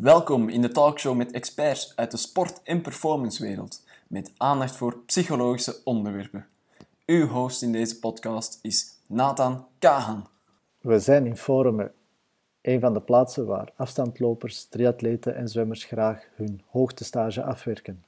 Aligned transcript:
Welkom 0.00 0.48
in 0.48 0.62
de 0.62 0.68
talkshow 0.68 1.16
met 1.16 1.32
experts 1.32 1.92
uit 1.96 2.10
de 2.10 2.16
sport- 2.16 2.62
en 2.62 2.80
performancewereld, 2.80 3.84
met 4.08 4.32
aandacht 4.36 4.76
voor 4.76 4.98
psychologische 5.06 5.76
onderwerpen. 5.84 6.46
Uw 7.06 7.26
host 7.26 7.62
in 7.62 7.72
deze 7.72 7.98
podcast 7.98 8.58
is 8.62 8.98
Nathan 9.06 9.66
Kahan. 9.78 10.26
We 10.80 10.98
zijn 10.98 11.26
in 11.26 11.36
Forumen, 11.36 11.92
een 12.60 12.80
van 12.80 12.92
de 12.92 13.00
plaatsen 13.00 13.46
waar 13.46 13.72
afstandlopers, 13.76 14.64
triatleten 14.64 15.34
en 15.34 15.48
zwemmers 15.48 15.84
graag 15.84 16.28
hun 16.34 16.62
hoogtestage 16.66 17.42
afwerken. 17.42 18.04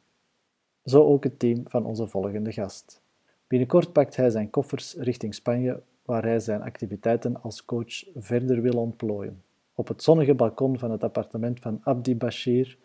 Zo 0.84 1.04
ook 1.04 1.24
het 1.24 1.38
team 1.38 1.62
van 1.68 1.84
onze 1.84 2.06
volgende 2.06 2.52
gast. 2.52 3.00
Binnenkort 3.46 3.92
pakt 3.92 4.16
hij 4.16 4.30
zijn 4.30 4.50
koffers 4.50 4.94
richting 4.94 5.34
Spanje, 5.34 5.82
waar 6.04 6.22
hij 6.22 6.40
zijn 6.40 6.62
activiteiten 6.62 7.42
als 7.42 7.64
coach 7.64 8.04
verder 8.14 8.62
wil 8.62 8.78
ontplooien. 8.78 9.42
Op 9.80 9.88
het 9.88 10.02
zonnige 10.02 10.34
balkon 10.34 10.78
van 10.78 10.90
het 10.90 11.04
appartement 11.04 11.60
van 11.60 11.80
Abdi 11.82 12.16
Bashir, 12.16 12.78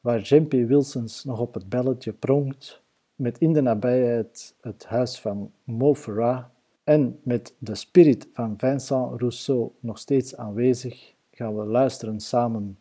waar 0.00 0.20
Jempy 0.20 0.66
Wilsons 0.66 1.24
nog 1.24 1.40
op 1.40 1.54
het 1.54 1.68
belletje 1.68 2.12
pronkt, 2.12 2.82
met 3.14 3.38
in 3.38 3.52
de 3.52 3.60
nabijheid 3.60 4.54
het 4.60 4.84
huis 4.86 5.20
van 5.20 5.52
Mo 5.62 5.94
Farah 5.94 6.44
en 6.82 7.20
met 7.22 7.54
de 7.58 7.74
spirit 7.74 8.28
van 8.32 8.54
Vincent 8.58 9.20
Rousseau 9.20 9.70
nog 9.80 9.98
steeds 9.98 10.36
aanwezig, 10.36 11.14
gaan 11.30 11.56
we 11.56 11.64
luisteren 11.64 12.20
samen 12.20 12.78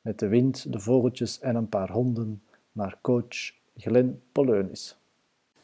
met 0.00 0.18
de 0.18 0.28
wind, 0.28 0.72
de 0.72 0.80
vogeltjes 0.80 1.40
en 1.40 1.56
een 1.56 1.68
paar 1.68 1.90
honden 1.90 2.42
naar 2.72 2.98
coach 3.00 3.52
Glenn 3.76 4.22
Poleunis. 4.32 4.96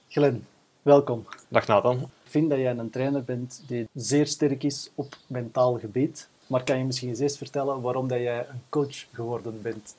Glenn, 0.09 0.45
welkom. 0.83 1.27
Dag 1.49 1.67
Nathan. 1.67 1.97
Ik 1.99 2.31
vind 2.31 2.51
dat 2.51 2.59
jij 2.59 2.77
een 2.77 2.91
trainer 2.91 3.25
bent 3.25 3.63
die 3.67 3.89
zeer 3.95 4.27
sterk 4.27 4.63
is 4.63 4.91
op 4.95 5.17
mentaal 5.27 5.79
gebied. 5.79 6.30
Maar 6.51 6.65
kan 6.65 6.79
je 6.79 6.85
misschien 6.85 7.09
eens 7.09 7.19
eerst 7.19 7.37
vertellen 7.37 7.81
waarom 7.81 8.09
dat 8.09 8.19
jij 8.19 8.39
een 8.39 8.63
coach 8.69 9.05
geworden 9.13 9.63
bent? 9.63 9.95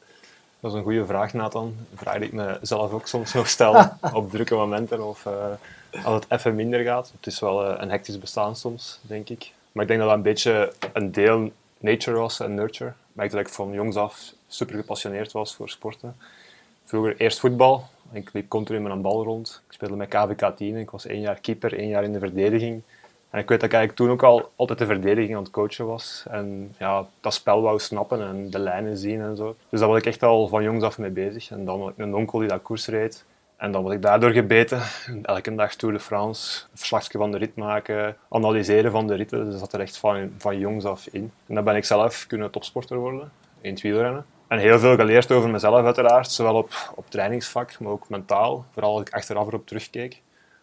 Dat 0.60 0.72
is 0.72 0.78
een 0.78 0.84
goede 0.84 1.06
vraag, 1.06 1.34
Nathan. 1.34 1.76
Een 1.92 1.98
vraag 1.98 2.18
die 2.18 2.26
ik 2.26 2.34
mezelf 2.34 2.92
ook 2.92 3.08
soms 3.08 3.34
nog 3.34 3.48
stel 3.48 3.86
op 4.14 4.32
drukke 4.32 4.56
momenten 4.56 5.08
of 5.08 5.26
uh, 5.26 6.06
als 6.06 6.16
het 6.16 6.26
even 6.40 6.56
minder 6.56 6.84
gaat. 6.84 7.12
Het 7.16 7.28
is 7.28 7.40
wel 7.40 7.72
uh, 7.72 7.76
een 7.78 7.90
hectisch 7.90 8.20
bestaan 8.20 8.56
soms, 8.56 9.00
denk 9.02 9.30
ik. 9.30 9.52
Maar 9.72 9.84
ik 9.84 9.88
denk 9.90 10.00
dat 10.00 10.10
dat 10.10 10.18
een 10.18 10.24
beetje 10.24 10.74
een 10.94 11.12
deel 11.12 11.52
nature 11.78 12.18
was 12.18 12.40
en 12.40 12.54
nurture. 12.54 12.90
Ik 12.90 12.96
merkte 13.12 13.36
dat 13.36 13.46
ik 13.46 13.54
van 13.54 13.72
jongs 13.72 13.96
af 13.96 14.34
super 14.48 14.76
gepassioneerd 14.76 15.32
was 15.32 15.56
voor 15.56 15.70
sporten. 15.70 16.16
Vroeger 16.86 17.16
eerst 17.18 17.40
voetbal. 17.40 17.86
Ik 18.12 18.30
liep 18.34 18.50
continu 18.50 18.80
met 18.80 18.92
een 18.92 19.02
bal 19.02 19.24
rond. 19.24 19.62
Ik 19.68 19.74
speelde 19.74 19.96
met 19.96 20.10
KVK 20.10 20.56
10. 20.56 20.76
Ik 20.76 20.90
was 20.90 21.06
één 21.06 21.22
jaar 21.22 21.40
keeper, 21.40 21.78
één 21.78 21.90
jaar 21.90 22.04
in 22.04 22.14
de 22.14 22.20
verdediging. 22.20 22.82
En 23.32 23.40
ik 23.40 23.50
weet 23.50 23.60
dat 23.62 23.74
ik 23.74 23.92
toen 23.92 24.10
ook 24.10 24.24
al 24.24 24.52
altijd 24.56 24.80
de 24.80 24.86
verdediging 24.86 25.36
aan 25.36 25.44
het 25.44 25.52
coachen 25.52 25.86
was. 25.86 26.26
En 26.30 26.76
ja, 26.78 27.06
dat 27.20 27.34
spel 27.34 27.62
wou 27.62 27.80
snappen 27.80 28.22
en 28.22 28.50
de 28.50 28.60
lijnen 28.60 28.98
zien 28.98 29.22
en 29.22 29.36
zo. 29.36 29.56
Dus 29.70 29.80
daar 29.80 29.90
was 29.90 29.98
ik 29.98 30.06
echt 30.06 30.24
al 30.24 30.48
van 30.48 30.64
jongs 30.64 30.84
af 30.84 30.98
mee 30.98 31.10
bezig. 31.10 31.52
En 31.52 31.66
dan 31.66 31.82
had 31.82 31.90
ik 31.90 31.98
een 31.98 32.16
onkel 32.16 32.40
die 32.40 32.48
dat 32.48 32.62
koers 32.62 32.88
reed. 32.88 33.26
En 33.58 33.72
dan 33.72 33.84
was 33.84 33.94
ik 33.94 34.02
daardoor 34.02 34.32
gebeten. 34.32 34.82
Elke 35.24 35.56
dag 35.56 35.76
Tour 35.76 35.94
de 35.94 36.00
France, 36.00 36.64
een 36.90 37.02
van 37.12 37.32
de 37.32 37.38
rit 37.38 37.56
maken, 37.56 38.18
analyseren 38.30 38.92
van 38.92 39.08
de 39.08 39.16
ritten. 39.16 39.44
Dus 39.44 39.52
dat 39.52 39.60
zat 39.60 39.74
er 39.74 39.80
echt 39.80 39.98
van, 39.98 40.32
van 40.38 40.60
jongs 40.60 40.86
af 40.86 41.08
in. 41.08 41.32
En 41.48 41.56
dan 41.56 41.64
ben 41.64 41.76
ik 41.76 41.86
zelf 41.86 42.28
kunnen 42.28 42.52
topsporter 42.52 42.98
worden 42.98 43.32
in 43.62 43.72
het 43.72 43.82
wielrennen. 43.82 44.26
En 44.48 44.60
heel 44.60 44.80
veel 44.80 44.96
geleerd 44.96 45.32
over 45.32 45.50
mezelf 45.50 45.86
uiteraard, 45.86 46.32
zowel 46.32 46.56
op, 46.56 46.94
op 46.96 47.10
trainingsvak, 47.10 47.80
maar 47.80 47.92
ook 47.92 48.10
mentaal. 48.10 48.66
Vooral 48.72 48.92
als 48.92 49.02
ik 49.02 49.14
achteraf 49.14 49.48
erop 49.48 49.68
terugkeek 49.68 50.22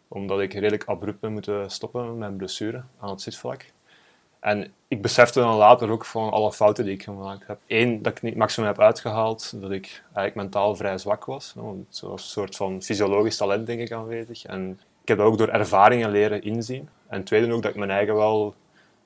omdat 0.08 0.40
ik 0.40 0.52
redelijk 0.52 0.84
abrupt 0.84 1.20
ben 1.20 1.32
moeten 1.32 1.70
stoppen 1.70 2.06
met 2.06 2.16
mijn 2.16 2.36
blessure 2.36 2.82
aan 2.98 3.10
het 3.10 3.20
zitvlak. 3.20 3.64
En 4.40 4.72
ik 4.88 5.02
besefte 5.02 5.40
dan 5.40 5.56
later 5.56 5.90
ook 5.90 6.04
van 6.04 6.30
alle 6.30 6.52
fouten 6.52 6.84
die 6.84 6.94
ik 6.94 7.02
gemaakt 7.02 7.46
heb. 7.46 7.58
Eén, 7.66 8.02
dat 8.02 8.12
ik 8.12 8.22
niet 8.22 8.36
maximum 8.36 8.68
heb 8.68 8.80
uitgehaald, 8.80 9.52
dat 9.60 9.70
ik 9.70 10.02
eigenlijk 10.04 10.34
mentaal 10.34 10.76
vrij 10.76 10.98
zwak 10.98 11.24
was. 11.24 11.54
Was 11.56 12.02
een 12.02 12.18
soort 12.18 12.56
van 12.56 12.82
fysiologisch 12.82 13.36
talent, 13.36 13.66
denk 13.66 13.80
ik, 13.80 13.92
aanwezig. 13.92 14.44
En 14.44 14.80
ik 15.02 15.08
heb 15.08 15.18
dat 15.18 15.26
ook 15.26 15.38
door 15.38 15.48
ervaringen 15.48 16.10
leren 16.10 16.42
inzien. 16.42 16.88
En 17.06 17.24
tweede 17.24 17.52
ook, 17.52 17.62
dat 17.62 17.70
ik 17.70 17.76
mijn 17.76 17.90
eigen 17.90 18.14
wel 18.14 18.54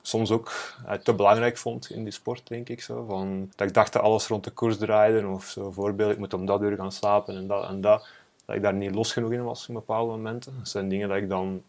soms 0.01 0.31
ook 0.31 0.51
eh, 0.85 0.93
te 0.93 1.13
belangrijk 1.13 1.57
vond 1.57 1.89
in 1.89 2.03
die 2.03 2.13
sport, 2.13 2.47
denk 2.47 2.69
ik. 2.69 2.81
Zo. 2.81 3.05
Van, 3.09 3.51
dat 3.55 3.67
ik 3.67 3.73
dacht 3.73 3.93
dat 3.93 4.01
alles 4.01 4.27
rond 4.27 4.43
de 4.43 4.51
koers 4.51 4.77
draaide. 4.77 5.27
Of 5.27 5.45
zo, 5.45 5.71
voorbeeld, 5.71 6.11
ik 6.11 6.17
moet 6.17 6.33
om 6.33 6.45
dat 6.45 6.61
uur 6.61 6.75
gaan 6.75 6.91
slapen 6.91 7.35
en 7.35 7.47
dat 7.47 7.69
en 7.69 7.81
dat 7.81 8.07
dat 8.45 8.55
ik 8.55 8.61
daar 8.61 8.73
niet 8.73 8.95
los 8.95 9.13
genoeg 9.13 9.31
in 9.31 9.43
was 9.43 9.67
op 9.67 9.73
bepaalde 9.73 10.11
momenten. 10.11 10.53
Dat 10.57 10.69
zijn 10.69 10.89
dingen 10.89 11.07
dat 11.07 11.17
ik 11.17 11.29
dan 11.29 11.63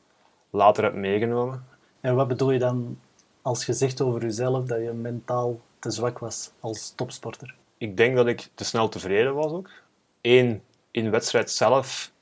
later 0.51 0.85
heb 0.85 0.95
meegenomen. 0.95 1.67
En 2.01 2.15
wat 2.15 2.29
bedoel 2.29 2.51
je 2.51 2.59
dan 2.59 2.99
als 3.43 3.67
je 3.67 3.73
zegt 3.73 4.01
over 4.01 4.23
jezelf 4.23 4.65
dat 4.65 4.79
je 4.79 4.93
mentaal 4.93 5.61
te 5.79 5.91
zwak 5.91 6.19
was 6.19 6.51
als 6.61 6.93
topsporter? 6.97 7.55
Ik 7.79 7.97
denk 7.97 8.17
dat 8.17 8.27
ik 8.27 8.49
te 8.55 8.65
snel 8.65 8.89
tevreden 8.89 9.35
was 9.35 9.53
ook. 9.53 9.71
Eén, 10.21 10.63
in 10.91 11.05
de 11.05 11.11
wedstrijd 11.11 11.51
zelf 11.51 12.13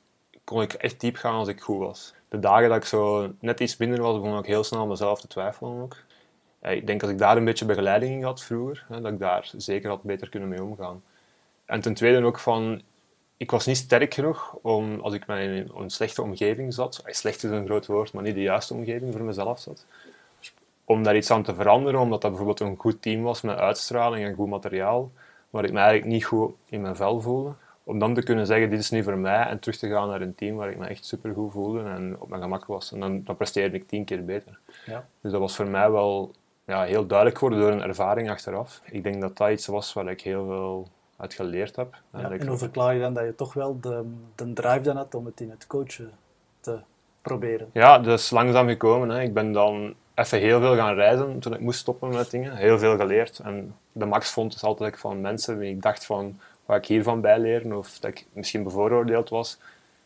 kon 0.43 0.61
ik 0.61 0.73
echt 0.73 0.99
diep 0.99 1.15
gaan 1.15 1.33
als 1.33 1.47
ik 1.47 1.61
goed 1.61 1.79
was. 1.79 2.13
De 2.29 2.39
dagen 2.39 2.69
dat 2.69 2.77
ik 2.77 2.85
zo 2.85 3.33
net 3.39 3.59
iets 3.59 3.77
minder 3.77 4.01
was, 4.01 4.21
begon 4.21 4.37
ik 4.37 4.45
heel 4.45 4.63
snel 4.63 4.87
mezelf 4.87 5.21
te 5.21 5.27
twijfelen 5.27 5.81
ook. 5.81 5.97
Ik 6.61 6.87
denk 6.87 7.01
dat 7.01 7.09
ik 7.09 7.17
daar 7.17 7.37
een 7.37 7.45
beetje 7.45 7.65
begeleiding 7.65 8.13
in 8.13 8.23
had 8.23 8.43
vroeger, 8.43 8.85
dat 8.89 9.05
ik 9.05 9.19
daar 9.19 9.51
zeker 9.57 9.89
had 9.89 10.03
beter 10.03 10.29
kunnen 10.29 10.49
mee 10.49 10.63
omgaan. 10.63 11.03
En 11.65 11.81
ten 11.81 11.93
tweede 11.93 12.25
ook 12.25 12.39
van, 12.39 12.81
ik 13.37 13.51
was 13.51 13.65
niet 13.65 13.77
sterk 13.77 14.13
genoeg 14.13 14.57
om, 14.61 14.99
als 14.99 15.13
ik 15.13 15.25
in 15.27 15.71
een 15.75 15.89
slechte 15.89 16.21
omgeving 16.21 16.73
zat, 16.73 17.03
slecht 17.05 17.43
is 17.43 17.51
een 17.51 17.65
groot 17.65 17.85
woord, 17.85 18.13
maar 18.13 18.23
niet 18.23 18.35
de 18.35 18.41
juiste 18.41 18.73
omgeving 18.73 19.13
voor 19.13 19.23
mezelf 19.23 19.59
zat, 19.59 19.85
om 20.85 21.03
daar 21.03 21.15
iets 21.15 21.31
aan 21.31 21.43
te 21.43 21.55
veranderen, 21.55 21.99
omdat 21.99 22.21
dat 22.21 22.29
bijvoorbeeld 22.29 22.59
een 22.59 22.77
goed 22.77 23.01
team 23.01 23.23
was 23.23 23.41
met 23.41 23.57
uitstraling 23.57 24.25
en 24.25 24.35
goed 24.35 24.49
materiaal, 24.49 25.11
waar 25.49 25.63
ik 25.63 25.71
me 25.71 25.79
eigenlijk 25.79 26.11
niet 26.11 26.25
goed 26.25 26.53
in 26.65 26.81
mijn 26.81 26.95
vel 26.95 27.21
voelde. 27.21 27.53
Om 27.85 27.99
dan 27.99 28.13
te 28.13 28.23
kunnen 28.23 28.45
zeggen, 28.45 28.69
dit 28.69 28.79
is 28.79 28.89
niet 28.89 29.03
voor 29.03 29.17
mij, 29.17 29.45
en 29.45 29.59
terug 29.59 29.77
te 29.77 29.89
gaan 29.89 30.07
naar 30.07 30.21
een 30.21 30.35
team 30.35 30.55
waar 30.55 30.69
ik 30.69 30.77
me 30.77 30.87
echt 30.87 31.05
supergoed 31.05 31.51
voelde 31.51 31.83
en 31.83 32.15
op 32.19 32.29
mijn 32.29 32.41
gemak 32.41 32.65
was. 32.65 32.91
En 32.91 32.99
dan, 32.99 33.23
dan 33.23 33.35
presteerde 33.35 33.77
ik 33.77 33.87
tien 33.87 34.05
keer 34.05 34.25
beter. 34.25 34.59
Ja. 34.85 35.05
Dus 35.21 35.31
dat 35.31 35.41
was 35.41 35.55
voor 35.55 35.67
mij 35.67 35.91
wel 35.91 36.31
ja, 36.65 36.83
heel 36.83 37.05
duidelijk 37.05 37.37
geworden 37.37 37.59
door 37.59 37.71
een 37.71 37.81
ervaring 37.81 38.29
achteraf. 38.29 38.81
Ik 38.85 39.03
denk 39.03 39.21
dat 39.21 39.37
dat 39.37 39.51
iets 39.51 39.67
was 39.67 39.93
waar 39.93 40.07
ik 40.07 40.21
heel 40.21 40.45
veel 40.45 40.87
uit 41.23 41.33
geleerd 41.33 41.75
heb. 41.75 41.95
Ja, 42.13 42.31
en 42.31 42.47
hoe 42.47 42.57
verklaar 42.57 42.93
je 42.93 42.99
dan 42.99 43.13
dat 43.13 43.25
je 43.25 43.35
toch 43.35 43.53
wel 43.53 43.79
de, 43.79 44.03
de 44.35 44.53
drive 44.53 44.81
dan 44.81 44.95
had 44.95 45.15
om 45.15 45.25
het 45.25 45.41
in 45.41 45.49
het 45.49 45.67
coachen 45.67 46.11
te 46.59 46.79
proberen? 47.21 47.69
Ja, 47.73 47.99
is 47.99 48.29
langzaam 48.29 48.67
gekomen. 48.67 49.09
Hè. 49.09 49.21
Ik 49.21 49.33
ben 49.33 49.51
dan 49.51 49.93
even 50.15 50.39
heel 50.39 50.59
veel 50.59 50.75
gaan 50.75 50.95
reizen 50.95 51.39
toen 51.39 51.53
ik 51.53 51.59
moest 51.59 51.79
stoppen 51.79 52.09
met 52.09 52.31
dingen. 52.31 52.55
Heel 52.55 52.79
veel 52.79 52.97
geleerd. 52.97 53.39
En 53.39 53.75
de 53.91 54.05
max 54.05 54.31
vond 54.31 54.55
is 54.55 54.63
altijd 54.63 54.99
van 54.99 55.21
mensen 55.21 55.57
wie 55.57 55.71
ik 55.71 55.81
dacht 55.81 56.05
van, 56.05 56.39
wat 56.65 56.77
ik 56.77 56.85
hiervan 56.85 57.21
bijleren? 57.21 57.77
Of 57.77 57.99
dat 57.99 58.11
ik 58.11 58.25
misschien 58.33 58.63
bevooroordeeld 58.63 59.29
was. 59.29 59.57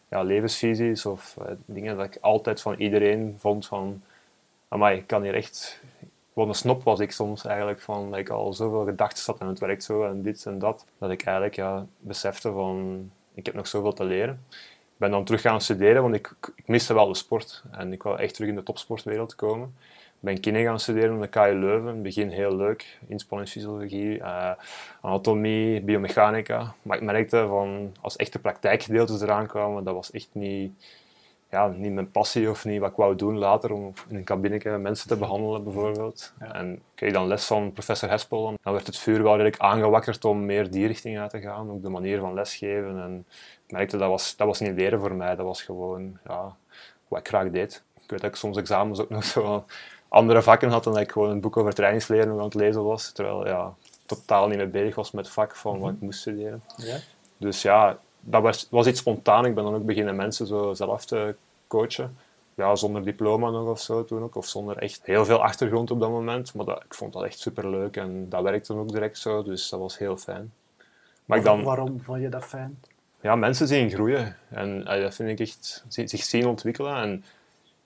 Ja, 0.09 0.21
levensvisies 0.21 1.05
of 1.05 1.37
eh, 1.41 1.51
dingen 1.65 1.97
dat 1.97 2.05
ik 2.05 2.17
altijd 2.21 2.61
van 2.61 2.75
iedereen 2.75 3.35
vond 3.39 3.67
van, 3.67 4.01
maar 4.67 4.93
ik 4.93 5.07
kan 5.07 5.23
hier 5.23 5.35
echt 5.35 5.81
gewoon 6.37 6.51
een 6.51 6.59
snop 6.59 6.83
was 6.83 6.99
ik 6.99 7.11
soms 7.11 7.45
eigenlijk, 7.45 7.81
van 7.81 8.09
dat 8.09 8.19
ik 8.19 8.29
al 8.29 8.53
zoveel 8.53 8.85
gedachten 8.85 9.23
zat 9.23 9.39
en 9.39 9.47
het 9.47 9.59
werkt 9.59 9.83
zo 9.83 10.03
en 10.03 10.21
dit 10.21 10.45
en 10.45 10.59
dat, 10.59 10.85
dat 10.97 11.11
ik 11.11 11.23
eigenlijk 11.23 11.55
ja, 11.55 11.85
besefte 11.99 12.51
van, 12.51 13.09
ik 13.33 13.45
heb 13.45 13.55
nog 13.55 13.67
zoveel 13.67 13.93
te 13.93 14.03
leren. 14.03 14.45
Ik 14.49 14.97
ben 14.97 15.11
dan 15.11 15.23
terug 15.23 15.41
gaan 15.41 15.61
studeren, 15.61 16.01
want 16.01 16.15
ik, 16.15 16.33
ik 16.55 16.67
miste 16.67 16.93
wel 16.93 17.07
de 17.07 17.15
sport 17.15 17.63
en 17.71 17.93
ik 17.93 18.03
wou 18.03 18.19
echt 18.19 18.33
terug 18.33 18.49
in 18.49 18.55
de 18.55 18.63
topsportwereld 18.63 19.35
komen. 19.35 19.75
Ik 19.87 20.23
ben 20.23 20.39
kine 20.39 20.63
gaan 20.63 20.79
studeren 20.79 21.11
aan 21.11 21.21
de 21.21 21.27
KU 21.27 21.53
Leuven. 21.53 21.87
In 21.87 21.93
het 21.93 22.03
begin 22.03 22.29
heel 22.29 22.55
leuk, 22.55 22.99
inspanningsfysiologie, 23.07 24.17
uh, 24.17 24.51
anatomie, 25.01 25.81
biomechanica. 25.81 26.73
Maar 26.81 26.97
ik 26.97 27.03
merkte 27.03 27.45
van, 27.47 27.95
als 28.01 28.15
echte 28.15 28.39
praktijkgedeeltes 28.39 29.21
eraan 29.21 29.47
kwamen, 29.47 29.83
dat 29.83 29.93
was 29.93 30.11
echt 30.11 30.29
niet 30.31 30.71
ja, 31.49 31.67
niet 31.67 31.93
mijn 31.93 32.11
passie 32.11 32.49
of 32.49 32.65
niet 32.65 32.79
wat 32.79 32.89
ik 32.89 32.95
wou 32.95 33.15
doen 33.15 33.37
later 33.37 33.71
om 33.71 33.93
in 34.09 34.15
een 34.15 34.23
cabine 34.23 34.77
mensen 34.77 35.07
te 35.07 35.17
behandelen 35.17 35.63
bijvoorbeeld. 35.63 36.33
En 36.39 36.81
kreeg 36.95 37.13
dan 37.13 37.27
les 37.27 37.45
van 37.45 37.73
professor 37.73 38.09
Hespel. 38.09 38.53
Dan 38.61 38.73
werd 38.73 38.87
het 38.87 38.97
vuur 38.97 39.23
wel 39.23 39.31
redelijk 39.31 39.57
aangewakkerd 39.57 40.25
om 40.25 40.45
meer 40.45 40.71
die 40.71 40.87
richting 40.87 41.19
uit 41.19 41.29
te 41.29 41.41
gaan. 41.41 41.71
Ook 41.71 41.83
de 41.83 41.89
manier 41.89 42.19
van 42.19 42.33
lesgeven. 42.33 43.01
En 43.01 43.25
ik 43.65 43.71
merkte 43.71 43.97
dat 43.97 44.09
was, 44.09 44.35
dat 44.35 44.47
was 44.47 44.59
niet 44.59 44.75
leren 44.75 44.99
voor 44.99 45.13
mij. 45.13 45.35
Dat 45.35 45.45
was 45.45 45.61
gewoon 45.61 46.17
ja, 46.27 46.55
wat 47.07 47.19
ik 47.19 47.27
graag 47.27 47.49
deed. 47.49 47.83
Ik 48.03 48.09
weet 48.09 48.21
dat 48.21 48.29
ik 48.29 48.35
soms 48.35 48.57
examens 48.57 48.99
ook 48.99 49.09
nog 49.17 49.23
zo 49.23 49.65
andere 50.07 50.41
vakken 50.41 50.69
had 50.69 50.85
en 50.85 50.91
dat 50.91 51.01
ik 51.01 51.11
gewoon 51.11 51.29
een 51.29 51.41
boek 51.41 51.57
over 51.57 51.73
trainingsleren 51.73 52.31
aan 52.31 52.39
het 52.39 52.53
lezen 52.53 52.83
was. 52.83 53.11
Terwijl 53.11 53.47
ja, 53.47 53.73
totaal 54.05 54.47
niet 54.47 54.57
mee 54.57 54.67
bezig 54.67 54.95
was 54.95 55.11
met 55.11 55.25
het 55.25 55.33
vak 55.33 55.55
van 55.55 55.79
wat 55.79 55.91
ik 55.91 56.01
moest 56.01 56.19
studeren. 56.19 56.63
Ja. 56.77 56.97
Dus 57.37 57.61
ja, 57.61 57.97
dat 58.19 58.41
was, 58.41 58.67
was 58.69 58.87
iets 58.87 58.99
spontaan. 58.99 59.45
Ik 59.45 59.55
ben 59.55 59.63
dan 59.63 59.75
ook 59.75 59.85
beginnen 59.85 60.15
mensen 60.15 60.47
zo 60.47 60.73
zelf 60.73 61.05
te 61.05 61.35
coachen. 61.67 62.17
Ja, 62.55 62.75
zonder 62.75 63.03
diploma 63.03 63.49
nog 63.49 63.69
of 63.69 63.81
zo 63.81 64.05
toen 64.05 64.23
ook. 64.23 64.35
Of 64.35 64.45
zonder 64.45 64.77
echt 64.77 64.99
heel 65.03 65.25
veel 65.25 65.43
achtergrond 65.43 65.91
op 65.91 65.99
dat 65.99 66.09
moment. 66.09 66.53
Maar 66.53 66.65
dat, 66.65 66.83
ik 66.83 66.93
vond 66.93 67.13
dat 67.13 67.23
echt 67.23 67.39
super 67.39 67.69
leuk 67.69 67.97
en 67.97 68.29
dat 68.29 68.43
werkte 68.43 68.73
ook 68.73 68.91
direct 68.91 69.17
zo. 69.17 69.43
Dus 69.43 69.69
dat 69.69 69.79
was 69.79 69.97
heel 69.97 70.17
fijn. 70.17 70.53
Maar 71.25 71.43
dan, 71.43 71.63
waarom 71.63 72.01
vond 72.01 72.21
je 72.21 72.29
dat 72.29 72.45
fijn? 72.45 72.79
Ja, 73.21 73.35
mensen 73.35 73.67
zien 73.67 73.89
groeien. 73.89 74.37
En 74.49 74.83
dat 74.83 75.15
vind 75.15 75.29
ik 75.29 75.39
echt, 75.39 75.85
zich 75.87 76.23
zien 76.23 76.47
ontwikkelen. 76.47 76.95
En 76.95 77.23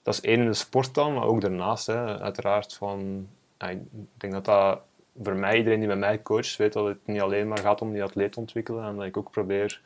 dat 0.01 0.13
is 0.13 0.21
één 0.21 0.39
in 0.39 0.45
de 0.45 0.53
sport 0.53 0.93
dan, 0.93 1.13
maar 1.13 1.25
ook 1.25 1.41
daarnaast. 1.41 1.87
Hè, 1.87 2.19
uiteraard 2.19 2.73
van, 2.73 3.27
ik 3.57 3.79
denk 4.17 4.33
dat 4.33 4.45
dat 4.45 4.79
voor 5.23 5.35
mij, 5.35 5.57
iedereen 5.57 5.79
die 5.79 5.87
met 5.87 5.97
mij 5.97 6.21
coacht, 6.21 6.55
weet 6.55 6.73
dat 6.73 6.87
het 6.87 6.97
niet 7.05 7.21
alleen 7.21 7.47
maar 7.47 7.57
gaat 7.57 7.81
om 7.81 7.91
die 7.91 8.03
atleet 8.03 8.37
ontwikkelen 8.37 8.85
en 8.85 8.95
dat 8.95 9.05
ik 9.05 9.17
ook 9.17 9.31
probeer 9.31 9.81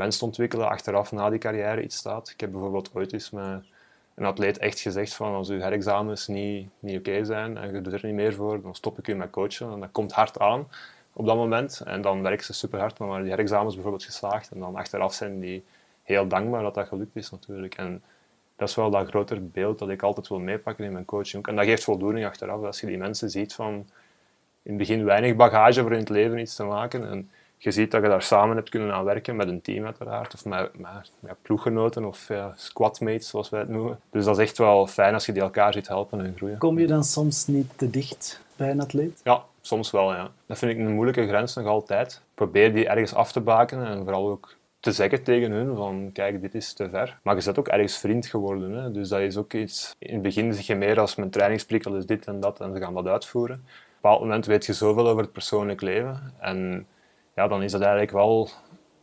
mensen 0.00 0.26
ontwikkelen 0.26 0.68
achteraf 0.68 1.12
na 1.12 1.30
die 1.30 1.38
carrière 1.38 1.82
iets 1.82 1.96
staat. 1.96 2.30
Ik 2.30 2.40
heb 2.40 2.50
bijvoorbeeld 2.50 2.90
ooit 2.94 3.12
eens 3.12 3.30
met 3.30 3.64
een 4.14 4.24
atleet 4.24 4.58
echt 4.58 4.80
gezegd 4.80 5.14
van 5.14 5.34
als 5.34 5.48
uw 5.48 5.60
herexamens 5.60 6.26
niet, 6.26 6.68
niet 6.78 6.98
oké 6.98 7.24
zijn 7.24 7.56
en 7.56 7.74
je 7.74 7.80
doet 7.80 7.92
er 7.92 8.06
niet 8.06 8.14
meer 8.14 8.34
voor, 8.34 8.62
dan 8.62 8.74
stop 8.74 8.98
ik 8.98 9.08
u 9.08 9.14
met 9.14 9.30
coachen. 9.30 9.72
En 9.72 9.80
dat 9.80 9.88
komt 9.92 10.12
hard 10.12 10.38
aan 10.38 10.68
op 11.12 11.26
dat 11.26 11.36
moment. 11.36 11.82
En 11.84 12.02
dan 12.02 12.22
werken 12.22 12.44
ze 12.44 12.52
super 12.52 12.78
hard, 12.78 12.98
maar 12.98 13.20
die 13.20 13.30
herexamens 13.30 13.74
bijvoorbeeld 13.74 14.04
geslaagd. 14.04 14.50
En 14.50 14.58
dan 14.58 14.76
achteraf 14.76 15.14
zijn 15.14 15.40
die 15.40 15.64
heel 16.02 16.26
dankbaar 16.26 16.62
dat 16.62 16.74
dat 16.74 16.88
gelukt 16.88 17.16
is 17.16 17.30
natuurlijk. 17.30 17.74
En 17.74 18.02
dat 18.56 18.68
is 18.68 18.74
wel 18.74 18.90
dat 18.90 19.08
grotere 19.08 19.40
beeld 19.40 19.78
dat 19.78 19.88
ik 19.88 20.02
altijd 20.02 20.28
wil 20.28 20.38
meepakken 20.38 20.84
in 20.84 20.92
mijn 20.92 21.04
coaching. 21.04 21.46
En 21.46 21.56
dat 21.56 21.64
geeft 21.64 21.84
voldoening 21.84 22.26
achteraf, 22.26 22.62
als 22.62 22.80
je 22.80 22.86
die 22.86 22.98
mensen 22.98 23.30
ziet 23.30 23.54
van 23.54 23.72
in 24.62 24.70
het 24.72 24.76
begin 24.76 25.04
weinig 25.04 25.36
bagage 25.36 25.82
voor 25.82 25.92
in 25.92 25.98
het 25.98 26.08
leven 26.08 26.38
iets 26.38 26.54
te 26.54 26.64
maken. 26.64 27.10
En 27.10 27.30
je 27.62 27.70
ziet 27.70 27.90
dat 27.90 28.02
je 28.02 28.08
daar 28.08 28.22
samen 28.22 28.56
hebt 28.56 28.68
kunnen 28.68 28.94
aan 28.94 29.04
werken 29.04 29.36
met 29.36 29.48
een 29.48 29.60
team 29.60 29.84
uiteraard, 29.84 30.34
of 30.34 30.44
met, 30.44 30.78
met, 30.78 31.12
met 31.20 31.36
ploeggenoten 31.42 32.04
of 32.04 32.28
ja, 32.28 32.52
squadmates 32.56 33.28
zoals 33.28 33.50
wij 33.50 33.60
het 33.60 33.68
noemen. 33.68 34.00
Dus 34.10 34.24
dat 34.24 34.38
is 34.38 34.42
echt 34.42 34.58
wel 34.58 34.86
fijn 34.86 35.14
als 35.14 35.26
je 35.26 35.32
die 35.32 35.42
elkaar 35.42 35.72
ziet 35.72 35.88
helpen 35.88 36.24
en 36.24 36.34
groeien. 36.36 36.58
Kom 36.58 36.78
je 36.78 36.86
dan 36.86 37.04
soms 37.04 37.46
niet 37.46 37.70
te 37.76 37.90
dicht 37.90 38.40
bij 38.56 38.70
een 38.70 38.80
atleet? 38.80 39.20
Ja, 39.24 39.44
soms 39.60 39.90
wel 39.90 40.12
ja. 40.12 40.30
Dat 40.46 40.58
vind 40.58 40.72
ik 40.72 40.78
een 40.78 40.94
moeilijke 40.94 41.26
grens 41.26 41.54
nog 41.54 41.66
altijd. 41.66 42.20
Probeer 42.34 42.74
die 42.74 42.88
ergens 42.88 43.14
af 43.14 43.32
te 43.32 43.40
bakenen 43.40 43.86
en 43.86 44.04
vooral 44.04 44.28
ook 44.28 44.56
te 44.80 44.92
zeggen 44.92 45.22
tegen 45.22 45.50
hun 45.50 45.76
van 45.76 46.10
kijk, 46.12 46.40
dit 46.40 46.54
is 46.54 46.72
te 46.72 46.88
ver. 46.88 47.18
Maar 47.22 47.36
je 47.36 47.44
bent 47.44 47.58
ook 47.58 47.68
ergens 47.68 47.98
vriend 47.98 48.26
geworden. 48.26 48.72
Hè? 48.72 48.90
Dus 48.90 49.08
dat 49.08 49.20
is 49.20 49.36
ook 49.36 49.52
iets... 49.52 49.94
In 49.98 50.12
het 50.12 50.22
begin 50.22 50.54
zeg 50.54 50.66
je 50.66 50.74
meer 50.74 51.00
als 51.00 51.14
mijn 51.14 51.30
trainingsprikkel 51.30 51.96
is 51.96 52.06
dit 52.06 52.26
en 52.26 52.40
dat 52.40 52.60
en 52.60 52.74
ze 52.74 52.80
gaan 52.80 52.94
dat 52.94 53.06
uitvoeren. 53.06 53.56
Op 53.56 53.62
een 53.62 53.94
bepaald 54.00 54.20
moment 54.20 54.46
weet 54.46 54.66
je 54.66 54.72
zoveel 54.72 55.08
over 55.08 55.22
het 55.22 55.32
persoonlijk 55.32 55.80
leven. 55.80 56.32
En 56.38 56.86
ja, 57.40 57.48
dan 57.48 57.62
is 57.62 57.72
dat 57.72 57.80
eigenlijk 57.80 58.10
wel... 58.10 58.48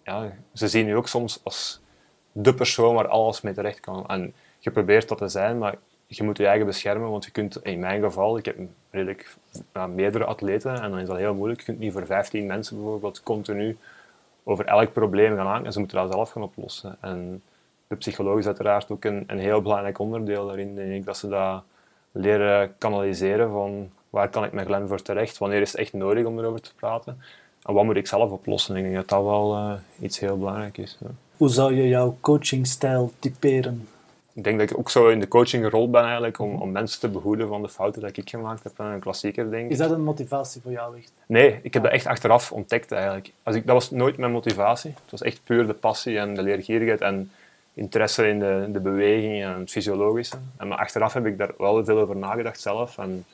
Ja, 0.04 0.32
ze 0.54 0.68
zien 0.68 0.88
je 0.88 0.96
ook 0.96 1.08
soms 1.08 1.40
als 1.44 1.82
de 2.32 2.54
persoon 2.54 2.96
waar 2.96 3.08
alles 3.08 3.42
mee 3.42 3.54
terecht 3.54 3.80
kan. 3.80 4.08
En 4.08 4.34
je 4.60 4.72
probeert 4.72 5.08
dat 5.08 5.18
te 5.18 5.28
zijn, 5.28 5.58
maar 5.58 5.76
je 6.08 6.24
moet 6.24 6.38
je 6.38 6.48
eigen 6.48 6.66
beschermen, 6.66 7.10
want 7.10 7.26
je 7.26 7.32
kunt, 7.32 7.60
in 7.64 7.80
mijn 7.80 8.02
geval, 8.02 8.38
ik 8.38 8.46
heb 8.46 8.58
redelijk 8.90 9.36
meerdere 9.90 10.26
atleten 10.26 10.82
en 10.82 10.90
dan 10.90 11.00
is 11.00 11.08
dat 11.08 11.18
heel 11.18 11.34
moeilijk. 11.34 11.60
Je 11.60 11.66
kunt 11.66 11.80
niet 11.80 11.92
voor 11.92 12.06
15 12.06 12.46
mensen 12.46 12.76
bijvoorbeeld 12.76 13.24
continu 13.24 13.78
over 14.44 14.66
elk 14.66 14.94
probleem 14.94 15.36
gaan 15.36 15.48
aan 15.48 15.66
en 15.66 15.72
ze 15.72 15.80
moeten 15.80 15.98
dat 15.98 16.12
zelf 16.12 16.30
gaan 16.30 16.44
oplossen. 16.44 16.98
En 17.02 17.44
de 17.88 17.96
psycholoog 17.96 18.38
is 18.38 18.46
uiteraard 18.46 18.92
ook 18.92 19.06
een, 19.06 19.24
een 19.28 19.40
heel 19.40 19.62
belangrijk 19.62 20.00
onderdeel 20.00 20.46
daarin, 20.48 20.76
denk 20.76 20.92
ik, 20.92 21.06
dat 21.06 21.18
ze 21.18 21.28
dat 21.28 21.64
leren 22.12 22.78
kanaliseren 22.78 23.50
van 23.52 23.90
waar 24.10 24.30
kan 24.30 24.44
ik 24.44 24.52
met 24.52 24.66
Glenn 24.66 24.88
voor 24.88 25.02
terecht, 25.02 25.38
wanneer 25.38 25.62
is 25.62 25.72
het 25.72 25.82
echt 25.82 25.94
nodig 25.94 26.26
om 26.26 26.40
erover 26.40 26.62
te 26.62 26.76
praten 26.76 27.22
en 27.68 27.74
wat 27.74 27.84
moet 27.84 27.96
ik 27.96 28.08
zelf 28.08 28.32
oplossen. 28.32 28.76
Ik 28.76 28.84
denk 28.84 28.96
dat 28.96 29.10
dat 29.10 29.24
wel 29.24 29.56
uh, 29.56 29.74
iets 30.00 30.20
heel 30.20 30.38
belangrijk 30.38 30.78
is. 30.78 30.98
Ja. 31.00 31.08
Hoe 31.38 31.50
zou 31.50 31.74
je 31.74 31.88
jouw 31.88 32.18
coachingstijl 32.22 33.12
typeren? 33.20 33.88
Ik 34.34 34.44
denk 34.44 34.60
dat 34.60 34.70
ik 34.70 34.78
ook 34.78 34.90
zo 34.90 35.08
in 35.08 35.20
de 35.20 35.28
coaching 35.28 35.64
gerold 35.64 35.92
ben 35.92 36.04
eigenlijk 36.04 36.40
om, 36.40 36.62
om 36.62 36.72
mensen 36.72 37.00
te 37.00 37.08
behoeden 37.10 37.48
van 37.48 37.62
de 37.62 37.70
fouten 37.70 38.02
die 38.02 38.12
ik 38.12 38.30
gemaakt 38.30 38.64
heb. 38.64 38.74
Een 38.78 39.00
klassieker, 39.00 39.50
denk 39.50 39.66
ik. 39.66 39.72
Is 39.72 39.78
dat 39.78 39.92
een 39.92 40.04
motivatie 40.04 40.62
voor 40.62 40.72
jou 40.72 40.98
echt? 40.98 41.12
Nee, 41.26 41.60
ik 41.62 41.74
heb 41.74 41.84
dat 41.84 41.92
echt 41.92 42.06
achteraf 42.06 42.52
ontdekt 42.52 42.92
eigenlijk. 42.92 43.32
Als 43.44 43.56
ik, 43.56 43.66
dat 43.66 43.76
was 43.76 43.92
nooit 43.92 44.18
mijn 44.18 44.32
motivatie. 44.32 44.90
Het 44.90 45.12
was 45.12 45.22
echt 45.22 45.42
puur 45.44 45.68
de 45.68 45.74
passie 45.74 46.18
en 46.18 46.36
de 46.36 46.42
leergierigheid 46.42 47.02
en 47.02 47.32
interesse 47.74 48.28
in 48.28 48.40
de, 48.40 48.70
de 48.72 48.80
beweging 48.80 49.44
en 49.44 49.60
het 49.60 49.72
fysiologische. 49.72 50.38
En 50.58 50.68
maar 50.68 50.78
achteraf 50.78 51.14
heb 51.14 51.26
ik 51.26 51.38
daar 51.38 51.52
wel 51.58 51.86
veel 51.86 52.00
over 52.00 52.16
nagedacht 52.16 52.62
zelf. 52.62 52.98
En 52.98 53.26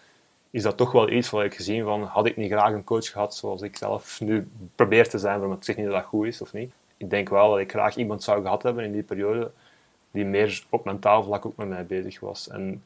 is 0.53 0.63
dat 0.63 0.77
toch 0.77 0.91
wel 0.91 1.09
iets 1.09 1.29
wat 1.29 1.43
ik 1.43 1.55
gezien 1.55 1.83
van, 1.83 2.03
had 2.03 2.25
ik 2.25 2.37
niet 2.37 2.51
graag 2.51 2.73
een 2.73 2.83
coach 2.83 3.11
gehad 3.11 3.35
zoals 3.35 3.61
ik 3.61 3.77
zelf 3.77 4.21
nu 4.21 4.47
probeer 4.75 5.09
te 5.09 5.17
zijn, 5.17 5.39
maar 5.39 5.57
ik 5.57 5.63
zeg 5.63 5.75
niet 5.75 5.85
dat 5.85 5.95
dat 5.95 6.03
goed 6.03 6.25
is 6.25 6.41
of 6.41 6.53
niet. 6.53 6.71
Ik 6.97 7.09
denk 7.09 7.29
wel 7.29 7.49
dat 7.49 7.59
ik 7.59 7.71
graag 7.71 7.95
iemand 7.95 8.23
zou 8.23 8.41
gehad 8.41 8.63
hebben 8.63 8.83
in 8.83 8.91
die 8.91 9.03
periode 9.03 9.51
die 10.11 10.25
meer 10.25 10.63
op 10.69 10.85
mentaal 10.85 11.23
vlak 11.23 11.45
ook 11.45 11.55
met 11.55 11.67
mij 11.67 11.85
bezig 11.85 12.19
was. 12.19 12.49
En 12.49 12.83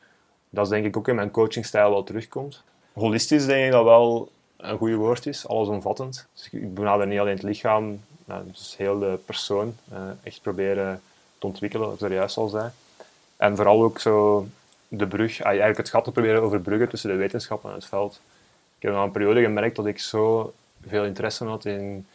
dat 0.49 0.63
is 0.63 0.69
denk 0.69 0.85
ik 0.85 0.97
ook 0.97 1.07
in 1.07 1.15
mijn 1.15 1.31
coachingstijl 1.31 1.89
wel 1.89 2.03
terugkomt. 2.03 2.63
Holistisch 2.93 3.45
denk 3.45 3.65
ik 3.65 3.71
dat 3.71 3.83
wel 3.83 4.31
een 4.57 4.77
goed 4.77 4.93
woord 4.93 5.25
is, 5.25 5.47
allesomvattend. 5.47 6.27
Dus 6.33 6.49
ik 6.51 6.73
benader 6.73 7.07
niet 7.07 7.19
alleen 7.19 7.33
het 7.33 7.43
lichaam, 7.43 8.01
maar 8.25 8.43
heel 8.77 8.99
de 8.99 9.19
persoon 9.25 9.75
uh, 9.93 9.97
echt 10.23 10.41
proberen 10.41 11.01
te 11.37 11.47
ontwikkelen, 11.47 11.95
er 11.99 12.13
juist 12.13 12.37
al 12.37 12.47
zei. 12.47 12.69
En 13.37 13.55
vooral 13.55 13.83
ook 13.83 13.99
zo 13.99 14.47
de 14.87 15.07
brug, 15.07 15.41
eigenlijk 15.41 15.77
het 15.77 15.89
gat 15.89 16.03
te 16.03 16.11
proberen 16.11 16.41
overbruggen 16.41 16.89
tussen 16.89 17.09
de 17.09 17.15
wetenschap 17.15 17.65
en 17.65 17.71
het 17.71 17.85
veld. 17.85 18.21
Ik 18.77 18.83
heb 18.83 18.91
na 18.91 19.03
een 19.03 19.11
periode 19.11 19.41
gemerkt 19.41 19.75
dat 19.75 19.85
ik 19.85 19.99
zo 19.99 20.53
veel 20.87 21.05
interesse 21.05 21.45
had 21.45 21.65
in 21.65 22.07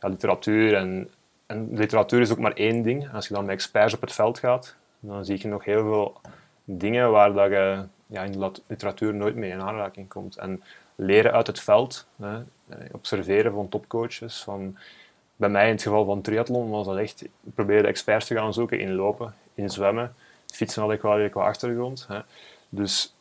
literatuur 0.00 0.74
en 0.74 1.10
en 1.50 1.68
literatuur 1.72 2.20
is 2.20 2.30
ook 2.30 2.38
maar 2.38 2.52
één 2.52 2.82
ding. 2.82 3.12
Als 3.12 3.28
je 3.28 3.34
dan 3.34 3.44
met 3.44 3.54
experts 3.54 3.94
op 3.94 4.00
het 4.00 4.12
veld 4.12 4.38
gaat, 4.38 4.74
dan 5.00 5.24
zie 5.24 5.38
je 5.40 5.48
nog 5.48 5.64
heel 5.64 5.82
veel 5.82 6.20
dingen 6.64 7.10
waar 7.10 7.32
dat 7.32 7.50
je 7.50 7.84
ja, 8.06 8.22
in 8.22 8.52
literatuur 8.66 9.14
nooit 9.14 9.34
mee 9.34 9.50
in 9.50 9.60
aanraking 9.60 10.08
komt. 10.08 10.36
En 10.36 10.62
leren 10.94 11.32
uit 11.32 11.46
het 11.46 11.60
veld, 11.60 12.06
hè, 12.16 12.38
observeren 12.92 13.52
van 13.52 13.68
topcoaches. 13.68 14.42
Van, 14.42 14.76
bij 15.36 15.48
mij 15.48 15.66
in 15.66 15.72
het 15.72 15.82
geval 15.82 16.04
van 16.04 16.20
triathlon 16.20 16.70
was 16.70 16.86
dat 16.86 16.96
echt, 16.96 17.22
ik 17.22 17.54
probeerde 17.54 17.88
experts 17.88 18.26
te 18.26 18.34
gaan 18.34 18.52
zoeken 18.52 18.80
in 18.80 18.94
lopen, 18.94 19.34
in 19.54 19.70
zwemmen. 19.70 20.14
Fietsen 20.56 20.82
had 20.82 20.92
ik 20.92 21.02
wel 21.02 21.30
qua 21.30 21.46
achtergrond. 21.46 22.04
Hè. 22.08 22.18
Dus 22.68 23.14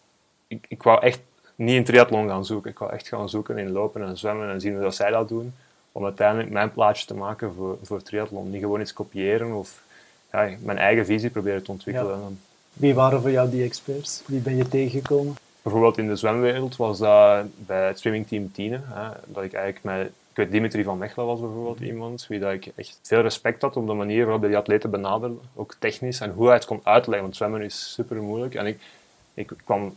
ik, 0.48 0.66
ik 0.68 0.84
wou 0.84 1.02
echt 1.02 1.20
niet 1.56 1.76
in 1.76 1.84
triathlon 1.84 2.28
gaan 2.28 2.46
zoeken. 2.46 2.72
Ik 2.72 2.80
wou 2.80 2.92
echt 2.92 3.08
gaan 3.08 3.30
zoeken 3.30 3.58
in 3.58 3.72
lopen 3.72 4.04
en 4.04 4.18
zwemmen 4.18 4.50
en 4.50 4.62
zien 4.62 4.74
hoe 4.74 4.82
dat 4.82 4.96
zij 4.96 5.12
dat 5.12 5.28
doen 5.28 5.54
om 5.92 6.04
uiteindelijk 6.04 6.50
mijn 6.50 6.72
plaatje 6.72 7.06
te 7.06 7.14
maken 7.14 7.54
voor, 7.54 7.78
voor 7.84 8.02
triathlon. 8.02 8.50
Niet 8.50 8.62
gewoon 8.62 8.82
iets 8.82 8.94
kopiëren 8.94 9.52
of 9.52 9.82
ja, 10.32 10.50
mijn 10.60 10.78
eigen 10.78 11.06
visie 11.06 11.30
proberen 11.30 11.64
te 11.64 11.72
ontwikkelen. 11.72 12.40
Wie 12.74 12.94
waren 12.94 13.22
voor 13.22 13.32
jou 13.32 13.50
die 13.50 13.64
experts? 13.64 14.22
Wie 14.26 14.40
ben 14.40 14.56
je 14.56 14.68
tegengekomen? 14.68 15.36
Bijvoorbeeld 15.62 15.98
in 15.98 16.08
de 16.08 16.16
zwemwereld 16.16 16.76
was 16.76 16.98
dat 16.98 17.46
bij 17.56 17.88
het 17.88 18.00
swimmingteam 18.00 18.52
Tine. 18.52 18.80
Hè, 18.84 19.10
dat 19.26 19.44
ik 19.44 19.54
eigenlijk 19.54 19.84
met, 19.84 20.12
Dimitri 20.48 20.84
van 20.84 20.98
Mechelen 20.98 21.26
was 21.26 21.40
bijvoorbeeld 21.40 21.80
iemand 21.80 22.28
wie 22.28 22.40
dat 22.40 22.54
ik 22.54 22.72
echt 22.76 23.00
veel 23.04 23.22
respect 23.22 23.62
had 23.62 23.76
op 23.76 23.88
de 23.88 23.94
manier 23.94 24.24
waarop 24.24 24.42
hij 24.42 24.50
die 24.50 24.60
atleten 24.60 24.90
benaderde. 24.90 25.36
Ook 25.56 25.76
technisch 25.80 26.20
en 26.20 26.32
hoe 26.32 26.46
hij 26.46 26.56
het 26.56 26.66
kon 26.66 26.82
uitleggen, 26.84 27.24
want 27.24 27.36
zwemmen 27.36 27.62
is 27.62 27.94
super 27.94 28.22
moeilijk. 28.22 28.56
En 28.56 28.66
ik, 28.66 28.80
ik 29.34 29.52
kwam 29.64 29.96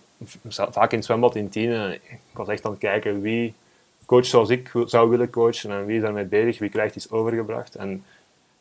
vaak 0.48 0.90
in 0.90 0.96
het 0.96 1.06
zwembad 1.06 1.36
in 1.36 1.48
Tine 1.48 1.84
en 1.84 1.92
ik 1.92 2.18
was 2.32 2.48
echt 2.48 2.64
aan 2.64 2.70
het 2.70 2.80
kijken 2.80 3.20
wie 3.20 3.54
coach 4.06 4.26
zoals 4.26 4.48
ik 4.48 4.72
zou 4.86 5.10
willen 5.10 5.30
coachen 5.30 5.70
en 5.70 5.86
wie 5.86 5.96
is 5.96 6.02
daarmee 6.02 6.24
bezig, 6.24 6.58
wie 6.58 6.70
krijgt 6.70 6.96
iets 6.96 7.10
overgebracht. 7.10 7.74
En 7.74 8.04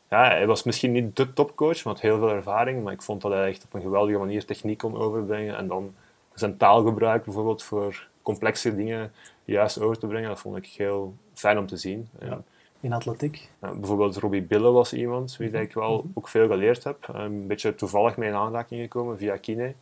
ja, 0.09 0.23
hij 0.23 0.47
was 0.47 0.63
misschien 0.63 0.91
niet 0.91 1.15
de 1.15 1.33
topcoach, 1.33 1.83
had 1.83 2.01
heel 2.01 2.17
veel 2.17 2.31
ervaring, 2.31 2.83
maar 2.83 2.93
ik 2.93 3.01
vond 3.01 3.21
dat 3.21 3.31
hij 3.31 3.47
echt 3.47 3.63
op 3.63 3.73
een 3.73 3.81
geweldige 3.81 4.17
manier 4.17 4.45
techniek 4.45 4.77
kon 4.77 4.97
overbrengen 4.97 5.57
en 5.57 5.67
dan 5.67 5.93
zijn 6.33 6.57
taalgebruik 6.57 7.23
bijvoorbeeld 7.23 7.63
voor 7.63 8.07
complexe 8.21 8.75
dingen 8.75 9.11
juist 9.45 9.79
over 9.79 9.99
te 9.99 10.07
brengen, 10.07 10.29
dat 10.29 10.39
vond 10.39 10.57
ik 10.57 10.65
heel 10.65 11.13
fijn 11.33 11.57
om 11.57 11.67
te 11.67 11.77
zien. 11.77 12.09
Ja. 12.19 12.41
In 12.79 12.93
atletiek? 12.93 13.49
Ja, 13.61 13.73
bijvoorbeeld 13.73 14.17
Robbie 14.17 14.41
Bille 14.41 14.71
was 14.71 14.93
iemand 14.93 15.37
wie 15.37 15.49
ik 15.51 15.73
wel 15.73 15.97
mhm. 15.97 16.07
ook 16.13 16.27
veel 16.27 16.47
geleerd 16.47 16.83
heb. 16.83 17.07
Een 17.13 17.47
beetje 17.47 17.75
toevallig 17.75 18.17
mee 18.17 18.29
in 18.29 18.35
aanraking 18.35 18.81
gekomen 18.81 19.17
via 19.17 19.37
Kine. 19.37 19.73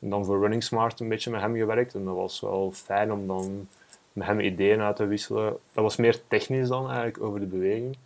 En 0.00 0.10
dan 0.10 0.24
voor 0.24 0.40
Running 0.40 0.62
Smart 0.62 1.00
een 1.00 1.08
beetje 1.08 1.30
met 1.30 1.40
hem 1.40 1.56
gewerkt. 1.56 1.94
En 1.94 2.04
dat 2.04 2.14
was 2.14 2.40
wel 2.40 2.70
fijn 2.74 3.12
om 3.12 3.26
dan 3.26 3.68
met 4.12 4.26
hem 4.26 4.40
ideeën 4.40 4.80
uit 4.80 4.96
te 4.96 5.06
wisselen. 5.06 5.56
Dat 5.72 5.84
was 5.84 5.96
meer 5.96 6.26
technisch 6.28 6.68
dan 6.68 6.86
eigenlijk 6.86 7.22
over 7.22 7.40
de 7.40 7.46
beweging. 7.46 7.96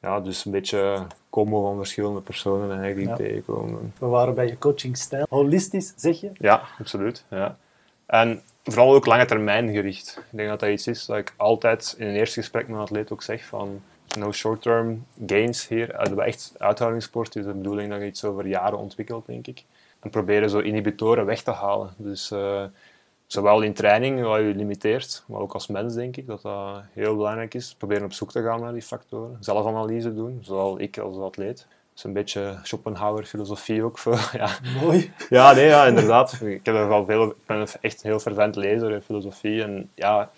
Ja, 0.00 0.20
dus 0.20 0.44
een 0.44 0.52
beetje 0.52 1.06
combo 1.30 1.62
van 1.62 1.76
verschillende 1.76 2.20
personen 2.20 2.80
eigenlijk 2.80 3.16
die 3.16 3.26
tegenkomen. 3.26 3.94
We 3.98 4.06
waren 4.06 4.34
bij 4.34 4.46
je 4.46 4.58
coachingstijl. 4.58 5.26
Holistisch, 5.28 5.92
zeg 5.96 6.20
je? 6.20 6.30
Ja, 6.34 6.62
absoluut. 6.78 7.24
Ja. 7.28 7.56
En 8.06 8.42
vooral 8.72 8.94
ook 8.94 9.06
lange 9.06 9.24
termijn 9.24 9.72
gericht. 9.72 10.16
Ik 10.30 10.36
denk 10.36 10.48
dat 10.48 10.60
dat 10.60 10.68
iets 10.68 10.86
is 10.86 11.06
dat 11.06 11.16
ik 11.16 11.34
altijd 11.36 11.94
in 11.98 12.06
een 12.06 12.14
eerste 12.14 12.40
gesprek 12.40 12.68
met 12.68 12.76
een 12.76 12.82
atleet 12.82 13.12
ook 13.12 13.22
zeg 13.22 13.44
van 13.44 13.82
no 14.18 14.32
short-term 14.32 15.06
gains 15.26 15.68
hier. 15.68 15.96
Dat 15.96 16.08
we 16.08 16.22
echt 16.22 16.54
uithoudingssport 16.58 17.36
is 17.36 17.44
de 17.44 17.52
bedoeling 17.52 17.90
dat 17.90 18.00
je 18.00 18.06
iets 18.06 18.24
over 18.24 18.46
jaren 18.46 18.78
ontwikkelt, 18.78 19.26
denk 19.26 19.46
ik. 19.46 19.64
En 20.00 20.10
proberen 20.10 20.50
zo 20.50 20.58
inhibitoren 20.58 21.26
weg 21.26 21.42
te 21.42 21.50
halen. 21.50 21.90
Dus 21.96 22.30
uh, 22.30 22.64
zowel 23.26 23.60
in 23.60 23.72
training, 23.72 24.22
wat 24.22 24.40
je 24.40 24.54
limiteert, 24.54 25.24
maar 25.26 25.40
ook 25.40 25.52
als 25.52 25.66
mens 25.66 25.94
denk 25.94 26.16
ik 26.16 26.26
dat 26.26 26.42
dat 26.42 26.82
heel 26.92 27.16
belangrijk 27.16 27.54
is. 27.54 27.74
Proberen 27.78 28.04
op 28.04 28.12
zoek 28.12 28.30
te 28.30 28.42
gaan 28.42 28.60
naar 28.60 28.72
die 28.72 28.82
factoren. 28.82 29.36
Zelfanalyse 29.40 30.14
doen, 30.14 30.38
zowel 30.42 30.80
ik 30.80 30.98
als 30.98 31.16
atleet. 31.16 31.66
Is 31.96 32.04
een 32.04 32.12
beetje 32.12 32.58
Schopenhauer-filosofie 32.62 33.82
ook. 33.82 33.98
Voor, 33.98 34.30
ja. 34.32 34.58
Mooi. 34.82 35.12
Ja, 35.28 35.52
nee, 35.52 35.66
ja, 35.66 35.86
inderdaad. 35.86 36.40
Ik, 36.40 36.66
heb 36.66 36.74
er 36.74 36.88
wel 36.88 37.04
veel, 37.04 37.26
ik 37.28 37.46
ben 37.46 37.66
echt 37.80 38.04
een 38.04 38.10
heel 38.10 38.20
fervent 38.20 38.56
lezer 38.56 38.90
in 38.90 39.02
filosofie. 39.02 39.62
En 39.62 39.90
ja, 39.94 40.30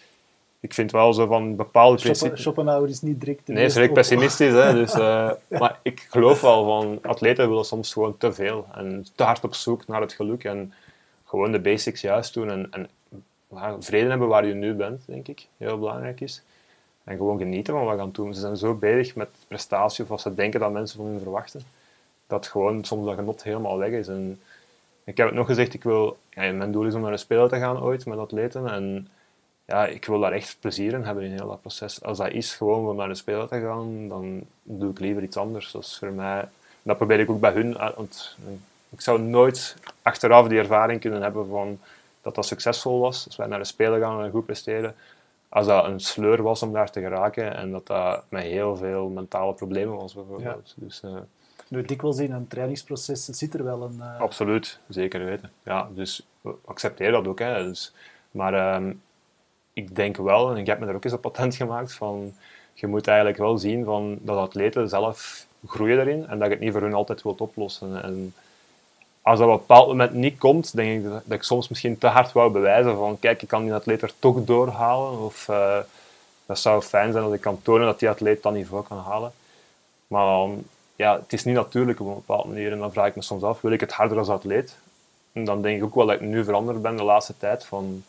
ik 0.60 0.74
vind 0.74 0.92
wel 0.92 1.12
zo 1.12 1.26
van 1.26 1.56
bepaalde 1.56 2.02
principes... 2.02 2.42
Schopenhauer 2.42 2.88
is 2.88 3.00
niet 3.00 3.20
direct... 3.20 3.48
Nee, 3.48 3.64
is 3.64 3.74
redelijk 3.74 3.94
pessimistisch. 3.94 4.52
Hè, 4.52 4.72
dus, 4.72 4.94
uh, 4.94 5.30
maar 5.60 5.78
ik 5.82 6.06
geloof 6.10 6.40
wel 6.40 6.64
van 6.64 6.98
atleten 7.02 7.48
willen 7.48 7.64
soms 7.64 7.92
gewoon 7.92 8.16
te 8.18 8.32
veel. 8.32 8.66
En 8.74 9.06
te 9.14 9.22
hard 9.22 9.44
op 9.44 9.54
zoek 9.54 9.86
naar 9.86 10.00
het 10.00 10.12
geluk. 10.12 10.44
En 10.44 10.72
gewoon 11.24 11.52
de 11.52 11.60
basics 11.60 12.00
juist 12.00 12.34
doen. 12.34 12.50
En, 12.50 12.68
en 12.70 12.88
vrede 13.80 14.08
hebben 14.08 14.28
waar 14.28 14.46
je 14.46 14.54
nu 14.54 14.74
bent, 14.74 15.02
denk 15.06 15.28
ik, 15.28 15.46
heel 15.56 15.78
belangrijk 15.78 16.20
is. 16.20 16.42
En 17.04 17.16
gewoon 17.16 17.38
genieten 17.38 17.74
van 17.74 17.84
wat 17.84 17.94
we 17.94 18.00
gaan 18.00 18.12
doen. 18.12 18.34
Ze 18.34 18.40
zijn 18.40 18.56
zo 18.56 18.74
bezig 18.74 19.14
met 19.14 19.28
prestatie 19.48 20.02
of 20.04 20.10
wat 20.10 20.20
ze 20.20 20.34
denken 20.34 20.60
dat 20.60 20.72
mensen 20.72 20.96
van 20.96 21.06
hen 21.06 21.20
verwachten, 21.20 21.62
dat 22.26 22.46
gewoon 22.46 22.84
soms 22.84 23.06
dat 23.06 23.14
genot 23.14 23.42
helemaal 23.42 23.78
weg 23.78 23.90
is. 23.90 24.08
En 24.08 24.40
ik 25.04 25.16
heb 25.16 25.26
het 25.26 25.36
nog 25.36 25.46
gezegd, 25.46 25.74
ik 25.74 25.82
wil, 25.82 26.18
ja, 26.30 26.52
mijn 26.52 26.72
doel 26.72 26.86
is 26.86 26.94
om 26.94 27.00
naar 27.00 27.12
een 27.12 27.18
speler 27.18 27.48
te 27.48 27.58
gaan 27.58 27.82
ooit 27.82 28.06
met 28.06 28.18
atleten. 28.18 28.68
En 28.68 29.08
ja, 29.64 29.86
ik 29.86 30.04
wil 30.04 30.20
daar 30.20 30.32
echt 30.32 30.56
plezier 30.60 30.92
in 30.92 31.04
hebben 31.04 31.24
in 31.24 31.32
heel 31.32 31.48
dat 31.48 31.60
proces. 31.60 32.02
Als 32.02 32.18
dat 32.18 32.30
is 32.30 32.54
gewoon 32.54 32.88
om 32.88 32.96
naar 32.96 33.08
een 33.08 33.16
speler 33.16 33.48
te 33.48 33.60
gaan, 33.60 34.08
dan 34.08 34.40
doe 34.62 34.90
ik 34.90 34.98
liever 34.98 35.22
iets 35.22 35.36
anders. 35.36 35.72
Dat 35.72 35.82
is 35.82 35.98
voor 35.98 36.12
mij, 36.12 36.48
dat 36.82 36.96
probeer 36.96 37.20
ik 37.20 37.30
ook 37.30 37.40
bij 37.40 37.52
hun. 37.52 37.76
Want 37.96 38.36
ik 38.88 39.00
zou 39.00 39.20
nooit 39.20 39.76
achteraf 40.02 40.48
die 40.48 40.58
ervaring 40.58 41.00
kunnen 41.00 41.22
hebben 41.22 41.48
van 41.48 41.78
dat 42.22 42.34
dat 42.34 42.46
succesvol 42.46 43.00
was. 43.00 43.26
Als 43.26 43.36
wij 43.36 43.46
naar 43.46 43.58
een 43.58 43.66
speler 43.66 44.00
gaan 44.00 44.22
en 44.22 44.30
goed 44.30 44.46
presteren, 44.46 44.94
als 45.52 45.66
dat 45.66 45.84
een 45.84 46.00
sleur 46.00 46.42
was 46.42 46.62
om 46.62 46.72
daar 46.72 46.90
te 46.90 47.00
geraken 47.00 47.56
en 47.56 47.70
dat 47.70 47.86
dat 47.86 48.24
met 48.28 48.42
heel 48.42 48.76
veel 48.76 49.08
mentale 49.08 49.52
problemen 49.52 49.96
was 49.96 50.14
bijvoorbeeld. 50.14 50.74
Ja. 50.76 50.84
Dus, 50.84 51.02
uh, 51.04 51.16
nu, 51.68 51.82
dikwijls 51.82 52.18
in 52.18 52.32
een 52.32 52.48
trainingsproces 52.48 53.24
zit 53.24 53.54
er 53.54 53.64
wel 53.64 53.82
een... 53.82 53.96
Uh... 53.98 54.20
Absoluut, 54.20 54.78
zeker 54.88 55.24
weten. 55.24 55.50
Ja, 55.62 55.88
dus 55.94 56.26
accepteer 56.64 57.10
dat 57.10 57.26
ook. 57.26 57.38
Hè. 57.38 57.64
Dus, 57.64 57.94
maar 58.30 58.82
uh, 58.82 58.90
ik 59.72 59.96
denk 59.96 60.16
wel, 60.16 60.50
en 60.50 60.56
ik 60.56 60.66
heb 60.66 60.78
me 60.78 60.86
daar 60.86 60.94
ook 60.94 61.04
eens 61.04 61.12
op 61.12 61.20
patent 61.20 61.54
gemaakt, 61.54 61.94
van 61.94 62.34
je 62.74 62.86
moet 62.86 63.06
eigenlijk 63.06 63.38
wel 63.38 63.58
zien 63.58 63.84
van 63.84 64.18
dat 64.20 64.36
atleten 64.36 64.88
zelf 64.88 65.46
groeien 65.66 66.00
erin 66.00 66.26
en 66.26 66.38
dat 66.38 66.46
je 66.46 66.54
het 66.54 66.62
niet 66.62 66.72
voor 66.72 66.82
hun 66.82 66.94
altijd 66.94 67.22
wilt 67.22 67.40
oplossen. 67.40 68.02
En 68.02 68.34
als 69.22 69.38
dat 69.38 69.48
op 69.48 69.54
een 69.54 69.60
bepaald 69.60 69.86
moment 69.86 70.12
niet 70.12 70.38
komt, 70.38 70.76
denk 70.76 71.04
ik 71.04 71.10
dat, 71.10 71.22
ik 71.28 71.42
soms 71.42 71.68
misschien 71.68 71.98
te 71.98 72.06
hard 72.06 72.32
wou 72.32 72.50
bewijzen 72.50 72.96
van 72.96 73.18
kijk, 73.18 73.42
ik 73.42 73.48
kan 73.48 73.62
die 73.62 73.74
atleet 73.74 74.02
er 74.02 74.12
toch 74.18 74.44
doorhalen. 74.44 75.18
Of 75.18 75.48
uh, 75.48 75.78
dat 76.46 76.58
zou 76.58 76.82
fijn 76.82 77.12
zijn 77.12 77.24
als 77.24 77.34
ik 77.34 77.40
kan 77.40 77.62
tonen 77.62 77.86
dat 77.86 77.98
die 77.98 78.08
atleet 78.08 78.42
dat 78.42 78.52
niveau 78.52 78.84
kan 78.84 78.98
halen. 78.98 79.32
Maar 80.06 80.48
ja, 80.96 81.16
het 81.20 81.32
is 81.32 81.44
niet 81.44 81.54
natuurlijk 81.54 82.00
op 82.00 82.06
een 82.06 82.14
bepaalde 82.14 82.48
manier. 82.48 82.72
En 82.72 82.78
dan 82.78 82.92
vraag 82.92 83.06
ik 83.06 83.16
me 83.16 83.22
soms 83.22 83.42
af, 83.42 83.60
wil 83.60 83.72
ik 83.72 83.80
het 83.80 83.92
harder 83.92 84.18
als 84.18 84.28
atleet? 84.28 84.76
En 85.32 85.44
dan 85.44 85.62
denk 85.62 85.78
ik 85.78 85.84
ook 85.84 85.94
wel 85.94 86.06
dat 86.06 86.14
ik 86.14 86.20
nu 86.20 86.44
veranderd 86.44 86.82
ben 86.82 86.96
de 86.96 87.02
laatste 87.02 87.34
tijd. 87.38 87.64
Van 87.64 88.04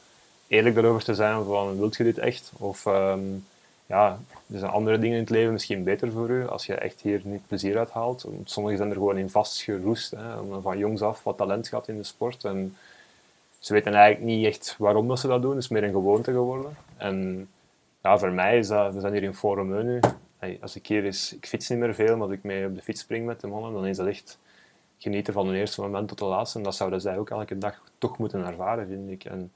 eerlijk 0.48 0.76
daarover 0.76 1.04
te 1.04 1.16
zijn 1.16 1.44
van, 1.44 1.78
wilt 1.78 1.96
je 1.96 2.04
dit 2.04 2.18
echt? 2.18 2.52
Of 2.58 2.86
um, 2.86 3.46
ja, 3.86 4.20
er 4.54 4.60
zijn 4.60 4.72
andere 4.72 5.00
dingen 5.00 5.16
in 5.16 5.22
het 5.22 5.30
leven 5.30 5.54
misschien 5.54 5.84
beter 5.84 6.12
voor 6.12 6.30
u 6.30 6.48
als 6.48 6.66
je 6.66 6.76
echt 6.76 7.02
hier 7.02 7.22
niet 7.24 7.48
plezier 7.48 7.78
uit 7.78 7.90
haalt. 7.90 8.26
Sommigen 8.44 8.78
zijn 8.78 8.90
er 8.90 8.96
gewoon 8.96 9.18
in 9.18 9.30
vastgeroest, 9.30 10.12
hè, 10.12 10.62
van 10.62 10.78
jongs 10.78 11.02
af 11.02 11.24
wat 11.24 11.38
talent 11.38 11.68
gehad 11.68 11.88
in 11.88 11.98
de 11.98 12.04
sport. 12.04 12.44
En 12.44 12.78
ze 13.60 13.74
weten 13.74 13.94
eigenlijk 13.94 14.26
niet 14.26 14.46
echt 14.46 14.76
waarom 14.78 15.08
dat 15.08 15.20
ze 15.20 15.28
dat 15.28 15.42
doen, 15.42 15.56
het 15.56 15.64
is 15.64 15.70
meer 15.70 15.84
een 15.84 15.92
gewoonte 15.92 16.32
geworden. 16.32 16.76
En 16.98 17.48
ja, 18.02 18.18
voor 18.18 18.32
mij 18.32 18.58
is 18.58 18.68
dat, 18.68 18.94
we 18.94 19.00
zijn 19.00 19.14
hier 19.14 19.24
in 19.24 19.34
Forum 19.34 19.84
nu. 19.86 20.00
als 20.62 20.76
ik 20.76 20.88
hier 20.88 21.04
is, 21.04 21.34
ik 21.34 21.46
fiets 21.46 21.70
niet 21.70 21.80
meer 21.80 21.96
veel, 21.96 22.18
maar 22.18 22.28
als 22.28 22.36
ik 22.36 22.44
mee 22.44 22.66
op 22.66 22.76
de 22.76 22.82
fiets 22.82 23.02
spring 23.02 23.26
met 23.26 23.42
de 23.42 23.48
mannen, 23.48 23.74
dan 23.74 23.86
is 23.86 23.98
dat 23.98 24.08
echt 24.08 24.38
genieten 24.98 25.34
van 25.34 25.48
het 25.48 25.56
eerste 25.56 25.82
moment 25.82 26.08
tot 26.08 26.18
de 26.18 26.26
laatste. 26.26 26.58
En 26.58 26.64
dat 26.64 26.76
zouden 26.76 27.02
zij 27.02 27.18
ook 27.18 27.30
elke 27.30 27.58
dag 27.58 27.82
toch 27.98 28.18
moeten 28.18 28.46
ervaren, 28.46 28.88
vind 28.88 29.10
ik. 29.10 29.26
En 29.26 29.52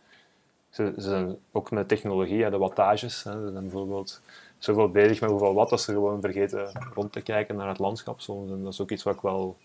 ze, 0.77 0.93
ze 0.95 1.09
zijn 1.09 1.37
ook 1.51 1.71
met 1.71 1.87
technologie, 1.87 2.49
de 2.49 2.57
wattages. 2.57 3.23
Hè, 3.23 3.31
ze 3.31 3.51
zijn 3.51 3.63
bijvoorbeeld 3.63 4.21
zoveel 4.57 4.89
bezig 4.89 5.21
met 5.21 5.29
hoeveel 5.29 5.53
watt 5.53 5.69
dat 5.69 5.81
ze 5.81 5.91
gewoon 5.91 6.21
vergeten 6.21 6.71
rond 6.93 7.11
te 7.11 7.21
kijken 7.21 7.55
naar 7.55 7.67
het 7.67 7.79
landschap 7.79 8.21
soms. 8.21 8.51
En 8.51 8.63
dat 8.63 8.73
is 8.73 8.81
ook 8.81 8.91
iets 8.91 9.03
wat 9.03 9.15
ik 9.15 9.21
wel 9.21 9.57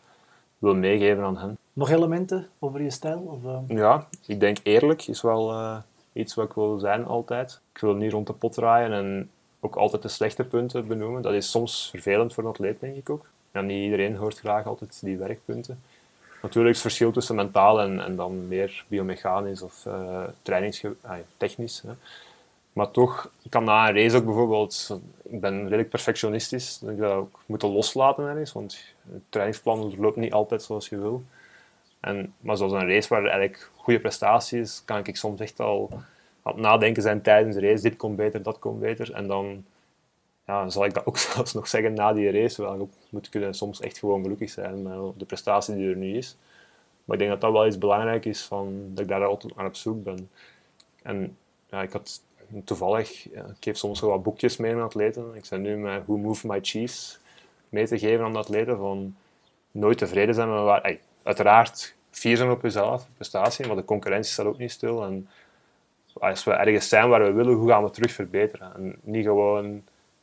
wil 0.59 0.75
meegeven 0.75 1.25
aan 1.25 1.37
hen. 1.37 1.59
Nog 1.73 1.90
elementen 1.90 2.49
over 2.59 2.83
je 2.83 2.90
stijl? 2.90 3.19
Of, 3.19 3.71
uh... 3.71 3.76
Ja, 3.76 4.07
ik 4.26 4.40
denk 4.40 4.59
eerlijk 4.62 5.07
is 5.07 5.21
wel 5.21 5.50
uh, 5.50 5.76
iets 6.12 6.35
wat 6.35 6.45
ik 6.45 6.52
wil 6.52 6.78
zijn 6.78 7.04
altijd. 7.04 7.61
Ik 7.75 7.81
wil 7.81 7.95
niet 7.95 8.12
rond 8.12 8.26
de 8.26 8.33
pot 8.33 8.52
draaien 8.52 8.92
en 8.92 9.31
ook 9.61 9.76
altijd 9.76 10.02
de 10.02 10.09
slechte 10.09 10.45
punten 10.45 10.87
benoemen. 10.87 11.23
Dat 11.23 11.33
is 11.33 11.50
soms 11.50 11.88
vervelend 11.90 12.35
voor 12.35 12.45
een 12.45 12.50
atleet, 12.50 12.81
denk 12.81 12.97
ik 12.97 13.11
ook. 13.11 13.26
Ja, 13.52 13.61
niet 13.61 13.85
iedereen 13.85 14.16
hoort 14.16 14.38
graag 14.38 14.66
altijd 14.66 15.00
die 15.02 15.19
werkpunten. 15.19 15.83
Natuurlijk 16.42 16.75
het 16.75 16.82
verschil 16.82 17.12
tussen 17.12 17.34
mentaal 17.34 17.80
en, 17.80 18.16
dan 18.16 18.49
meer 18.49 18.84
biomechanisch 18.88 19.62
of 19.62 19.84
uh, 19.87 20.22
trainingstechnisch. 20.42 21.82
Maar 22.72 22.90
toch, 22.90 23.30
ik 23.42 23.50
kan 23.50 23.64
na 23.64 23.88
een 23.88 23.94
race 23.94 24.16
ook 24.16 24.25
bijvoorbeeld, 24.25 25.00
ik 25.22 25.40
ben 25.40 25.62
redelijk 25.62 25.88
perfectionistisch, 25.88 26.78
dat 26.78 26.90
ik 26.90 26.99
dat 26.99 27.12
ook 27.12 27.40
moeten 27.46 27.68
loslaten 27.68 28.25
ergens, 28.25 28.52
want 28.52 28.78
het 29.12 29.22
trainingsplan 29.28 29.94
loopt 29.99 30.16
niet 30.16 30.32
altijd 30.32 30.62
zoals 30.62 30.88
je 30.88 30.99
wil. 30.99 31.22
En, 32.00 32.34
maar 32.40 32.56
zoals 32.56 32.72
een 32.72 32.88
race 32.88 33.08
waar 33.08 33.22
eigenlijk 33.22 33.70
goede 33.76 34.00
prestaties, 34.00 34.82
kan 34.84 35.04
ik 35.04 35.16
soms 35.16 35.40
echt 35.40 35.61
al 35.61 35.88
aan 36.42 36.52
het 36.52 36.62
nadenken 36.62 37.02
zijn 37.02 37.22
tijdens 37.22 37.56
de 37.56 37.68
race, 37.68 37.82
dit 37.82 37.96
komt 37.96 38.16
beter, 38.16 38.42
dat 38.42 38.58
komt 38.58 38.80
beter. 38.80 39.12
En 39.12 39.26
dan 39.26 39.64
ja, 40.46 40.68
zal 40.68 40.84
ik 40.84 40.94
dat 40.94 41.06
ook 41.06 41.18
zelfs 41.34 41.52
nog 41.52 41.68
zeggen 41.68 41.94
na 41.94 42.12
die 42.12 42.30
race, 42.30 42.62
wel, 42.62 42.90
moet 43.11 43.28
kunnen 43.28 43.54
soms 43.54 43.80
echt 43.80 43.99
gewoon 43.99 44.22
gelukkig 44.22 44.50
zijn 44.50 44.82
met 44.82 44.94
de 45.16 45.25
prestatie 45.25 45.75
die 45.75 45.90
er 45.90 45.96
nu 45.96 46.16
is. 46.16 46.37
Maar 47.04 47.16
ik 47.16 47.22
denk 47.22 47.30
dat 47.30 47.40
dat 47.40 47.52
wel 47.52 47.66
iets 47.66 47.78
belangrijk 47.78 48.25
is, 48.25 48.42
van, 48.42 48.90
dat 48.94 49.04
ik 49.04 49.11
daar 49.11 49.25
altijd 49.25 49.56
aan 49.56 49.66
op 49.66 49.76
zoek 49.76 50.02
ben. 50.02 50.30
En 51.02 51.37
ja, 51.70 51.82
ik 51.82 51.92
had 51.92 52.22
toevallig, 52.64 53.28
ik 53.30 53.42
geef 53.61 53.76
soms 53.76 54.00
wel 54.00 54.11
wat 54.11 54.22
boekjes 54.22 54.56
mee 54.56 54.75
aan 54.75 54.82
atleten. 54.82 55.34
Ik 55.34 55.46
ben 55.50 55.62
nu 55.62 55.76
met 55.76 56.02
Who 56.06 56.16
Move 56.16 56.46
My 56.46 56.58
Cheese 56.62 57.16
mee 57.68 57.87
te 57.87 57.99
geven 57.99 58.25
aan 58.25 58.32
de 58.32 58.38
atleten 58.38 58.76
van 58.76 59.16
nooit 59.70 59.99
tevreden 59.99 60.34
zijn 60.34 60.50
met 60.50 60.61
waar... 60.61 60.99
uiteraard 61.22 61.94
vier 62.11 62.37
zijn 62.37 62.50
op 62.50 62.62
jezelf, 62.62 63.08
prestatie, 63.14 63.66
maar 63.66 63.76
de 63.76 63.84
concurrentie 63.84 64.32
staat 64.32 64.46
ook 64.46 64.58
niet 64.58 64.70
stil. 64.70 65.04
En 65.04 65.28
als 66.12 66.44
we 66.44 66.50
ergens 66.50 66.88
zijn 66.88 67.08
waar 67.08 67.25
we 67.25 67.32
willen, 67.32 67.54
hoe 67.54 67.68
gaan 67.68 67.84
we 67.84 67.90
terug 67.90 68.12
verbeteren? 68.12 68.75
En 68.75 68.96
niet 69.02 69.25
gewoon 69.25 69.82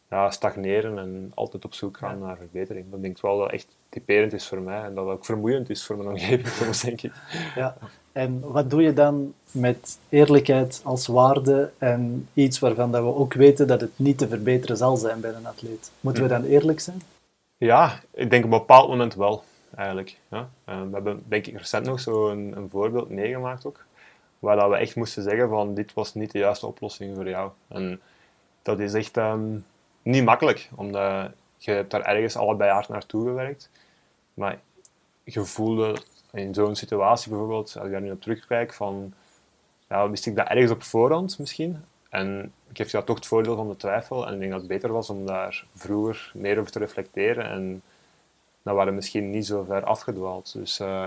ja, 0.10 0.32
stagneren 0.32 0.98
en 0.98 1.32
altijd 1.34 1.66
op 1.66 1.74
zoek 1.74 1.98
gaan 1.98 2.20
naar 2.20 2.38
verbetering. 2.38 2.86
Dat 2.92 3.02
denk 3.02 3.16
ik 3.16 3.22
wel 3.22 3.38
dat 3.38 3.52
echt 3.52 3.68
typerend 3.90 4.34
is 4.34 4.48
voor 4.48 4.62
mij 4.62 4.82
en 4.82 4.96
dat 4.96 5.08
ook 5.08 5.26
vermoeiend 5.26 5.70
is 5.70 5.86
voor 5.86 5.98
mijn 5.98 6.10
omgeving 6.10 6.48
soms, 6.48 6.82
denk 6.82 7.02
ik. 7.02 7.14
Ja. 7.56 7.78
En 8.12 8.40
wat 8.40 8.70
doe 8.70 8.82
je 8.82 8.94
dan 8.94 9.34
met 9.52 10.00
eerlijkheid 10.10 10.82
als 10.84 11.08
waarde 11.08 11.72
en 11.78 12.28
iets 12.34 12.60
waarvan 12.60 12.92
dat 12.92 13.04
we 13.04 13.16
ook 13.16 13.34
weten 13.34 13.68
dat 13.68 13.82
het 13.82 13.92
niet 13.96 14.18
te 14.18 14.28
verbeteren 14.28 14.78
zal 14.78 14.98
zijn 14.98 15.20
bij 15.20 15.34
een 15.34 15.46
atleet? 15.46 15.92
Moeten 16.00 16.24
we 16.24 16.30
dan 16.30 16.44
eerlijk 16.44 16.80
zijn? 16.80 17.02
Ja, 17.58 18.00
ik 18.12 18.30
denk 18.30 18.46
op 18.46 18.52
een 18.52 18.58
bepaald 18.58 18.90
moment 18.90 19.16
wel, 19.16 19.44
eigenlijk. 19.76 20.18
Ja. 20.30 20.50
Eh, 20.64 20.82
we 20.82 20.90
hebben, 20.92 21.24
denk 21.28 21.48
ik, 21.48 21.58
recent 21.58 21.86
nog 21.86 22.00
zo 22.00 22.30
een, 22.30 22.58
een 22.58 22.70
voorbeeld 22.70 23.10
meegemaakt 23.10 23.66
ook, 23.66 23.86
waar 24.40 24.56
dat 24.56 24.70
we 24.70 24.76
echt 24.76 24.96
moesten 24.96 25.24
zeggen 25.24 25.50
van 25.50 25.74
dit 25.74 25.94
was 25.94 26.14
niet 26.14 26.32
de 26.32 26.40
juiste 26.40 26.68
oplossing 26.68 27.16
voor 27.16 27.30
jou. 27.30 27.52
En 27.68 28.02
dat 28.62 28.80
is 28.80 28.94
echt 28.94 29.18
ehm, 29.18 29.58
niet 30.02 30.24
makkelijk, 30.24 30.70
omdat 30.76 31.32
je 31.58 31.72
hebt 31.72 31.92
daar 31.92 32.02
ergens 32.02 32.36
allebei 32.36 32.72
hard 32.72 32.90
naartoe 32.90 33.28
gewerkt. 33.28 33.70
Maar 34.34 34.60
je 35.24 35.46
voelde 35.46 36.02
in 36.32 36.54
zo'n 36.54 36.76
situatie 36.76 37.30
bijvoorbeeld, 37.30 37.76
als 37.78 37.86
ik 37.86 37.92
daar 37.92 38.02
nu 38.02 38.12
op 38.12 38.22
terugkijk, 38.22 38.74
van 38.74 39.14
ja, 39.88 40.10
wist 40.10 40.26
ik 40.26 40.36
dat 40.36 40.48
ergens 40.48 40.72
op 40.72 40.84
voorhand 40.84 41.40
misschien. 41.40 41.84
En 42.10 42.54
ik 42.70 42.78
geef 42.78 42.92
je 42.92 43.04
toch 43.04 43.16
het 43.16 43.26
voordeel 43.26 43.56
van 43.56 43.68
de 43.68 43.76
twijfel. 43.76 44.28
En 44.28 44.34
ik 44.34 44.40
denk 44.40 44.52
dat 44.52 44.60
het 44.60 44.70
beter 44.70 44.92
was 44.92 45.10
om 45.10 45.26
daar 45.26 45.66
vroeger 45.76 46.32
meer 46.34 46.60
over 46.60 46.72
te 46.72 46.80
reflecteren. 46.80 47.46
En 47.46 47.82
dan 48.62 48.76
waren 48.76 48.90
we 48.90 48.96
misschien 48.96 49.30
niet 49.30 49.46
zo 49.46 49.64
ver 49.64 49.84
afgedwaald. 49.84 50.54
Dus 50.54 50.80
uh, 50.80 51.06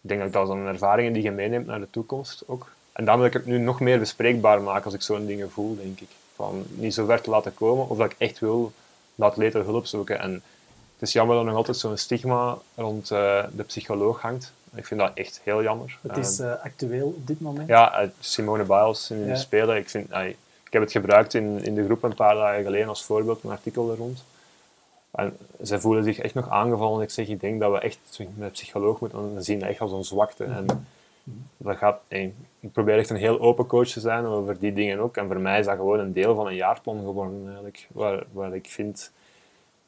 ik 0.00 0.08
denk 0.08 0.20
dat 0.20 0.32
dat 0.32 0.46
dan 0.46 0.66
ervaringen 0.66 1.12
die 1.12 1.22
je 1.22 1.30
meeneemt 1.30 1.66
naar 1.66 1.80
de 1.80 1.90
toekomst 1.90 2.44
ook. 2.46 2.70
En 2.98 3.04
dan 3.04 3.16
wil 3.16 3.26
ik 3.26 3.32
het 3.32 3.46
nu 3.46 3.58
nog 3.58 3.80
meer 3.80 3.98
bespreekbaar 3.98 4.62
maken 4.62 4.84
als 4.84 4.94
ik 4.94 5.02
zo'n 5.02 5.26
dingen 5.26 5.50
voel, 5.50 5.76
denk 5.76 6.00
ik. 6.00 6.08
Van 6.34 6.64
niet 6.68 6.94
zo 6.94 7.06
ver 7.06 7.20
te 7.20 7.30
laten 7.30 7.54
komen, 7.54 7.88
of 7.88 7.98
dat 7.98 8.10
ik 8.10 8.16
echt 8.18 8.38
wil 8.38 8.72
dat 9.14 9.30
atleten 9.30 9.64
hulp 9.64 9.86
zoeken. 9.86 10.20
En 10.20 10.32
het 10.98 11.08
is 11.08 11.12
jammer 11.12 11.34
dat 11.34 11.44
er 11.44 11.50
nog 11.50 11.58
altijd 11.58 11.76
zo'n 11.76 11.96
stigma 11.96 12.58
rond 12.74 13.10
uh, 13.10 13.44
de 13.56 13.62
psycholoog 13.62 14.20
hangt. 14.20 14.52
Ik 14.74 14.86
vind 14.86 15.00
dat 15.00 15.10
echt 15.14 15.40
heel 15.44 15.62
jammer. 15.62 15.98
Het 16.00 16.16
is 16.16 16.40
uh, 16.40 16.52
actueel 16.62 17.06
op 17.06 17.26
dit 17.26 17.40
moment? 17.40 17.68
Ja, 17.68 18.02
uh, 18.02 18.08
Simone 18.20 18.64
Biles 18.64 19.10
in 19.10 19.26
de 19.26 19.36
Spelen. 19.36 19.76
Ik, 19.76 19.90
vind, 19.90 20.10
ik 20.64 20.72
heb 20.72 20.82
het 20.82 20.92
gebruikt 20.92 21.34
in, 21.34 21.64
in 21.64 21.74
de 21.74 21.84
groep 21.84 22.02
een 22.02 22.14
paar 22.14 22.34
dagen 22.34 22.64
geleden 22.64 22.88
als 22.88 23.04
voorbeeld, 23.04 23.44
een 23.44 23.50
artikel 23.50 23.90
er 23.90 23.96
rond. 23.96 24.24
En 25.10 25.36
zij 25.60 25.78
voelen 25.80 26.04
zich 26.04 26.18
echt 26.18 26.34
nog 26.34 26.48
aangevallen. 26.48 27.02
Ik 27.02 27.10
zeg, 27.10 27.28
ik 27.28 27.40
denk 27.40 27.60
dat 27.60 27.72
we 27.72 27.78
echt 27.78 27.98
met 28.34 28.52
psycholoog 28.52 29.00
moeten 29.00 29.44
zien 29.44 29.62
echt 29.62 29.80
als 29.80 29.92
een 29.92 30.04
zwakte. 30.04 30.44
En. 30.44 30.86
Dat 31.56 31.76
gaat, 31.76 32.00
ik 32.08 32.32
probeer 32.72 32.98
echt 32.98 33.10
een 33.10 33.16
heel 33.16 33.40
open 33.40 33.66
coach 33.66 33.88
te 33.88 34.00
zijn 34.00 34.24
over 34.24 34.58
die 34.58 34.72
dingen 34.72 34.98
ook. 34.98 35.16
En 35.16 35.26
voor 35.26 35.40
mij 35.40 35.58
is 35.58 35.66
dat 35.66 35.76
gewoon 35.76 35.98
een 35.98 36.12
deel 36.12 36.34
van 36.34 36.46
een 36.46 36.54
jaarplan 36.54 36.98
geworden, 36.98 37.42
eigenlijk. 37.44 37.88
Waar, 37.92 38.24
waar 38.32 38.54
ik 38.54 38.66
vind 38.66 39.12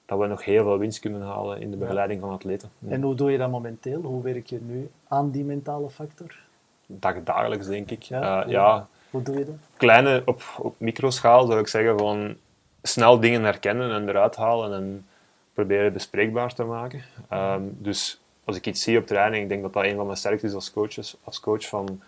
dat 0.07 0.19
we 0.19 0.27
nog 0.27 0.45
heel 0.45 0.63
veel 0.63 0.79
winst 0.79 0.99
kunnen 0.99 1.23
halen 1.23 1.61
in 1.61 1.71
de 1.71 1.77
begeleiding 1.77 2.21
van 2.21 2.31
atleten. 2.31 2.71
En 2.89 3.03
hoe 3.03 3.15
doe 3.15 3.31
je 3.31 3.39
dat 3.39 3.51
momenteel? 3.51 4.01
Hoe 4.01 4.23
werk 4.23 4.47
je 4.47 4.59
nu 4.63 4.91
aan 5.09 5.31
die 5.31 5.45
mentale 5.45 5.91
factor? 5.91 6.39
Dagdagelijks, 6.87 7.67
denk 7.67 7.91
ik. 7.91 8.03
Ja, 8.03 8.45
uh, 8.45 8.51
ja, 8.51 8.89
hoe 9.11 9.23
doe 9.23 9.39
je 9.39 9.45
dat? 9.45 9.55
Kleine, 9.77 10.23
op, 10.25 10.43
op 10.59 10.75
microschaal 10.79 11.47
zou 11.47 11.61
ik 11.61 11.69
zeggen 11.69 11.99
van 11.99 12.37
snel 12.83 13.21
dingen 13.21 13.43
herkennen 13.43 13.93
en 13.93 14.09
eruit 14.09 14.37
halen 14.37 14.73
en 14.73 15.07
proberen 15.53 15.93
bespreekbaar 15.93 16.55
te 16.55 16.65
maken. 16.65 17.03
Um, 17.33 17.77
dus 17.79 18.21
als 18.45 18.57
ik 18.57 18.67
iets 18.67 18.83
zie 18.83 18.99
op 18.99 19.07
training, 19.07 19.43
ik 19.43 19.49
denk 19.49 19.63
dat 19.63 19.73
dat 19.73 19.85
een 19.85 19.97
van 19.97 20.07
mijn 20.07 20.19
sterktes 20.19 20.55
als 20.55 20.73
coach 20.73 20.97
is, 20.97 21.17
als 21.25 21.41
coach 21.41 21.69
van 21.69 22.01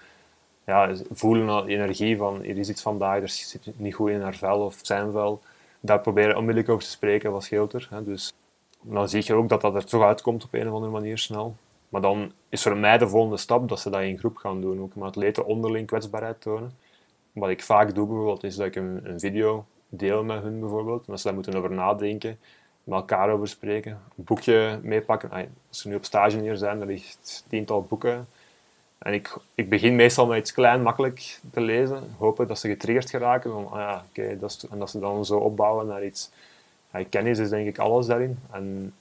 ja, 0.67 0.95
voelen 1.11 1.49
al 1.49 1.67
energie 1.67 2.17
van 2.17 2.41
hier 2.41 2.59
is 2.59 2.69
iets 2.69 2.83
vandaag, 2.83 3.23
er 3.23 3.29
zit 3.29 3.71
niet 3.77 3.95
goed 3.95 4.11
in 4.11 4.21
haar 4.21 4.35
vel 4.35 4.61
of 4.61 4.79
zijn 4.83 5.13
vel. 5.13 5.43
Daar 5.81 6.01
proberen 6.01 6.37
onmiddellijk 6.37 6.69
over 6.69 6.85
te 6.85 6.91
spreken, 6.91 7.33
wat 7.33 7.45
scheelt 7.45 7.73
er. 7.73 7.87
Hè. 7.91 8.05
Dus 8.05 8.33
dan 8.81 9.09
zie 9.09 9.23
je 9.27 9.35
ook 9.35 9.49
dat 9.49 9.61
dat 9.61 9.75
er 9.75 9.85
toch 9.85 10.03
uitkomt 10.03 10.45
op 10.45 10.55
een 10.55 10.69
of 10.69 10.75
andere 10.75 10.93
manier 10.93 11.19
snel. 11.19 11.57
Maar 11.89 12.01
dan 12.01 12.33
is 12.49 12.63
voor 12.63 12.77
mij 12.77 12.99
de 12.99 13.09
volgende 13.09 13.37
stap 13.37 13.69
dat 13.69 13.81
ze 13.81 13.91
dat 13.91 14.01
in 14.01 14.19
groep 14.19 14.37
gaan 14.37 14.61
doen. 14.61 14.81
Ook 14.81 14.95
met 14.95 15.05
atleten 15.05 15.47
onderling 15.47 15.87
kwetsbaarheid 15.87 16.41
tonen. 16.41 16.73
Wat 17.33 17.49
ik 17.49 17.63
vaak 17.63 17.95
doe 17.95 18.07
bijvoorbeeld, 18.07 18.45
is 18.45 18.57
dat 18.57 18.67
ik 18.67 18.77
een, 18.77 19.01
een 19.03 19.21
video 19.21 19.65
deel 19.89 20.25
met 20.25 20.43
hun 20.43 20.61
bijvoorbeeld. 20.61 21.01
En 21.01 21.07
dat 21.07 21.19
ze 21.21 21.27
daar 21.27 21.35
moeten 21.35 21.55
over 21.55 21.71
nadenken, 21.71 22.39
met 22.85 22.99
elkaar 22.99 23.31
over 23.31 23.49
spreken. 23.49 23.91
Een 23.91 24.25
boekje 24.25 24.79
meepakken. 24.83 25.31
Als 25.69 25.81
ze 25.81 25.89
nu 25.89 25.95
op 25.95 26.05
stage 26.05 26.41
hier 26.41 26.57
zijn, 26.57 26.81
er 26.81 26.87
ligt 26.87 27.45
tiental 27.49 27.83
boeken. 27.83 28.29
En 28.99 29.13
ik, 29.13 29.37
ik 29.55 29.69
begin 29.69 29.97
meestal 29.97 30.27
met 30.27 30.39
iets 30.39 30.53
klein, 30.53 30.83
makkelijk 30.83 31.41
te 31.53 31.61
lezen. 31.61 32.15
Hopen 32.19 32.47
dat 32.47 32.59
ze 32.59 32.69
getriggerd 32.69 33.11
geraken. 33.11 33.51
Van, 33.51 33.71
ah 33.71 33.79
ja, 33.79 34.05
okay, 34.09 34.39
dat 34.39 34.51
is, 34.51 34.67
en 34.71 34.79
dat 34.79 34.91
ze 34.91 34.99
dan 34.99 35.25
zo 35.25 35.39
opbouwen 35.39 35.87
naar 35.87 36.05
iets. 36.05 36.31
Ja, 36.93 37.05
kennis 37.05 37.39
is 37.39 37.49
denk 37.49 37.67
ik 37.67 37.79
alles 37.79 38.07
daarin. 38.07 38.39
En 38.51 38.95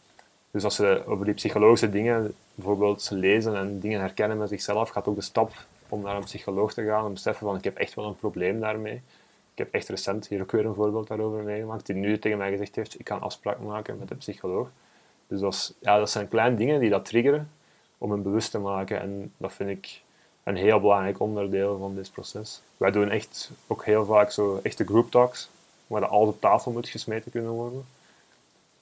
dus 0.52 0.64
als 0.64 0.76
ze 0.76 1.04
over 1.06 1.26
die 1.26 1.34
psychologische 1.34 1.90
dingen 1.90 2.34
bijvoorbeeld 2.56 3.10
lezen 3.14 3.56
en 3.56 3.80
dingen 3.80 4.00
herkennen 4.00 4.38
met 4.38 4.50
zichzelf, 4.50 4.90
gaat 4.90 5.08
ook 5.08 5.16
de 5.16 5.22
stap 5.22 5.52
om 5.90 6.02
naar 6.02 6.16
een 6.16 6.24
psycholoog 6.24 6.74
te 6.74 6.86
gaan 6.86 7.06
en 7.06 7.14
beseffen 7.14 7.48
van 7.48 7.56
ik 7.56 7.64
heb 7.64 7.78
echt 7.78 7.94
wel 7.94 8.06
een 8.06 8.16
probleem 8.16 8.60
daarmee. 8.60 9.02
Ik 9.51 9.58
heb 9.58 9.72
echt 9.72 9.89
recent 9.89 10.27
hier 10.27 10.41
ook 10.41 10.51
weer 10.51 10.65
een 10.65 10.74
voorbeeld 10.74 11.08
daarover 11.08 11.43
meegemaakt, 11.43 11.86
die 11.86 11.96
nu 11.96 12.20
tegen 12.20 12.38
mij 12.38 12.51
gezegd 12.51 12.75
heeft, 12.75 13.00
ik 13.00 13.05
kan 13.05 13.22
afspraak 13.22 13.60
maken 13.60 13.98
met 13.98 14.12
een 14.12 14.17
psycholoog. 14.17 14.70
Dus 15.27 15.39
dat, 15.39 15.53
is, 15.53 15.74
ja, 15.79 15.98
dat 15.98 16.10
zijn 16.10 16.27
kleine 16.27 16.55
dingen 16.55 16.79
die 16.79 16.89
dat 16.89 17.05
triggeren 17.05 17.51
om 17.98 18.12
hem 18.12 18.24
bewust 18.24 18.51
te 18.51 18.60
maken. 18.60 19.01
En 19.01 19.34
dat 19.38 19.53
vind 19.53 19.70
ik 19.70 20.01
een 20.43 20.55
heel 20.55 20.79
belangrijk 20.79 21.20
onderdeel 21.20 21.77
van 21.77 21.96
dit 21.96 22.12
proces. 22.12 22.62
Wij 22.77 22.91
doen 22.91 23.10
echt 23.10 23.51
ook 23.67 23.86
heel 23.86 24.05
vaak 24.05 24.31
zo 24.31 24.60
echte 24.63 24.86
group 24.86 25.12
talks, 25.12 25.50
waar 25.88 26.05
alles 26.05 26.29
op 26.29 26.41
tafel 26.41 26.72
moet 26.72 26.89
gesmeten 26.89 27.31
kunnen 27.31 27.51
worden 27.51 27.86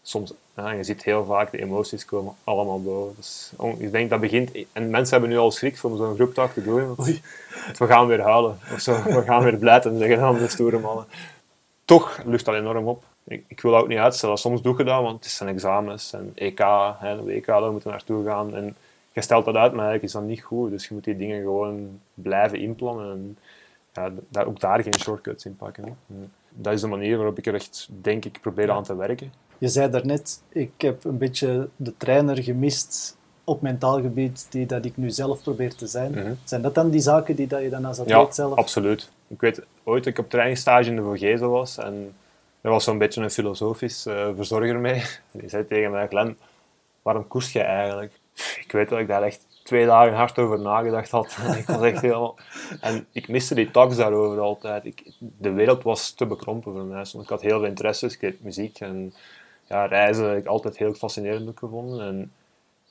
soms, 0.02 0.34
ja, 0.56 0.72
je 0.72 0.84
ziet 0.84 1.04
heel 1.04 1.26
vaak 1.26 1.52
de 1.52 1.62
emoties 1.62 2.06
komen 2.06 2.34
allemaal 2.44 2.82
boven. 2.82 3.16
Dus, 3.16 3.52
ik 3.78 3.92
denk 3.92 4.10
dat 4.10 4.20
begint, 4.20 4.52
en 4.72 4.90
mensen 4.90 5.12
hebben 5.12 5.30
nu 5.30 5.38
al 5.38 5.52
schrik 5.52 5.80
om 5.84 5.98
zo'n 5.98 6.16
groeptak 6.16 6.54
te 6.54 6.64
doen. 6.64 6.96
Want, 6.96 7.22
we 7.78 7.88
gaan 7.88 8.08
weer 8.08 8.22
huilen, 8.22 8.58
of 8.74 8.80
zo, 8.80 9.04
we 9.04 9.22
gaan 9.22 9.44
weer 9.44 9.58
blijten 9.58 9.98
zeggen 9.98 10.20
aan 10.20 10.38
de 10.38 10.48
stoere 10.48 10.80
mannen. 10.80 11.06
Toch 11.86 12.22
lucht 12.26 12.46
dat 12.46 12.56
enorm 12.56 12.88
op. 12.88 13.04
Ik, 13.24 13.44
ik, 13.48 13.62
wil 13.62 13.72
dat 13.72 13.82
ook 13.82 13.88
niet 13.88 13.98
uitstellen. 13.98 14.38
Soms 14.38 14.62
doe 14.62 14.78
je 14.78 14.84
dat, 14.84 15.02
want 15.02 15.24
het 15.24 15.34
zijn 15.34 15.50
examens 15.50 16.14
en 16.14 16.32
EK, 16.36 16.60
hè, 17.00 17.24
WK, 17.24 17.46
daar 17.46 17.72
moeten 17.72 17.90
naartoe 17.90 18.26
gaan. 18.26 18.56
En 18.56 18.76
je 19.12 19.22
stelt 19.22 19.46
dat 19.46 19.56
uit, 19.56 19.72
maar 19.72 19.86
eigenlijk 19.86 20.04
is 20.04 20.12
dat 20.12 20.24
niet 20.24 20.42
goed. 20.42 20.70
Dus 20.70 20.88
je 20.88 20.94
moet 20.94 21.04
die 21.04 21.18
dingen 21.18 21.42
gewoon 21.42 22.00
blijven 22.14 22.60
inplannen 22.60 23.12
en 23.12 23.38
ja, 23.94 24.12
daar, 24.30 24.46
ook 24.46 24.60
daar 24.60 24.84
geen 24.84 25.00
shortcuts 25.00 25.46
in 25.46 25.56
pakken. 25.56 25.84
Hè. 25.84 26.14
Dat 26.50 26.74
is 26.74 26.82
de 26.82 26.88
manier 26.88 27.18
waarop 27.18 27.38
ik 27.38 27.46
er 27.46 27.54
echt, 27.54 27.88
denk 27.92 28.26
ik, 28.26 28.42
probeer 28.42 28.72
aan 28.72 28.84
te 28.84 28.96
werken. 28.96 29.32
Je 29.60 29.68
zei 29.68 29.90
daarnet, 29.90 30.42
ik 30.50 30.72
heb 30.78 31.04
een 31.04 31.18
beetje 31.18 31.70
de 31.76 31.94
trainer 31.98 32.44
gemist 32.44 33.18
op 33.44 33.62
mentaal 33.62 34.02
gebied 34.02 34.48
die 34.50 34.66
dat 34.66 34.86
ik 34.86 34.98
nu 34.98 35.10
zelf 35.10 35.42
probeer 35.42 35.76
te 35.76 35.88
zijn. 35.88 36.12
Mhm. 36.12 36.34
Zijn 36.44 36.62
dat 36.62 36.76
dan 36.76 36.90
die 36.90 37.02
zaken 37.02 37.36
die 37.36 37.48
dat 37.48 37.62
je 37.62 37.70
dan 37.70 37.86
als 37.86 38.00
atleet 38.00 38.16
ja, 38.16 38.32
zelf... 38.32 38.58
absoluut. 38.58 39.10
Ik 39.28 39.42
weet 39.42 39.62
ooit 39.84 40.04
dat 40.04 40.14
ik 40.14 40.20
op 40.20 40.30
trainingsstage 40.30 40.90
in 40.90 40.96
de 40.96 41.02
Vogezen 41.02 41.50
was 41.50 41.78
en 41.78 42.14
er 42.62 42.70
was 42.70 42.84
zo'n 42.84 42.98
beetje 42.98 43.22
een 43.22 43.32
filosofisch 43.32 44.08
uh, 44.08 44.28
verzorger 44.36 44.80
mee. 44.80 45.04
Die 45.32 45.50
zei 45.50 45.68
tegen 45.68 45.92
mij, 45.92 46.08
Glenn, 46.08 46.38
waarom 47.02 47.28
koest 47.28 47.52
je 47.52 47.62
eigenlijk? 47.62 48.20
Ik 48.60 48.72
weet 48.72 48.90
dat 48.90 49.00
ik 49.00 49.08
daar 49.08 49.24
echt 49.24 49.48
twee 49.64 49.86
dagen 49.86 50.14
hard 50.14 50.38
over 50.38 50.60
nagedacht 50.60 51.12
had. 51.12 51.38
Ik 51.58 51.66
was 51.66 51.82
echt 51.82 52.02
helemaal... 52.02 52.36
En 52.82 53.08
ik 53.12 53.28
miste 53.28 53.56
die 53.56 53.72
talks 53.72 53.96
daarover 53.96 54.40
altijd. 54.40 54.86
Ik, 54.86 55.12
de 55.20 55.52
wereld 55.52 55.84
was 55.84 56.12
te 56.12 56.26
bekrompen 56.26 56.74
voor 56.74 56.84
mij. 56.84 57.06
Ik 57.22 57.30
had 57.30 57.42
heel 57.42 57.60
veel 57.60 57.68
interesses. 57.68 58.14
Ik 58.14 58.20
deed 58.20 58.44
muziek 58.44 58.80
en 58.80 59.14
ja, 59.70 59.86
reizen 59.86 60.30
heb 60.30 60.38
ik 60.38 60.46
altijd 60.46 60.78
heel 60.78 60.94
fascinerend 60.94 61.58
gevonden. 61.60 62.08
En 62.08 62.32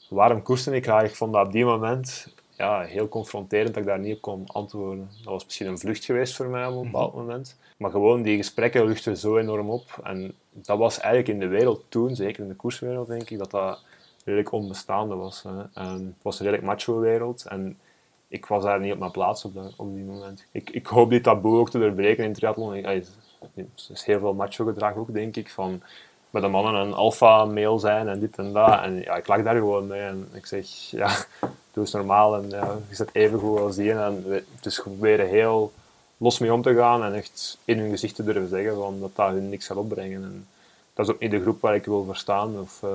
waarom 0.08 0.42
koerste 0.42 0.76
ik 0.76 0.84
graag? 0.84 1.04
Ik 1.04 1.16
vond 1.16 1.32
dat 1.32 1.46
op 1.46 1.52
die 1.52 1.64
moment 1.64 2.34
ja, 2.56 2.80
heel 2.80 3.08
confronterend 3.08 3.68
dat 3.68 3.82
ik 3.82 3.88
daar 3.88 3.98
niet 3.98 4.16
op 4.16 4.20
kon 4.20 4.46
antwoorden. 4.46 5.10
Dat 5.16 5.32
was 5.32 5.44
misschien 5.44 5.66
een 5.66 5.78
vlucht 5.78 6.04
geweest 6.04 6.36
voor 6.36 6.46
mij 6.46 6.66
op 6.66 6.76
een 6.76 6.90
bepaald 6.90 7.14
mhm. 7.14 7.20
moment. 7.20 7.56
Maar 7.76 7.90
gewoon 7.90 8.22
die 8.22 8.36
gesprekken 8.36 8.86
luchten 8.86 9.16
zo 9.16 9.36
enorm 9.36 9.70
op. 9.70 10.00
En 10.02 10.34
dat 10.52 10.78
was 10.78 10.98
eigenlijk 10.98 11.28
in 11.28 11.38
de 11.38 11.56
wereld 11.56 11.84
toen, 11.88 12.16
zeker 12.16 12.42
in 12.42 12.48
de 12.48 12.54
koerswereld 12.54 13.08
denk 13.08 13.30
ik, 13.30 13.38
dat 13.38 13.50
dat 13.50 13.80
redelijk 14.24 14.52
onbestaande 14.52 15.14
was. 15.14 15.42
Hè. 15.42 15.62
En 15.74 16.06
het 16.14 16.22
was 16.22 16.38
een 16.38 16.44
redelijk 16.44 16.66
macho 16.66 16.98
wereld. 16.98 17.44
En 17.48 17.78
ik 18.28 18.46
was 18.46 18.62
daar 18.62 18.80
niet 18.80 18.92
op 18.92 18.98
mijn 18.98 19.10
plaats 19.10 19.44
op, 19.44 19.54
dat, 19.54 19.74
op 19.76 19.94
die 19.94 20.04
moment. 20.04 20.46
Ik, 20.50 20.70
ik 20.70 20.86
hoop 20.86 21.10
dit 21.10 21.22
taboe 21.22 21.58
ook 21.58 21.70
te 21.70 21.78
doorbreken 21.78 22.24
in 22.24 22.32
triathlon. 22.32 22.74
Er 22.74 23.02
is 23.90 24.04
heel 24.04 24.18
veel 24.18 24.34
macho 24.34 24.64
gedrag 24.64 24.96
ook, 24.96 25.12
denk 25.12 25.36
ik. 25.36 25.50
Van, 25.50 25.82
met 26.30 26.42
de 26.42 26.48
mannen 26.48 26.74
een 26.74 26.94
alfa-mail 26.94 27.78
zijn 27.78 28.08
en 28.08 28.20
dit 28.20 28.38
en 28.38 28.52
dat. 28.52 28.82
En 28.82 29.00
ja, 29.00 29.16
ik 29.16 29.26
lag 29.26 29.42
daar 29.42 29.56
gewoon 29.56 29.86
mee 29.86 30.00
en 30.00 30.28
ik 30.32 30.46
zeg, 30.46 30.66
ja, 30.90 31.08
doe 31.72 31.84
eens 31.84 31.92
normaal 31.92 32.36
en 32.36 32.50
ja, 32.50 32.76
je 32.88 32.94
zit 32.94 33.10
even 33.12 33.38
goed 33.38 33.58
als 33.58 33.76
die. 33.76 33.92
En 33.92 34.44
dus 34.60 34.80
proberen 34.80 35.28
heel 35.28 35.72
los 36.16 36.38
mee 36.38 36.52
om 36.52 36.62
te 36.62 36.74
gaan 36.74 37.04
en 37.04 37.14
echt 37.14 37.58
in 37.64 37.78
hun 37.78 37.90
gezicht 37.90 38.14
te 38.14 38.24
durven 38.24 38.48
zeggen 38.48 38.74
van 38.74 39.00
dat 39.00 39.10
dat 39.14 39.30
hun 39.30 39.48
niks 39.48 39.66
zal 39.66 39.76
opbrengen. 39.76 40.22
En 40.22 40.46
dat 40.94 41.08
is 41.08 41.14
ook 41.14 41.20
niet 41.20 41.30
de 41.30 41.40
groep 41.40 41.60
waar 41.60 41.74
ik 41.74 41.84
wil 41.84 42.04
verstaan 42.04 42.60
of 42.60 42.82
uh, 42.84 42.90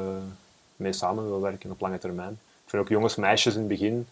mee 0.75 0.93
samen 0.93 1.25
wil 1.25 1.41
werken 1.41 1.71
op 1.71 1.81
lange 1.81 1.97
termijn. 1.97 2.39
Ik 2.63 2.69
vind 2.69 2.81
ook 2.81 2.89
jongens, 2.89 3.15
meisjes 3.15 3.53
in 3.53 3.59
het 3.59 3.69
begin, 3.69 4.07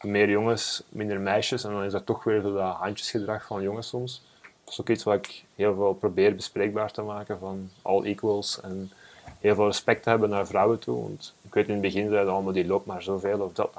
meer 0.00 0.30
jongens, 0.30 0.82
minder 0.88 1.20
meisjes. 1.20 1.64
En 1.64 1.70
dan 1.70 1.84
is 1.84 1.92
dat 1.92 2.06
toch 2.06 2.24
weer 2.24 2.40
zo 2.40 2.52
dat 2.54 2.74
handjesgedrag 2.74 3.46
van 3.46 3.62
jongens 3.62 3.88
soms 3.88 4.22
dat 4.70 4.78
is 4.78 4.84
ook 4.84 4.96
iets 4.96 5.04
wat 5.04 5.14
ik 5.14 5.44
heel 5.54 5.74
veel 5.74 5.94
probeer 5.94 6.34
bespreekbaar 6.34 6.92
te 6.92 7.02
maken 7.02 7.38
van 7.38 7.70
all 7.82 8.02
equals 8.02 8.60
en 8.60 8.90
heel 9.38 9.54
veel 9.54 9.66
respect 9.66 10.02
te 10.02 10.08
hebben 10.08 10.28
naar 10.28 10.46
vrouwen 10.46 10.78
toe. 10.78 11.02
Want 11.02 11.34
ik 11.42 11.54
weet 11.54 11.66
in 11.66 11.72
het 11.72 11.82
begin 11.82 12.10
zeiden 12.10 12.32
allemaal 12.32 12.52
die 12.52 12.66
loopt 12.66 12.86
maar 12.86 13.02
zoveel 13.02 13.40
of 13.40 13.52
dat. 13.52 13.70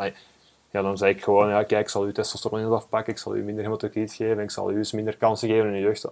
Ja, 0.71 0.81
dan 0.81 0.97
zei 0.97 1.13
ik 1.13 1.23
gewoon, 1.23 1.49
ja, 1.49 1.63
kijk, 1.63 1.81
ik 1.81 1.89
zal 1.89 2.07
u 2.07 2.13
testosteron 2.13 2.73
afpakken, 2.73 3.13
ik 3.13 3.19
zal 3.19 3.35
u 3.35 3.41
minder 3.41 3.63
hematocriet 3.63 4.13
geven, 4.13 4.43
ik 4.43 4.51
zal 4.51 4.71
u 4.71 4.77
eens 4.77 4.91
minder 4.91 5.17
kansen 5.17 5.49
geven 5.49 5.67
in 5.67 5.73
de 5.73 5.79
jeugd. 5.79 6.07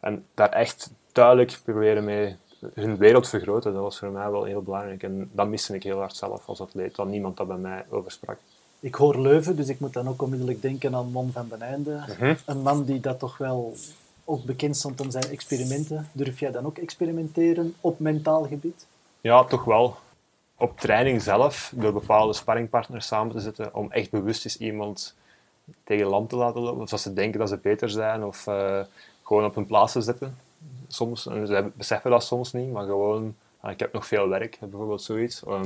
En 0.00 0.26
daar 0.34 0.48
echt 0.48 0.90
duidelijk 1.12 1.60
proberen 1.64 2.04
mee 2.04 2.36
hun 2.74 2.96
wereld 2.96 3.28
vergroten, 3.28 3.72
dat 3.72 3.82
was 3.82 3.98
voor 3.98 4.10
mij 4.10 4.30
wel 4.30 4.44
heel 4.44 4.62
belangrijk. 4.62 5.02
En 5.02 5.30
dat 5.32 5.48
miste 5.48 5.74
ik 5.74 5.82
heel 5.82 5.98
hard 5.98 6.16
zelf 6.16 6.46
als 6.46 6.60
atleet, 6.60 6.96
dat 6.96 7.06
niemand 7.06 7.36
dat 7.36 7.46
bij 7.46 7.56
mij 7.56 7.84
over 7.90 8.10
sprak. 8.10 8.38
Ik 8.80 8.94
hoor 8.94 9.20
Leuven, 9.20 9.56
dus 9.56 9.68
ik 9.68 9.80
moet 9.80 9.92
dan 9.92 10.08
ook 10.08 10.22
onmiddellijk 10.22 10.62
denken 10.62 10.94
aan 10.94 11.10
Mon 11.10 11.32
van 11.32 11.48
den 11.48 11.62
Einde. 11.62 12.04
Mhm. 12.08 12.34
Een 12.46 12.62
man 12.62 12.84
die 12.84 13.00
dat 13.00 13.18
toch 13.18 13.38
wel 13.38 13.74
ook 14.24 14.44
bekend 14.44 14.76
stond 14.76 15.00
om 15.00 15.10
zijn 15.10 15.24
experimenten. 15.24 16.08
Durf 16.12 16.38
jij 16.40 16.50
dan 16.50 16.66
ook 16.66 16.78
experimenteren 16.78 17.74
op 17.80 17.98
mentaal 17.98 18.44
gebied? 18.44 18.86
Ja, 19.20 19.44
toch 19.44 19.64
wel. 19.64 19.96
Op 20.56 20.78
training 20.78 21.22
zelf, 21.22 21.72
door 21.74 21.92
bepaalde 21.92 22.32
sparringpartners 22.32 23.06
samen 23.06 23.32
te 23.32 23.40
zetten, 23.40 23.74
om 23.74 23.90
echt 23.90 24.10
bewust 24.10 24.44
eens 24.44 24.58
iemand 24.58 25.14
tegen 25.84 26.06
land 26.06 26.28
te 26.28 26.36
laten 26.36 26.60
lopen. 26.60 26.82
Of 26.82 26.92
als 26.92 27.02
ze 27.02 27.12
denken 27.12 27.38
dat 27.38 27.48
ze 27.48 27.56
beter 27.56 27.90
zijn, 27.90 28.24
of 28.24 28.46
uh, 28.46 28.80
gewoon 29.22 29.44
op 29.44 29.54
hun 29.54 29.66
plaats 29.66 29.92
te 29.92 30.00
zetten. 30.00 30.36
Soms, 30.88 31.26
en 31.26 31.46
ze 31.46 31.70
beseffen 31.74 32.10
dat 32.10 32.24
soms 32.24 32.52
niet, 32.52 32.72
maar 32.72 32.84
gewoon, 32.84 33.36
ah, 33.60 33.70
ik 33.70 33.80
heb 33.80 33.92
nog 33.92 34.06
veel 34.06 34.28
werk, 34.28 34.58
bijvoorbeeld 34.60 35.02
zoiets. 35.02 35.42
Um, 35.48 35.64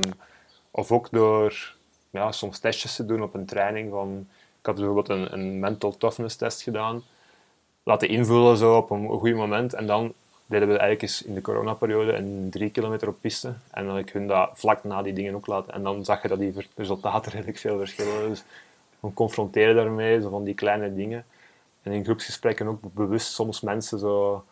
of 0.71 0.91
ook 0.91 1.07
door 1.11 1.74
ja, 2.15 2.31
soms 2.31 2.59
testjes 2.59 2.95
te 2.95 3.05
doen 3.05 3.23
op 3.23 3.33
een 3.33 3.45
training. 3.45 3.91
Van, 3.91 4.27
ik 4.59 4.65
had 4.65 4.75
bijvoorbeeld 4.75 5.09
een, 5.09 5.33
een 5.33 5.59
mental 5.59 5.97
toughness 5.97 6.35
test 6.35 6.61
gedaan 6.61 7.03
laten 7.85 8.07
invullen 8.07 8.57
zo 8.57 8.77
op 8.77 8.89
een 8.89 9.07
goed 9.07 9.35
moment. 9.35 9.73
En 9.73 9.87
dan 9.87 10.13
deden 10.45 10.67
we 10.67 10.77
eigenlijk 10.77 11.01
eens 11.01 11.23
in 11.23 11.33
de 11.33 11.41
coronaperiode 11.41 12.13
een 12.13 12.47
drie 12.49 12.69
kilometer 12.69 13.07
op 13.07 13.17
piste. 13.21 13.53
En 13.71 13.85
dan 13.85 13.97
ik 13.97 14.09
hun 14.09 14.27
dat 14.27 14.49
vlak 14.53 14.83
na 14.83 15.01
die 15.01 15.13
dingen 15.13 15.35
ook 15.35 15.47
laten. 15.47 15.73
En 15.73 15.83
dan 15.83 16.05
zag 16.05 16.21
je 16.21 16.27
dat 16.27 16.39
die 16.39 16.53
resultaten 16.75 17.31
redelijk 17.35 17.57
veel 17.57 17.77
verschillen. 17.77 18.29
Dus 18.29 18.43
we 18.99 19.13
confronteren 19.13 19.75
daarmee, 19.75 20.21
zo 20.21 20.29
van 20.29 20.43
die 20.43 20.53
kleine 20.53 20.95
dingen. 20.95 21.25
En 21.83 21.91
in 21.91 22.03
groepsgesprekken 22.03 22.67
ook 22.67 22.79
bewust 22.93 23.33
soms 23.33 23.61
mensen 23.61 23.99
zo 23.99 24.43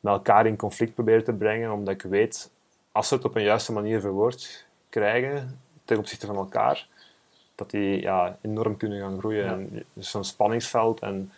met 0.00 0.12
elkaar 0.12 0.46
in 0.46 0.56
conflict 0.56 0.94
proberen 0.94 1.24
te 1.24 1.32
brengen. 1.32 1.72
Omdat 1.72 1.94
ik 1.94 2.02
weet, 2.02 2.50
als 2.92 3.08
ze 3.08 3.14
het 3.14 3.24
op 3.24 3.36
een 3.36 3.42
juiste 3.42 3.72
manier 3.72 4.00
verwoord 4.00 4.66
krijgen 4.88 5.60
ten 5.84 5.98
opzichte 5.98 6.26
van 6.26 6.36
elkaar, 6.36 6.88
dat 7.58 7.70
die 7.70 8.00
ja, 8.00 8.36
enorm 8.40 8.76
kunnen 8.76 9.00
gaan 9.00 9.18
groeien. 9.18 9.44
Ja. 9.44 9.52
En, 9.52 9.84
dus 9.92 10.10
zo'n 10.10 10.24
spanningsveld 10.24 11.00
en 11.00 11.32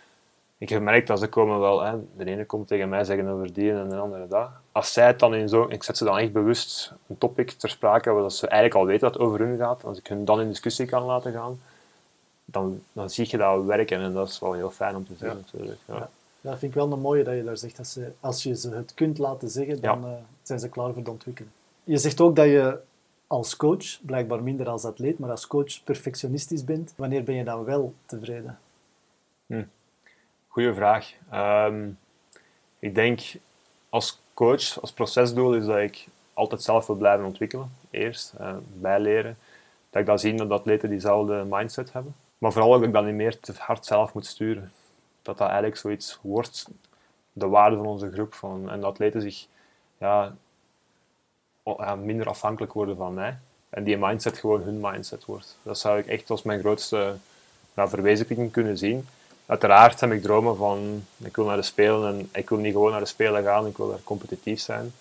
ik 0.59 0.69
heb 0.69 0.79
gemerkt 0.79 1.07
dat 1.07 1.19
ze 1.19 1.29
komen 1.29 1.61
wel, 1.61 1.81
hè, 1.81 1.97
de 2.17 2.25
ene 2.25 2.45
komt 2.45 2.67
tegen 2.67 2.89
mij 2.89 3.05
zeggen 3.05 3.29
over 3.29 3.53
die 3.53 3.73
en 3.73 3.89
de 3.89 3.97
andere 3.97 4.29
dat. 4.29 4.49
Als 4.73 4.93
zij 4.93 5.07
het 5.07 5.19
dan 5.19 5.35
in 5.35 5.49
zo, 5.49 5.67
ik 5.69 5.83
zet 5.83 5.97
ze 5.97 6.05
dan 6.05 6.19
echt 6.19 6.33
bewust 6.33 6.93
een 7.07 7.19
topic 7.19 7.51
ter 7.51 7.69
sprake, 7.69 8.11
waar 8.11 8.31
ze 8.31 8.47
eigenlijk 8.47 8.81
al 8.81 8.87
weten 8.87 9.01
dat 9.01 9.15
het 9.15 9.23
over 9.23 9.41
hun 9.41 9.59
gaat, 9.59 9.85
als 9.85 9.99
ik 9.99 10.07
hun 10.07 10.25
dan 10.25 10.41
in 10.41 10.49
discussie 10.49 10.87
kan 10.87 11.03
laten 11.03 11.33
gaan, 11.33 11.61
dan, 12.45 12.83
dan 12.93 13.11
zie 13.11 13.27
je 13.29 13.37
dat 13.37 13.65
werken 13.65 14.01
en 14.01 14.13
dat 14.13 14.29
is 14.29 14.39
wel 14.39 14.53
heel 14.53 14.71
fijn 14.71 14.97
om 14.97 15.07
te 15.07 15.15
zien 15.19 15.29
ja. 15.29 15.35
natuurlijk. 15.35 15.79
Ja. 15.85 16.09
dat 16.41 16.59
vind 16.59 16.73
ik 16.73 16.79
wel 16.79 16.93
een 16.93 17.01
mooie 17.01 17.25
dat 17.25 17.35
je 17.35 17.45
daar 17.45 17.57
zegt. 17.57 17.77
Dat 17.77 17.87
ze, 17.87 18.13
als 18.21 18.43
je 18.43 18.57
ze 18.57 18.71
het 18.75 18.95
kunt 18.95 19.19
laten 19.19 19.51
zeggen, 19.51 19.81
dan 19.81 20.05
uh, 20.05 20.11
zijn 20.43 20.61
ze 20.61 20.69
klaar 20.69 20.93
voor 20.93 21.05
de 21.05 21.11
ontwikkeling. 21.11 21.53
Je 21.85 21.97
zegt 21.97 22.21
ook 22.21 22.37
dat 22.37 22.47
je 22.47 22.79
als 23.31 23.57
coach, 23.57 24.05
blijkbaar 24.07 24.43
minder 24.43 24.69
als 24.69 24.85
atleet, 24.85 25.19
maar 25.19 25.31
als 25.31 25.47
coach 25.47 25.85
perfectionistisch 25.85 26.65
bent. 26.65 26.93
Wanneer 26.97 27.25
ben 27.25 27.35
je 27.35 27.45
dan 27.45 27.65
wel 27.65 27.95
tevreden? 28.07 28.59
Goeie 30.49 30.75
vraag. 30.75 31.13
Ehm, 31.31 31.89
ik 32.79 32.95
denk 32.95 33.21
als 33.89 34.21
coach, 34.35 34.81
als 34.81 34.93
procesdoel, 34.93 35.55
is 35.55 35.67
dat 35.67 35.79
ik 35.79 36.07
altijd 36.35 36.63
zelf 36.63 36.87
wil 36.87 36.97
blijven 36.97 37.27
ontwikkelen. 37.27 37.73
Eerst, 37.91 38.35
uh, 38.41 38.57
bijleren. 38.81 39.39
Dat 39.91 40.01
ik 40.01 40.07
dan 40.07 40.19
zie 40.19 40.35
dat 40.35 40.51
atleten 40.51 40.89
diezelfde 40.89 41.45
mindset 41.49 41.93
hebben. 41.93 42.15
Maar 42.39 42.53
vooral 42.53 42.71
dat 42.71 42.83
ik 42.83 42.93
dat 42.93 43.05
niet 43.05 43.15
meer 43.15 43.41
te 43.41 43.53
hard 43.59 43.87
zelf 43.87 44.15
moet 44.15 44.27
sturen. 44.27 44.73
Dat 45.23 45.39
dat 45.39 45.47
eigenlijk 45.47 45.77
zoiets 45.77 46.19
wordt, 46.23 46.69
de 47.33 47.47
waarde 47.47 47.77
van 47.77 47.87
onze 47.87 48.11
groep. 48.13 48.35
Van, 48.35 48.71
en 48.71 48.81
dat 48.81 48.91
atleten 48.91 49.21
zich 49.21 49.47
ja, 49.99 50.35
minder 52.03 52.29
afhankelijk 52.29 52.73
worden 52.73 52.97
van 52.97 53.15
mij. 53.15 53.39
En 53.71 53.85
die 53.85 53.97
mindset 53.97 54.39
gewoon 54.39 54.63
hun 54.63 54.81
mindset 54.81 55.25
wordt. 55.25 55.57
Dat 55.63 55.79
zou 55.79 55.99
ik 55.99 56.07
echt 56.07 56.31
als 56.31 56.43
mijn 56.43 56.61
grootste 56.61 57.15
ja, 57.75 57.89
verwezenlijking 57.89 58.53
kunnen 58.53 58.79
zien. 58.79 59.07
Uiteraard 59.47 60.01
heb 60.01 60.13
ik 60.13 60.23
dromen 60.23 60.57
van, 60.57 61.05
ik 61.17 61.37
wil 61.37 61.45
naar 61.45 61.57
de 61.57 61.63
Spelen 61.63 62.19
en 62.19 62.29
ik 62.33 62.49
wil 62.49 62.59
niet 62.59 62.73
gewoon 62.73 62.91
naar 62.91 63.01
de 63.01 63.07
Spelen 63.07 63.43
gaan, 63.43 63.67
ik 63.67 63.77
wil 63.77 63.89
daar 63.89 64.03
competitief 64.05 64.61
zijn. 64.61 64.93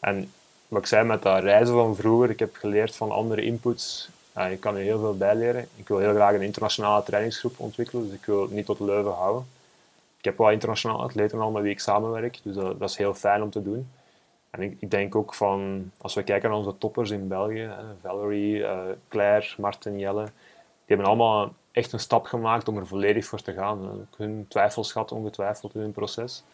En 0.00 0.32
wat 0.68 0.80
ik 0.80 0.86
zei 0.86 1.06
met 1.06 1.22
dat 1.22 1.42
reizen 1.42 1.74
van 1.74 1.96
vroeger, 1.96 2.30
ik 2.30 2.38
heb 2.38 2.56
geleerd 2.56 2.96
van 2.96 3.10
andere 3.10 3.42
inputs. 3.42 4.08
Ja, 4.34 4.46
ik 4.46 4.60
kan 4.60 4.76
er 4.76 4.82
heel 4.82 4.98
veel 4.98 5.16
bij 5.16 5.34
leren. 5.34 5.68
Ik 5.76 5.88
wil 5.88 5.98
heel 5.98 6.14
graag 6.14 6.34
een 6.34 6.42
internationale 6.42 7.02
trainingsgroep 7.02 7.54
ontwikkelen, 7.56 8.04
dus 8.04 8.14
ik 8.14 8.24
wil 8.24 8.46
niet 8.50 8.66
tot 8.66 8.80
Leuven 8.80 9.12
houden. 9.12 9.46
Ik 10.18 10.24
heb 10.24 10.38
wel 10.38 10.50
internationale 10.50 11.02
atleten 11.02 11.40
al 11.40 11.50
met 11.50 11.62
wie 11.62 11.72
ik 11.72 11.80
samenwerk, 11.80 12.38
dus 12.42 12.54
dat 12.54 12.90
is 12.90 12.96
heel 12.96 13.14
fijn 13.14 13.42
om 13.42 13.50
te 13.50 13.62
doen. 13.62 13.88
En 14.50 14.62
ik, 14.62 14.90
denk 14.90 15.14
ook 15.14 15.34
van, 15.34 15.90
als 15.98 16.14
we 16.14 16.22
kijken 16.22 16.48
naar 16.48 16.58
onze 16.58 16.78
toppers 16.78 17.10
in 17.10 17.28
België, 17.28 17.70
Valerie, 18.02 18.56
uh, 18.58 18.80
Claire, 19.08 19.46
Martin, 19.58 19.98
Jelle, 19.98 20.24
die 20.24 20.96
hebben 20.96 21.06
allemaal 21.06 21.52
echt 21.72 21.92
een 21.92 22.00
stap 22.00 22.24
gemaakt 22.26 22.68
om 22.68 22.76
er 22.76 22.86
volledig 22.86 23.24
voor 23.24 23.42
te 23.42 23.52
gaan. 23.52 24.08
Hun 24.16 24.46
twijfels 24.48 24.92
gehad, 24.92 25.12
ongetwijfeld 25.12 25.74
in 25.74 25.80
hun 25.80 25.92
proces. 25.92 26.44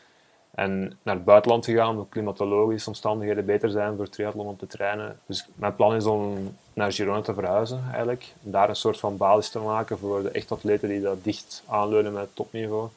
En 0.54 0.98
naar 1.02 1.14
het 1.14 1.24
buitenland 1.24 1.62
te 1.62 1.74
gaan, 1.74 1.90
omdat 1.90 2.06
klimatologische 2.08 2.88
omstandigheden 2.88 3.44
beter 3.44 3.70
zijn 3.70 3.96
voor 3.96 4.08
triathlon 4.08 4.46
om 4.46 4.56
te 4.56 4.66
trainen. 4.66 5.18
Dus 5.26 5.48
mijn 5.54 5.74
plan 5.74 5.94
is 5.94 6.04
om 6.04 6.54
naar 6.72 6.92
Girona 6.92 7.20
te 7.20 7.34
verhuizen 7.34 7.82
eigenlijk. 7.86 8.34
Daar 8.40 8.68
een 8.68 8.76
soort 8.76 8.98
van 8.98 9.16
basis 9.16 9.50
te 9.50 9.58
maken 9.58 9.98
voor 9.98 10.22
de 10.22 10.30
echt 10.30 10.52
atleten 10.52 10.88
die 10.88 11.00
dat 11.00 11.24
dicht 11.24 11.62
aanleunen 11.66 12.12
met 12.12 12.28
topniveau. 12.34 12.88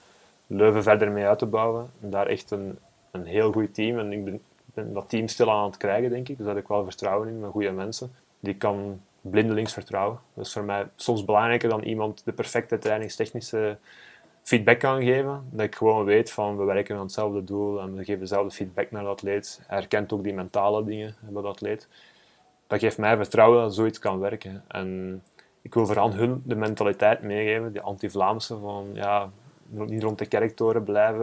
Leuven 0.48 0.84
verder 0.84 1.12
mee 1.12 1.26
uit 1.26 1.40
te 1.40 1.46
bouwen. 1.46 1.90
En 2.02 2.10
daar 2.10 2.28
echt 2.28 2.52
een, 2.52 2.78
een 3.12 3.26
heel 3.26 3.52
goed 3.52 3.74
team. 3.74 4.00
En 4.00 4.12
ik 4.12 4.26
ben, 4.26 4.42
dat 4.86 5.10
team 5.10 5.28
stil 5.28 5.52
aan 5.52 5.66
het 5.66 5.78
krijgen, 5.78 6.10
denk 6.10 6.30
ik. 6.30 6.38
Dus 6.38 6.46
daar 6.46 6.56
heb 6.56 6.64
ik 6.64 6.70
wel 6.70 6.84
vertrouwen 6.84 7.28
in, 7.28 7.40
met 7.40 7.52
goede 7.52 7.72
mensen. 7.72 8.12
Die 8.40 8.56
kan 8.56 9.02
blindelings 9.22 9.74
vertrouwen. 9.74 10.20
Dat 10.34 10.46
is 10.46 10.54
voor 10.54 10.64
mij 10.64 10.88
soms 10.96 11.26
belangrijker 11.26 11.70
dan 11.70 11.84
iemand 11.84 12.22
de 12.26 12.32
perfecte 12.32 12.78
trainingstechnische 12.78 13.78
feedback 14.44 14.80
kan 14.80 15.04
geven. 15.04 15.44
Dat 15.52 15.66
ik 15.66 15.76
gewoon 15.76 16.06
weet 16.06 16.32
van 16.32 16.58
we 16.58 16.64
werken 16.64 16.96
aan 16.96 17.02
hetzelfde 17.02 17.44
doel 17.44 17.82
en 17.82 17.96
we 17.96 18.04
geven 18.04 18.20
dezelfde 18.20 18.56
feedback 18.56 18.92
naar 18.92 19.04
de 19.04 19.10
atleet. 19.10 19.62
Hij 19.68 19.78
herkent 19.78 20.14
ook 20.14 20.24
die 20.24 20.34
mentale 20.34 20.84
dingen 20.84 21.16
bij 21.20 21.42
de 21.42 21.48
atleet. 21.48 21.88
Dat 22.68 22.80
geeft 22.80 22.98
mij 22.98 23.16
vertrouwen 23.16 23.62
dat 23.62 23.76
zoiets 23.76 24.00
kan 24.00 24.20
werken. 24.20 24.64
En 24.68 25.22
ik 25.62 25.74
wil 25.74 25.86
vooral 25.86 26.14
hun 26.14 26.42
de 26.46 26.56
mentaliteit 26.56 27.22
meegeven, 27.22 27.72
die 27.72 27.82
anti-Vlaamse, 27.82 28.58
van 28.58 28.90
ja, 28.94 29.30
niet 29.70 30.04
rond 30.04 30.18
de 30.18 30.26
kerktoren 30.26 30.84
blijven. 30.84 31.20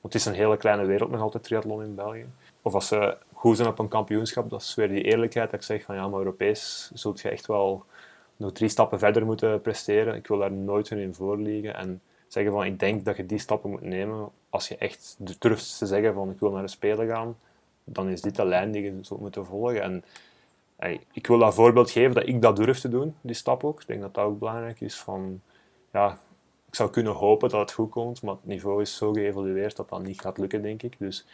Want 0.00 0.12
het 0.12 0.14
is 0.14 0.24
een 0.24 0.34
hele 0.34 0.56
kleine 0.56 0.84
wereld 0.84 1.10
nog 1.10 1.20
altijd, 1.20 1.42
triathlon 1.42 1.82
in 1.82 1.94
België. 1.94 2.26
Of 2.64 2.74
als 2.74 2.88
ze 2.88 3.16
goed 3.32 3.56
zijn 3.56 3.68
op 3.68 3.78
een 3.78 3.88
kampioenschap, 3.88 4.50
dat 4.50 4.60
is 4.60 4.74
weer 4.74 4.88
die 4.88 5.02
eerlijkheid 5.02 5.50
dat 5.50 5.60
ik 5.60 5.66
zeg 5.66 5.82
van 5.82 5.94
ja, 5.94 6.08
maar 6.08 6.18
Europees 6.18 6.90
zult 6.94 7.20
je 7.20 7.28
echt 7.28 7.46
wel 7.46 7.84
nog 8.36 8.52
drie 8.52 8.68
stappen 8.68 8.98
verder 8.98 9.26
moeten 9.26 9.60
presteren. 9.60 10.14
Ik 10.14 10.26
wil 10.26 10.38
daar 10.38 10.52
nooit 10.52 10.90
in 10.90 11.14
voorliegen 11.14 11.74
en 11.74 12.00
zeggen 12.28 12.52
van 12.52 12.64
ik 12.64 12.78
denk 12.78 13.04
dat 13.04 13.16
je 13.16 13.26
die 13.26 13.38
stappen 13.38 13.70
moet 13.70 13.80
nemen. 13.80 14.28
Als 14.50 14.68
je 14.68 14.76
echt 14.76 15.16
durft 15.38 15.78
te 15.78 15.86
zeggen 15.86 16.14
van 16.14 16.30
ik 16.30 16.38
wil 16.38 16.50
naar 16.50 16.62
de 16.62 16.68
Spelen 16.68 17.08
gaan, 17.08 17.36
dan 17.84 18.08
is 18.08 18.20
dit 18.20 18.36
de 18.36 18.44
lijn 18.44 18.70
die 18.70 18.82
je 18.82 18.98
zult 19.00 19.20
moeten 19.20 19.46
volgen. 19.46 19.82
En 19.82 20.04
ik 21.12 21.26
wil 21.26 21.38
dat 21.38 21.54
voorbeeld 21.54 21.90
geven 21.90 22.14
dat 22.14 22.26
ik 22.26 22.42
dat 22.42 22.56
durf 22.56 22.80
te 22.80 22.88
doen, 22.88 23.14
die 23.20 23.34
stap 23.34 23.64
ook. 23.64 23.80
Ik 23.80 23.86
denk 23.86 24.00
dat 24.00 24.14
dat 24.14 24.24
ook 24.24 24.38
belangrijk 24.38 24.80
is. 24.80 24.96
Van, 24.96 25.40
ja, 25.92 26.18
ik 26.68 26.74
zou 26.74 26.90
kunnen 26.90 27.12
hopen 27.12 27.48
dat 27.48 27.60
het 27.60 27.72
goed 27.72 27.90
komt, 27.90 28.22
maar 28.22 28.34
het 28.34 28.46
niveau 28.46 28.80
is 28.80 28.96
zo 28.96 29.12
geëvolueerd 29.12 29.76
dat 29.76 29.88
dat 29.88 30.02
niet 30.02 30.20
gaat 30.20 30.38
lukken, 30.38 30.62
denk 30.62 30.82
ik. 30.82 30.94
Dus 30.98 31.26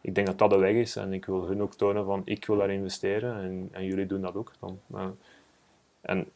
ik 0.00 0.14
denk 0.14 0.26
dat 0.26 0.38
dat 0.38 0.50
de 0.50 0.58
weg 0.58 0.74
is 0.74 0.96
en 0.96 1.12
ik 1.12 1.24
wil 1.24 1.46
hun 1.46 1.62
ook 1.62 1.74
tonen 1.74 2.04
van 2.04 2.22
ik 2.24 2.46
wil 2.46 2.56
daar 2.56 2.70
investeren 2.70 3.40
en, 3.42 3.68
en 3.72 3.84
jullie 3.84 4.06
doen 4.06 4.20
dat 4.20 4.34
ook. 4.34 4.52
Dan, 4.60 4.78
en 6.00 6.26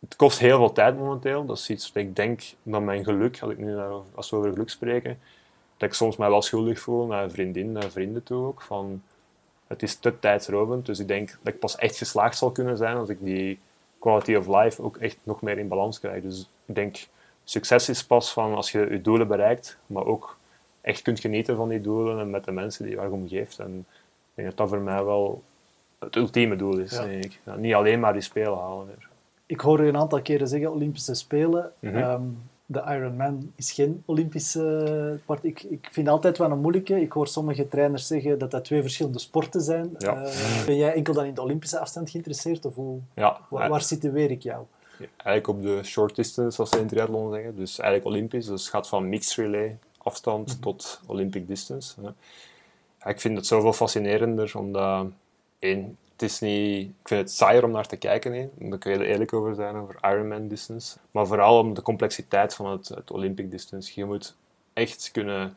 het 0.00 0.16
kost 0.16 0.38
heel 0.38 0.56
veel 0.56 0.72
tijd 0.72 0.98
momenteel. 0.98 1.44
Dat 1.44 1.58
is 1.58 1.70
iets 1.70 1.92
dat 1.92 2.02
ik 2.02 2.16
denk 2.16 2.42
dat 2.62 2.82
mijn 2.82 3.04
geluk, 3.04 3.38
als, 3.40 3.52
ik 3.52 3.58
nu 3.58 3.78
als 4.14 4.30
we 4.30 4.36
over 4.36 4.52
geluk 4.52 4.70
spreken, 4.70 5.18
dat 5.76 5.88
ik 5.88 5.94
soms 5.94 6.16
mij 6.16 6.28
wel 6.28 6.42
schuldig 6.42 6.80
voel 6.80 7.06
naar 7.06 7.30
vriendin, 7.30 7.72
naar 7.72 7.90
vrienden 7.90 8.22
toe 8.22 8.46
ook. 8.46 8.62
Van, 8.62 9.02
het 9.66 9.82
is 9.82 9.96
te 9.96 10.18
tijdsrovend, 10.18 10.86
dus 10.86 10.98
ik 10.98 11.08
denk 11.08 11.38
dat 11.42 11.54
ik 11.54 11.60
pas 11.60 11.76
echt 11.76 11.96
geslaagd 11.96 12.38
zal 12.38 12.50
kunnen 12.50 12.76
zijn 12.76 12.96
als 12.96 13.08
ik 13.08 13.18
die 13.20 13.58
quality 13.98 14.34
of 14.34 14.46
life 14.46 14.82
ook 14.82 14.96
echt 14.96 15.18
nog 15.22 15.42
meer 15.42 15.58
in 15.58 15.68
balans 15.68 16.00
krijg. 16.00 16.22
Dus 16.22 16.48
ik 16.66 16.74
denk, 16.74 17.06
succes 17.44 17.88
is 17.88 18.04
pas 18.04 18.32
van 18.32 18.54
als 18.54 18.72
je 18.72 18.78
je 18.90 19.00
doelen 19.00 19.28
bereikt, 19.28 19.78
maar 19.86 20.04
ook 20.04 20.38
echt 20.80 21.02
kunt 21.02 21.20
genieten 21.20 21.56
van 21.56 21.68
die 21.68 21.80
doelen 21.80 22.18
en 22.18 22.30
met 22.30 22.44
de 22.44 22.52
mensen 22.52 22.84
die 22.84 22.94
je 22.94 23.10
omgeeft. 23.10 23.58
En 23.58 23.78
ik 23.78 24.34
denk 24.34 24.48
dat 24.48 24.56
dat 24.56 24.68
voor 24.68 24.80
mij 24.80 25.04
wel 25.04 25.42
het 25.98 26.16
ultieme 26.16 26.56
doel 26.56 26.78
is. 26.78 26.90
Denk 26.90 27.24
ik. 27.24 27.40
niet 27.56 27.74
alleen 27.74 28.00
maar 28.00 28.12
die 28.12 28.22
spelen 28.22 28.58
halen 28.58 28.86
weer. 28.86 29.08
Ik 29.46 29.60
hoor 29.60 29.82
je 29.82 29.88
een 29.88 29.96
aantal 29.96 30.22
keren 30.22 30.48
zeggen 30.48 30.72
Olympische 30.72 31.14
Spelen. 31.14 31.72
Mm 31.78 31.94
-hmm. 31.94 32.38
de 32.66 32.82
Ironman 32.88 33.52
is 33.56 33.72
geen 33.72 34.02
Olympische 34.04 35.18
part. 35.26 35.44
Ik, 35.44 35.62
ik 35.62 35.88
vind 35.90 36.08
altijd 36.08 36.38
wel 36.38 36.50
een 36.50 36.60
moeilijke. 36.60 37.00
Ik 37.00 37.12
hoor 37.12 37.26
sommige 37.26 37.68
trainers 37.68 38.06
zeggen 38.06 38.38
dat 38.38 38.50
dat 38.50 38.64
twee 38.64 38.82
verschillende 38.82 39.18
sporten 39.18 39.60
zijn. 39.60 39.94
Ja. 39.98 40.24
Uh, 40.24 40.64
ben 40.66 40.76
jij 40.76 40.92
enkel 40.94 41.14
dan 41.14 41.24
in 41.24 41.34
de 41.34 41.42
Olympische 41.42 41.78
afstand 41.78 42.10
geïnteresseerd? 42.10 42.64
Of 42.64 42.74
hoe, 42.74 42.98
ja, 43.14 43.40
waar, 43.48 43.68
waar 43.68 43.82
situeer 43.82 44.30
ik 44.30 44.42
jou? 44.42 44.64
eigenlijk 45.16 45.48
op 45.48 45.62
de 45.62 45.82
short 45.82 46.16
distance, 46.16 46.54
zoals 46.54 46.70
ze 46.70 46.78
in 46.78 46.86
triathlon 46.86 47.32
zeggen. 47.32 47.56
Dus 47.56 47.78
eigenlijk 47.78 48.14
Olympisch. 48.14 48.46
Dus 48.46 48.60
het 48.60 48.70
gaat 48.70 48.88
van 48.88 49.08
mixed 49.08 49.36
relay 49.36 49.78
afstand 50.02 50.48
mhm. 50.48 50.60
tot 50.60 51.00
Olympic 51.06 51.46
distance. 51.46 51.94
Ja, 52.02 52.14
ik 53.10 53.20
vind 53.20 53.36
het 53.36 53.46
zoveel 53.46 53.72
fascinerender, 53.72 54.52
omdat 54.56 55.06
één, 55.58 55.96
het 56.12 56.22
is 56.22 56.40
niet, 56.40 56.88
ik 56.88 57.08
vind 57.08 57.20
het 57.20 57.30
saaier 57.30 57.64
om 57.64 57.70
naar 57.70 57.86
te 57.86 57.96
kijken, 57.96 58.32
hè. 58.32 58.48
daar 58.58 58.78
kun 58.78 58.92
je 58.92 58.98
er 58.98 59.06
eerlijk 59.06 59.32
over 59.32 59.54
zijn, 59.54 59.76
over 59.76 59.96
Ironman 60.02 60.48
distance. 60.48 60.96
Maar 61.10 61.26
vooral 61.26 61.58
om 61.58 61.74
de 61.74 61.82
complexiteit 61.82 62.54
van 62.54 62.66
het, 62.66 62.88
het 62.88 63.10
Olympic 63.10 63.50
distance. 63.50 63.92
Je 63.94 64.04
moet 64.04 64.34
echt 64.72 65.10
kunnen 65.12 65.56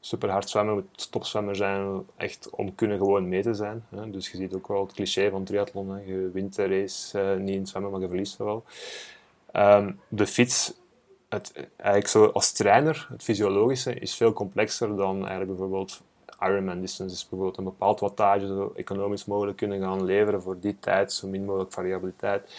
super 0.00 0.30
hard 0.30 0.50
zwemmen, 0.50 0.74
moet 0.74 1.10
topzwemmer 1.10 1.56
zijn, 1.56 2.04
echt 2.16 2.50
om 2.50 2.74
kunnen 2.74 2.98
gewoon 2.98 3.28
mee 3.28 3.42
te 3.42 3.54
zijn. 3.54 3.84
Hè. 3.88 4.10
Dus 4.10 4.30
je 4.30 4.36
ziet 4.36 4.54
ook 4.54 4.68
wel 4.68 4.80
het 4.80 4.92
cliché 4.92 5.30
van 5.30 5.44
triathlon, 5.44 5.90
hè. 5.90 6.00
je 6.00 6.30
wint 6.32 6.54
de 6.54 6.66
race 6.66 7.18
uh, 7.18 7.40
niet 7.40 7.54
in 7.54 7.66
zwemmen, 7.66 7.90
maar 7.90 8.00
je 8.00 8.08
verliest 8.08 8.36
wel. 8.36 8.64
Um, 9.52 10.00
de 10.08 10.26
fiets 10.26 10.72
eigenlijk 11.76 12.08
zo 12.08 12.24
als 12.24 12.52
trainer, 12.52 13.06
het 13.10 13.22
fysiologische, 13.22 13.94
is 13.94 14.14
veel 14.14 14.32
complexer 14.32 14.96
dan 14.96 15.16
eigenlijk 15.16 15.48
bijvoorbeeld 15.48 16.02
Ironman 16.40 16.80
distance. 16.80 17.14
Dus 17.14 17.28
bijvoorbeeld 17.28 17.58
een 17.58 17.64
bepaald 17.64 18.00
wattage 18.00 18.46
zo 18.46 18.72
economisch 18.76 19.24
mogelijk 19.24 19.56
kunnen 19.56 19.80
gaan 19.80 20.04
leveren 20.04 20.42
voor 20.42 20.60
die 20.60 20.76
tijd, 20.80 21.12
zo 21.12 21.28
min 21.28 21.44
mogelijk 21.44 21.72
variabiliteit. 21.72 22.50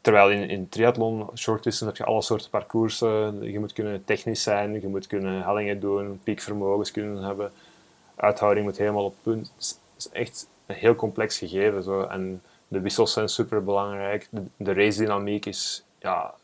Terwijl 0.00 0.30
in, 0.30 0.48
in 0.48 0.68
triathlon, 0.68 1.26
short 1.34 1.62
distance, 1.62 1.84
heb 1.84 1.96
je 1.96 2.12
alle 2.12 2.22
soorten 2.22 2.50
parcoursen. 2.50 3.42
Je 3.42 3.58
moet 3.58 3.72
kunnen 3.72 4.04
technisch 4.04 4.42
zijn, 4.42 4.80
je 4.80 4.88
moet 4.88 5.06
kunnen 5.06 5.42
hellingen 5.42 5.80
doen, 5.80 6.20
piekvermogens 6.22 6.90
kunnen 6.90 7.22
hebben. 7.22 7.52
Uithouding 8.16 8.66
moet 8.66 8.78
helemaal 8.78 9.04
op 9.04 9.14
punt. 9.22 9.52
Het 9.56 9.78
is 9.96 10.08
echt 10.10 10.48
een 10.66 10.74
heel 10.74 10.94
complex 10.94 11.38
gegeven. 11.38 11.82
Zo. 11.82 12.02
En 12.02 12.42
de 12.68 12.80
wissels 12.80 13.12
zijn 13.12 13.28
super 13.28 13.64
belangrijk. 13.64 14.28
De, 14.30 14.42
de 14.56 14.72
race 14.72 14.98
dynamiek 14.98 15.46
is 15.46 15.84
ja, 15.98 16.34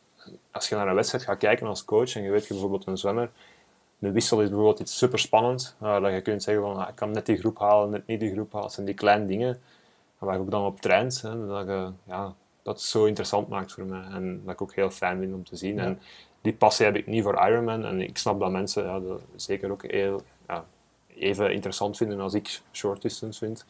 als 0.50 0.68
je 0.68 0.74
naar 0.74 0.88
een 0.88 0.94
wedstrijd 0.94 1.24
gaat 1.24 1.38
kijken 1.38 1.66
als 1.66 1.84
coach 1.84 2.14
en 2.16 2.22
je 2.22 2.30
weet 2.30 2.46
je 2.46 2.52
bijvoorbeeld 2.52 2.86
een 2.86 2.98
zwemmer, 2.98 3.30
een 4.00 4.12
wissel 4.12 4.40
is 4.40 4.48
bijvoorbeeld 4.48 4.80
iets 4.80 4.98
super 4.98 5.18
spannend, 5.18 5.76
uh, 5.82 6.00
dat 6.00 6.12
je 6.12 6.20
kunt 6.20 6.42
zeggen 6.42 6.64
van 6.64 6.76
ah, 6.76 6.88
ik 6.88 6.94
kan 6.94 7.10
net 7.10 7.26
die 7.26 7.38
groep 7.38 7.58
halen, 7.58 7.90
net 7.90 8.06
niet 8.06 8.20
die 8.20 8.32
groep 8.32 8.52
halen. 8.52 8.66
Dat 8.66 8.74
zijn 8.74 8.86
die 8.86 8.94
kleine 8.94 9.26
dingen 9.26 9.60
waar 10.18 10.34
je 10.34 10.40
ook 10.40 10.50
dan 10.50 10.64
op 10.64 10.80
traint. 10.80 11.22
Hè, 11.22 11.46
dat, 11.46 11.66
je, 11.66 11.90
ja, 12.04 12.34
dat 12.62 12.74
het 12.74 12.84
zo 12.84 13.04
interessant 13.04 13.48
maakt 13.48 13.72
voor 13.72 13.84
mij 13.84 14.02
en 14.12 14.42
dat 14.44 14.54
ik 14.54 14.62
ook 14.62 14.74
heel 14.74 14.90
fijn 14.90 15.18
vind 15.18 15.34
om 15.34 15.44
te 15.44 15.56
zien. 15.56 15.78
En 15.78 16.00
die 16.40 16.52
passie 16.52 16.84
heb 16.84 16.96
ik 16.96 17.06
niet 17.06 17.22
voor 17.22 17.46
Ironman 17.46 17.84
en 17.84 18.00
ik 18.00 18.18
snap 18.18 18.40
dat 18.40 18.50
mensen 18.50 18.84
ja, 18.84 19.00
dat 19.00 19.20
zeker 19.36 19.70
ook 19.70 19.82
heel, 19.82 20.20
ja, 20.48 20.64
even 21.16 21.52
interessant 21.52 21.96
vinden 21.96 22.20
als 22.20 22.34
ik 22.34 22.60
short 22.72 23.02
distance 23.02 23.38
vind. 23.38 23.66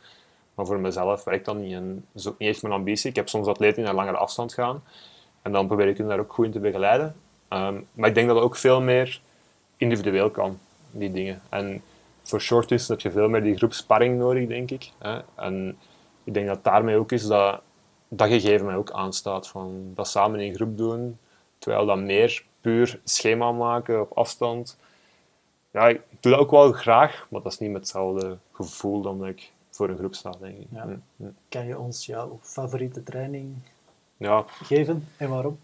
Maar 0.54 0.66
voor 0.66 0.78
mezelf 0.78 1.24
werkt 1.24 1.44
dat 1.44 1.56
niet 1.56 1.72
en 1.72 1.94
dat 2.12 2.22
is 2.22 2.28
ook 2.28 2.38
niet 2.38 2.48
echt 2.48 2.62
mijn 2.62 2.74
ambitie. 2.74 3.10
Ik 3.10 3.16
heb 3.16 3.28
soms 3.28 3.46
atleten 3.46 3.76
die 3.76 3.84
naar 3.84 3.94
langere 3.94 4.16
afstand 4.16 4.54
gaan 4.54 4.82
en 5.44 5.52
dan 5.52 5.66
probeer 5.66 5.88
ik 5.88 5.98
hem 5.98 6.08
daar 6.08 6.18
ook 6.18 6.32
goed 6.32 6.44
in 6.44 6.52
te 6.52 6.60
begeleiden. 6.60 7.14
Ehm, 7.48 7.80
maar 7.92 8.08
ik 8.08 8.14
denk 8.14 8.26
dat 8.26 8.36
het 8.36 8.44
ook 8.44 8.56
veel 8.56 8.80
meer 8.80 9.20
individueel 9.76 10.30
kan, 10.30 10.58
die 10.90 11.12
dingen. 11.12 11.42
En 11.48 11.82
voor 12.22 12.40
shorties 12.40 12.88
heb 12.88 13.00
je 13.00 13.10
veel 13.10 13.28
meer 13.28 13.42
die 13.42 13.56
groep 13.56 13.72
sparring 13.72 14.18
nodig, 14.18 14.48
denk 14.48 14.70
ik. 14.70 14.90
Hè? 14.98 15.18
En 15.34 15.78
ik 16.24 16.34
denk 16.34 16.46
dat 16.46 16.64
daarmee 16.64 16.96
ook 16.96 17.12
is 17.12 17.26
dat 17.26 17.60
dat 18.08 18.28
gegeven 18.28 18.66
mij 18.66 18.76
ook 18.76 18.90
aanstaat. 18.90 19.48
Van 19.48 19.90
dat 19.94 20.08
samen 20.08 20.40
in 20.40 20.54
groep 20.54 20.76
doen, 20.76 21.18
terwijl 21.58 21.86
dat 21.86 21.98
meer 21.98 22.44
puur 22.60 23.00
schema 23.04 23.52
maken 23.52 24.00
op 24.00 24.12
afstand. 24.12 24.78
Ja, 25.70 25.88
ik 25.88 26.00
doe 26.20 26.32
dat 26.32 26.40
ook 26.40 26.50
wel 26.50 26.72
graag, 26.72 27.26
maar 27.30 27.42
dat 27.42 27.52
is 27.52 27.58
niet 27.58 27.70
met 27.70 27.80
hetzelfde 27.80 28.38
gevoel 28.52 29.00
dan 29.00 29.18
dat 29.18 29.28
ik 29.28 29.52
voor 29.70 29.88
een 29.88 29.98
groep 29.98 30.14
sta, 30.14 30.30
denk 30.40 30.58
ik. 30.58 30.66
Ja. 30.70 30.84
Mm, 30.84 31.02
mm. 31.16 31.34
Kan 31.48 31.66
je 31.66 31.78
ons 31.78 32.06
jouw 32.06 32.38
favoriete 32.42 33.02
training 33.02 33.56
Ja, 34.16 34.44
geven 34.62 35.08
en 35.16 35.28
waarom? 35.28 35.58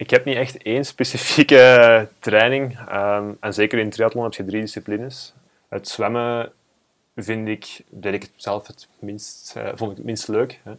ik 0.00 0.10
heb 0.10 0.24
niet 0.24 0.36
echt 0.36 0.62
één 0.62 0.84
specifieke 0.84 1.58
training. 2.18 2.78
Ehm, 2.88 3.32
en 3.40 3.54
zeker 3.54 3.78
in 3.78 3.90
triathlon 3.90 4.24
heb 4.24 4.34
je 4.34 4.44
drie 4.44 4.60
disciplines. 4.60 5.34
Het 5.68 5.88
zwemmen 5.88 6.52
vind 7.16 7.48
ik, 7.48 7.80
deed 7.88 8.14
ik 8.14 8.22
het 8.22 8.30
zelf 8.36 8.66
het 8.66 8.88
minst, 8.98 9.56
eh, 9.56 9.68
vond 9.74 9.90
ik 9.90 9.96
het 9.96 10.06
minst 10.06 10.28
leuk. 10.28 10.60
Hè. 10.62 10.72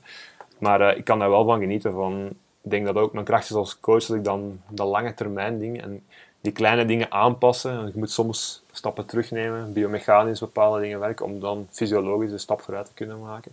Maar 0.58 0.82
eh, 0.82 0.98
ik 0.98 1.04
kan 1.04 1.20
daar 1.20 1.30
wel 1.30 1.46
van 1.46 1.60
genieten. 1.60 1.94
Van, 1.94 2.26
ik 2.62 2.72
denk 2.72 2.86
dat 2.86 2.96
ook 2.96 3.14
mijn 3.14 3.26
kracht 3.26 3.50
is 3.50 3.56
als 3.56 3.80
coach 3.80 4.06
dat 4.06 4.18
ik 4.18 4.24
dan 4.24 4.62
dat 4.70 4.88
lange 4.88 5.14
termijn 5.14 5.60
ding 5.60 5.82
en 5.82 6.04
die 6.42 6.52
kleine 6.52 6.86
dingen 6.86 7.12
aanpassen. 7.12 7.72
En 7.72 7.86
je 7.86 7.92
moet 7.96 8.12
soms 8.12 8.64
stappen 8.72 9.06
terugnemen, 9.06 9.74
biomechanisch 9.74 10.40
bepaalde 10.40 10.82
dingen 10.82 11.00
werken, 11.00 11.26
om 11.26 11.40
dan 11.40 11.68
fysiologisch 11.72 12.32
een 12.32 12.40
stap 12.40 12.62
vooruit 12.62 12.86
te 12.86 12.94
kunnen 12.94 13.20
maken. 13.20 13.52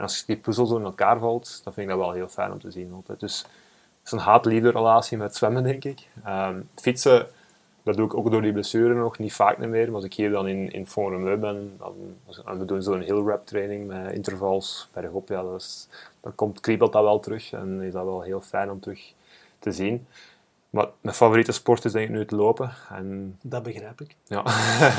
En 0.00 0.06
als 0.06 0.24
die 0.24 0.36
puzzel 0.36 0.66
zo 0.66 0.76
in 0.76 0.84
elkaar 0.84 1.18
valt, 1.18 1.60
dan 1.64 1.72
vind 1.72 1.90
ik 1.90 1.96
dat 1.96 2.04
wel 2.04 2.12
heel 2.12 2.28
fijn 2.28 2.52
om 2.52 2.60
te 2.60 2.70
zien 2.70 2.92
altijd. 2.92 3.20
Dus 3.20 3.38
het 3.38 3.48
is 4.04 4.12
een 4.12 4.18
haat-liefde 4.18 4.70
relatie 4.70 5.18
met 5.18 5.36
zwemmen, 5.36 5.62
denk 5.62 5.84
ik. 5.84 6.08
Ehm, 6.24 6.60
fietsen, 6.74 7.26
dat 7.82 7.96
doe 7.96 8.06
ik 8.06 8.14
ook 8.14 8.30
door 8.30 8.42
die 8.42 8.52
blessure 8.52 8.94
nog 8.94 9.18
niet 9.18 9.32
vaak 9.32 9.58
meer. 9.58 9.86
Maar 9.86 9.94
als 9.94 10.04
ik 10.04 10.14
hier 10.14 10.30
dan 10.30 10.48
in, 10.48 10.72
in 10.72 10.86
Forum 10.86 11.40
ben, 11.40 11.72
dan, 11.78 12.16
en 12.44 12.58
we 12.58 12.64
doen 12.64 12.82
zo'n 12.82 13.00
heel 13.00 13.28
rap 13.28 13.46
training 13.46 13.86
met 13.86 14.12
intervals 14.12 14.88
bergop, 14.92 15.28
ja, 15.28 15.42
dat 15.42 15.60
is, 15.60 15.88
dan 16.20 16.34
komt, 16.34 16.60
kriebelt 16.60 16.92
dat 16.92 17.02
wel 17.02 17.20
terug 17.20 17.52
en 17.52 17.82
is 17.82 17.92
dat 17.92 18.04
wel 18.04 18.22
heel 18.22 18.40
fijn 18.40 18.70
om 18.70 18.80
terug 18.80 19.12
te 19.58 19.72
zien. 19.72 20.06
Maar 20.70 20.88
mijn 21.00 21.16
favoriete 21.16 21.52
sport 21.52 21.84
is 21.84 21.92
denk 21.92 22.08
ik 22.08 22.14
nu 22.14 22.18
het 22.18 22.30
lopen. 22.30 22.72
En 22.90 23.38
Dat 23.42 23.62
begrijp 23.62 24.00
ik. 24.00 24.16
ja, 24.26 24.44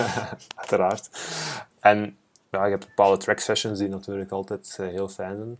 uiteraard. 0.61 1.09
En 1.79 2.17
ja, 2.51 2.65
je 2.65 2.71
hebt 2.71 2.87
bepaalde 2.87 3.17
track 3.17 3.39
sessions 3.39 3.79
die 3.79 3.89
natuurlijk 3.89 4.31
altijd 4.31 4.77
eh, 4.79 4.87
heel 4.87 5.07
fijn 5.07 5.37
zijn. 5.37 5.59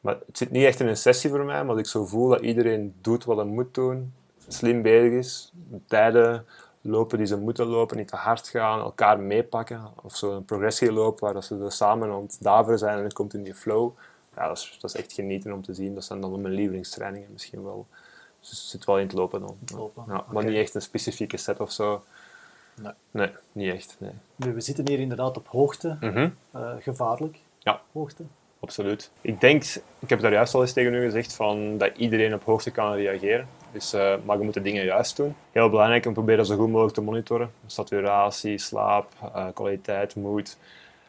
Maar 0.00 0.16
het 0.26 0.38
zit 0.38 0.50
niet 0.50 0.64
echt 0.64 0.80
in 0.80 0.86
een 0.86 0.96
sessie 0.96 1.30
voor 1.30 1.44
mij, 1.44 1.64
maar 1.64 1.78
ik 1.78 1.86
zo 1.86 2.06
voel 2.06 2.28
dat 2.28 2.40
iedereen 2.40 2.94
doet 3.00 3.24
wat 3.24 3.36
hij 3.36 3.46
moet 3.46 3.74
doen, 3.74 4.12
slim 4.48 4.82
bezig 4.82 5.12
is, 5.12 5.52
tijden 5.86 6.46
lopen 6.80 7.18
die 7.18 7.26
ze 7.26 7.36
moeten 7.36 7.66
lopen, 7.66 7.96
niet 7.96 8.08
te 8.08 8.16
hard 8.16 8.48
gaan, 8.48 8.80
elkaar 8.80 9.20
meepakken. 9.20 9.90
Of 10.02 10.16
zo 10.16 10.32
een 10.32 10.44
progressie 10.44 10.92
lopen 10.92 11.24
waar 11.24 11.34
dat 11.34 11.44
ze 11.44 11.58
er 11.58 11.72
samen 11.72 12.10
aan 12.10 12.22
het 12.22 12.36
daveren 12.40 12.78
zijn 12.78 12.98
en 12.98 13.04
het 13.04 13.12
komt 13.12 13.34
in 13.34 13.42
die 13.42 13.54
flow. 13.54 13.90
Ja, 14.36 14.48
dat 14.48 14.56
is, 14.56 14.78
dat 14.80 14.94
is 14.94 15.00
echt 15.00 15.12
genieten 15.12 15.52
om 15.52 15.62
te 15.62 15.74
zien. 15.74 15.94
Dat 15.94 16.04
zijn 16.04 16.20
dan 16.20 16.40
mijn 16.40 16.54
lievelingstrainingen 16.54 17.32
misschien 17.32 17.64
wel. 17.64 17.86
Dus 18.40 18.50
het 18.50 18.58
zit 18.58 18.84
wel 18.84 18.98
in 18.98 19.06
het 19.06 19.16
lopen 19.16 19.40
dan. 19.40 19.56
lopen, 19.74 20.04
Ja, 20.08 20.24
maar 20.30 20.44
niet 20.44 20.56
echt 20.56 20.74
een 20.74 20.82
specifieke 20.82 21.36
set 21.36 21.60
of 21.60 21.72
zo. 21.72 22.04
Nee. 22.82 22.92
Nee, 23.10 23.30
niet 23.52 23.72
echt. 23.74 23.96
Nee. 23.98 24.10
Nu, 24.36 24.54
we 24.54 24.60
zitten 24.60 24.88
hier 24.88 24.98
inderdaad 24.98 25.36
op 25.36 25.46
hoogte, 25.48 25.96
Mhm. 26.00 26.28
eh, 26.50 26.70
gevaarlijk. 26.80 27.38
Ja. 27.58 27.80
Hoogte. 27.92 28.22
Absoluut. 28.60 29.10
Ik 29.20 29.40
denk, 29.40 29.64
ik 29.98 30.08
heb 30.08 30.20
daar 30.20 30.32
juist 30.32 30.54
al 30.54 30.60
eens 30.60 30.72
tegen 30.72 30.94
u 30.94 31.04
gezegd, 31.04 31.34
van, 31.34 31.78
dat 31.78 31.96
iedereen 31.96 32.34
op 32.34 32.44
hoogte 32.44 32.70
kan 32.70 32.92
reageren. 32.94 33.48
Dus, 33.72 33.92
eh, 33.92 34.14
maar 34.24 34.38
je 34.38 34.44
moet 34.44 34.54
de 34.54 34.62
dingen 34.62 34.84
juist 34.84 35.16
doen. 35.16 35.34
Heel 35.52 35.70
belangrijk 35.70 36.06
om 36.06 36.12
te 36.12 36.18
proberen 36.18 36.46
zo 36.46 36.56
goed 36.56 36.68
mogelijk 36.70 36.94
te 36.94 37.00
monitoren. 37.02 37.50
Saturatie, 37.66 38.58
slaap, 38.58 39.08
eh, 39.34 39.46
kwaliteit, 39.54 40.14
moed. 40.16 40.56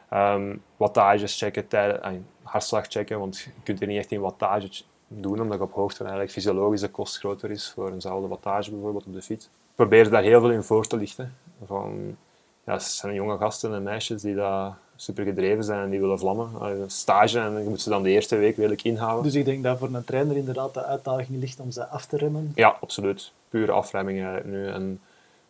ehm, 0.10 0.56
wattages 0.78 1.38
checken, 1.38 1.68
tijden, 1.68 2.26
hartslag 2.44 2.86
checken, 2.88 3.20
want 3.20 3.38
je 3.40 3.50
kunt 3.64 3.82
er 3.82 3.88
niet 3.88 3.98
echt 3.98 4.12
in 4.12 4.20
wattage 4.22 4.70
doen, 5.08 5.42
omdat 5.42 5.58
je 5.58 5.64
op 5.64 5.74
hoogte 5.74 6.00
eigenlijk 6.00 6.32
fysiologische 6.32 6.90
kost 6.90 7.18
groter 7.18 7.52
is 7.52 7.72
voor 7.72 7.92
eenzelfde 7.92 8.28
wattage 8.28 8.72
bijvoorbeeld 8.72 9.06
op 9.06 9.14
de 9.14 9.22
fiets. 9.22 9.50
Probeer 9.76 10.10
daar 10.10 10.24
heel 10.24 10.40
veel 10.40 10.52
in 10.52 10.64
voor 10.64 10.88
te 10.88 10.98
lichten. 10.98 11.36
Van, 11.66 12.18
ja, 12.64 12.74
het 12.74 12.84
zijn 12.84 13.14
jonge 13.14 13.38
gasten 13.38 13.74
en 13.74 13.84
meisjes 13.84 14.22
die 14.22 14.36
daar 14.36 14.78
super 14.96 15.24
gedreven 15.24 15.64
zijn 15.64 15.84
en 15.84 15.90
die 15.90 16.00
willen 16.00 16.20
vlammen. 16.20 16.50
Een 16.62 16.90
stage 16.90 17.40
en 17.40 17.64
je 17.64 17.70
moet 17.70 17.82
ze 17.82 17.90
dan 17.90 18.04
de 18.04 18.10
eerste 18.10 18.36
week 18.36 18.56
redelijk 18.56 18.84
inhouden. 18.84 19.24
Dus 19.24 19.36
ik 19.36 19.46
denk 19.46 19.64
dat 19.64 19.78
voor 19.78 19.94
een 19.94 20.04
trainer 20.04 20.38
inderdaad 20.38 20.74
de 20.74 20.84
uitdaging 20.84 21.40
ligt 21.40 21.60
om 21.60 21.72
ze 21.72 21.86
af 21.86 22.06
te 22.06 22.18
remmen. 22.18 22.52
Ja, 22.56 22.78
absoluut. 22.82 23.32
Pure 23.50 23.72
afremming 23.72 24.18
eigenlijk 24.18 24.48
nu. 24.48 24.68
En 24.68 25.00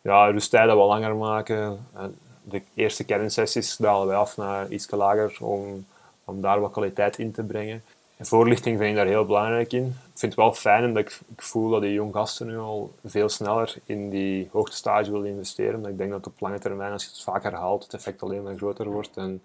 ja, 0.02 0.30
rusttijden 0.30 0.78
wat 0.78 0.88
langer 0.88 1.16
maken. 1.16 1.80
En 1.94 2.16
de 2.44 2.62
eerste 2.74 3.04
kernsessies 3.04 3.78
dalen 3.78 4.08
wij 4.08 4.16
af 4.16 4.38
naar 4.38 4.70
iets 4.70 4.92
lager 4.92 5.38
om, 5.40 5.86
om 6.26 6.42
daar 6.42 6.60
wat 6.60 6.72
kwaliteit 6.72 7.18
in 7.18 7.32
te 7.32 7.44
brengen. 7.44 7.84
Voorlichting 8.20 8.78
vind 8.78 8.90
ik 8.90 8.96
daar 8.96 9.06
heel 9.06 9.26
belangrijk 9.26 9.74
in. 9.74 9.86
Ik 9.86 10.20
vind 10.20 10.32
het 10.32 10.36
wel 10.36 10.54
fijn 10.54 10.86
omdat 10.86 11.04
ik, 11.04 11.20
voel 11.36 11.70
dat 11.70 11.82
die 11.82 11.94
jonge 11.94 12.14
gasten 12.14 12.48
nu 12.48 12.58
al 12.58 12.92
veel 13.06 13.30
sneller 13.30 13.76
in 13.86 14.10
die 14.10 14.50
hoogtestage 14.52 15.12
willen 15.12 15.30
investeren. 15.30 15.76
Omdat 15.76 15.92
ik 15.92 15.98
denk 15.98 16.12
dat 16.12 16.28
op 16.28 16.40
lange 16.40 16.60
termijn, 16.60 16.92
als 16.92 17.04
je 17.04 17.10
het 17.10 17.22
vaker 17.22 17.52
herhaalt, 17.52 17.84
het 17.84 17.94
effect 17.94 18.24
alleen 18.24 18.44
maar 18.44 18.56
groter 18.56 18.90
wordt. 18.90 19.18
En 19.18 19.44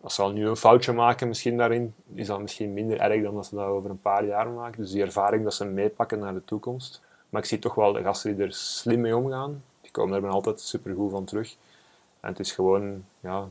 als 0.00 0.14
ze 0.14 0.22
al 0.22 0.30
nu 0.30 0.48
een 0.48 0.56
foutje 0.56 0.92
maken 0.92 1.28
misschien 1.28 1.56
daarin, 1.56 1.94
is 2.14 2.26
dat 2.26 2.40
misschien 2.40 2.72
minder 2.72 3.00
erg 3.00 3.22
dan 3.22 3.34
dat 3.34 3.46
ze 3.46 3.54
dat 3.54 3.66
over 3.66 3.90
een 3.90 4.00
paar 4.00 4.24
jaar 4.24 4.48
maken. 4.48 4.82
Dus 4.82 4.90
die 4.90 5.02
ervaring 5.02 5.44
dat 5.44 5.54
ze 5.54 5.64
meepakken 5.64 6.18
naar 6.18 6.34
de 6.34 6.44
toekomst. 6.44 7.00
Maar 7.28 7.42
ik 7.42 7.48
zie 7.48 7.58
toch 7.58 7.74
wel 7.74 7.92
de 7.92 8.02
gasten 8.02 8.36
die 8.36 8.44
er 8.44 8.52
slim 8.52 9.00
mee 9.00 9.16
omgaan, 9.16 9.62
die 9.80 9.90
komen 9.90 10.24
er 10.24 10.30
altijd 10.30 10.60
supergoed 10.60 11.10
van 11.10 11.24
terug. 11.24 11.56
En 12.20 12.28
het 12.28 12.38
is 12.38 12.52
gewoon 12.52 13.04
ja, 13.20 13.48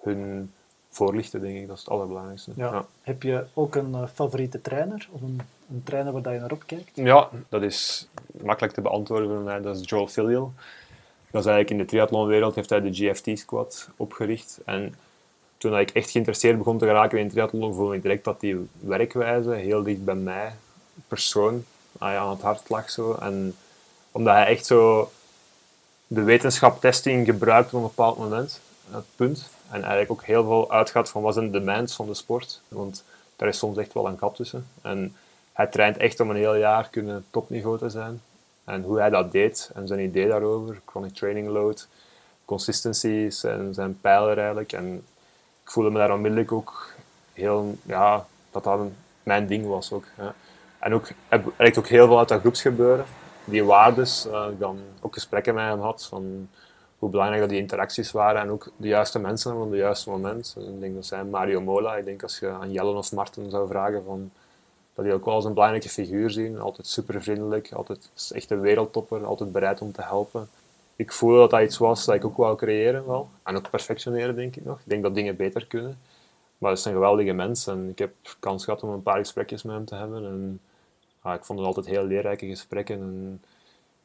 hun 0.00 0.52
voorlichten, 0.94 1.40
denk 1.40 1.56
ik, 1.56 1.66
dat 1.66 1.76
is 1.76 1.82
het 1.82 1.92
allerbelangrijkste. 1.92 2.50
Ja. 2.56 2.86
Heb 3.02 3.22
je 3.22 3.44
ook 3.54 3.74
een 3.74 3.94
eh, 3.94 4.02
favoriete 4.14 4.60
trainer? 4.60 5.08
Of 5.10 5.20
een, 5.22 5.40
een 5.70 5.82
trainer 5.84 6.12
waar 6.12 6.32
je 6.32 6.40
naar 6.40 6.52
opkijkt? 6.52 6.90
Ja, 6.94 7.28
dat 7.48 7.62
is 7.62 8.08
makkelijk 8.42 8.74
te 8.74 8.80
beantwoorden 8.80 9.28
voor 9.28 9.40
mij. 9.40 9.60
Dat 9.60 9.76
is 9.76 9.88
Joel 9.88 10.08
Filial. 10.08 10.52
Dat 11.30 11.44
is 11.44 11.50
eigenlijk 11.50 11.70
in 11.70 11.78
de 11.78 11.84
triathlonwereld 11.84 12.54
heeft 12.54 12.70
hij 12.70 12.80
de 12.80 12.92
GFT-squad 12.92 13.88
opgericht. 13.96 14.60
En 14.64 14.94
toen 15.58 15.78
ik 15.78 15.90
echt 15.90 16.10
geïnteresseerd 16.10 16.58
begon 16.58 16.78
te 16.78 16.86
geraken 16.86 17.18
in 17.18 17.28
triathlon, 17.28 17.74
voelde 17.74 17.94
ik 17.94 18.02
direct 18.02 18.24
dat 18.24 18.40
die 18.40 18.68
werkwijze 18.80 19.50
heel 19.50 19.82
dicht 19.82 20.04
bij 20.04 20.14
mij, 20.14 20.52
persoon, 21.08 21.64
ah 21.98 22.16
aan 22.16 22.30
het 22.30 22.40
hart 22.40 22.68
lag. 22.68 22.90
Zo. 22.90 23.14
En 23.14 23.56
omdat 24.12 24.34
hij 24.34 24.46
echt 24.46 24.66
zo 24.66 25.10
de 26.06 26.22
wetenschap 26.22 26.80
testing 26.80 27.26
gebruikt 27.26 27.72
op 27.72 27.80
een 27.80 27.86
bepaald 27.86 28.18
moment, 28.18 28.60
dat 28.90 29.04
punt. 29.16 29.50
En 29.68 29.80
eigenlijk 29.80 30.10
ook 30.10 30.24
heel 30.24 30.44
veel 30.44 30.70
uitgaat 30.70 31.08
van 31.08 31.22
wat 31.22 31.34
zijn 31.34 31.50
de 31.50 31.58
demands 31.58 31.94
van 31.94 32.06
de 32.06 32.14
sport. 32.14 32.60
Want 32.68 33.04
daar 33.36 33.48
is 33.48 33.58
soms 33.58 33.76
echt 33.76 33.92
wel 33.92 34.06
een 34.06 34.18
gat 34.18 34.34
tussen. 34.34 34.66
En 34.82 35.16
hij 35.52 35.66
traint 35.66 35.96
echt 35.96 36.20
om 36.20 36.30
een 36.30 36.36
heel 36.36 36.56
jaar 36.56 36.88
kunnen 36.88 37.24
topniveau 37.30 37.78
te 37.78 37.88
zijn. 37.88 38.22
En 38.64 38.82
hoe 38.82 38.98
hij 38.98 39.10
dat 39.10 39.32
deed 39.32 39.70
en 39.74 39.86
zijn 39.86 40.00
idee 40.00 40.28
daarover, 40.28 40.80
chronic 40.86 41.14
training 41.14 41.48
load, 41.48 41.88
consistency 42.44 43.30
zijn, 43.30 43.74
zijn 43.74 44.00
pijler 44.00 44.38
eigenlijk. 44.38 44.72
En 44.72 44.94
ik 45.62 45.70
voelde 45.70 45.90
me 45.90 45.98
daar 45.98 46.12
onmiddellijk 46.12 46.52
ook 46.52 46.92
heel, 47.32 47.76
ja, 47.82 48.26
dat 48.50 48.64
dat 48.64 48.80
mijn 49.22 49.46
ding 49.46 49.66
was 49.66 49.92
ook. 49.92 50.04
Ja. 50.18 50.34
En 50.78 50.94
ook, 50.94 51.08
blijkt 51.56 51.78
ook 51.78 51.88
heel 51.88 52.06
veel 52.06 52.18
uit 52.18 52.28
dat 52.28 52.40
groepsgebeuren. 52.40 53.04
Die 53.44 53.64
waardes, 53.64 54.26
eh, 54.26 54.46
ik 54.50 54.58
dan 54.58 54.78
ook 55.00 55.14
gesprekken 55.14 55.54
met 55.54 55.64
hem 55.64 55.80
had, 55.80 56.04
van 56.04 56.48
hoe 57.04 57.12
belangrijk 57.12 57.42
dat 57.42 57.50
die 57.50 57.60
interacties 57.60 58.12
waren 58.12 58.40
en 58.40 58.50
ook 58.50 58.70
de 58.76 58.88
juiste 58.88 59.18
mensen 59.18 59.60
op 59.60 59.70
het 59.70 59.78
juiste 59.78 60.10
moment. 60.10 60.56
Ik 60.58 60.80
denk 60.80 60.94
dat 60.94 61.06
zijn 61.06 61.30
Mario 61.30 61.60
Mola, 61.60 61.96
ik 61.96 62.04
denk 62.04 62.22
als 62.22 62.38
je 62.38 62.48
aan 62.48 62.72
Jellen 62.72 62.96
of 62.96 63.12
Marten 63.12 63.50
zou 63.50 63.68
vragen 63.68 64.04
van 64.04 64.30
dat 64.94 65.04
die 65.04 65.14
ook 65.14 65.24
wel 65.24 65.34
als 65.34 65.44
een 65.44 65.54
belangrijke 65.54 65.88
figuur 65.88 66.30
zien. 66.30 66.60
Altijd 66.60 66.86
super 66.86 67.22
vriendelijk, 67.22 67.72
altijd 67.72 68.10
echt 68.34 68.50
een 68.50 68.60
wereldtopper, 68.60 69.24
altijd 69.24 69.52
bereid 69.52 69.80
om 69.80 69.92
te 69.92 70.02
helpen. 70.02 70.48
Ik 70.96 71.12
voelde 71.12 71.38
dat 71.38 71.50
dat 71.50 71.62
iets 71.62 71.78
was 71.78 72.04
dat 72.04 72.14
ik 72.14 72.24
ook 72.24 72.36
wou 72.36 72.56
creëren 72.56 73.06
wel. 73.06 73.28
En 73.42 73.56
ook 73.56 73.70
perfectioneren, 73.70 74.36
denk 74.36 74.56
ik 74.56 74.64
nog. 74.64 74.78
Ik 74.78 74.88
denk 74.88 75.02
dat 75.02 75.14
dingen 75.14 75.36
beter 75.36 75.66
kunnen. 75.66 75.98
Maar 76.58 76.70
het 76.70 76.84
een 76.84 76.92
geweldige 76.92 77.32
mens 77.32 77.66
en 77.66 77.88
ik 77.88 77.98
heb 77.98 78.14
kans 78.38 78.64
gehad 78.64 78.82
om 78.82 78.88
een 78.88 79.02
paar 79.02 79.18
gesprekjes 79.18 79.62
met 79.62 79.74
hem 79.74 79.84
te 79.84 79.94
hebben. 79.94 80.24
En 80.24 80.60
ik 81.34 81.44
vond 81.44 81.58
het 81.58 81.68
altijd 81.68 81.86
heel 81.86 82.04
leerrijke 82.04 82.46
gesprekken. 82.46 83.00
En 83.00 83.42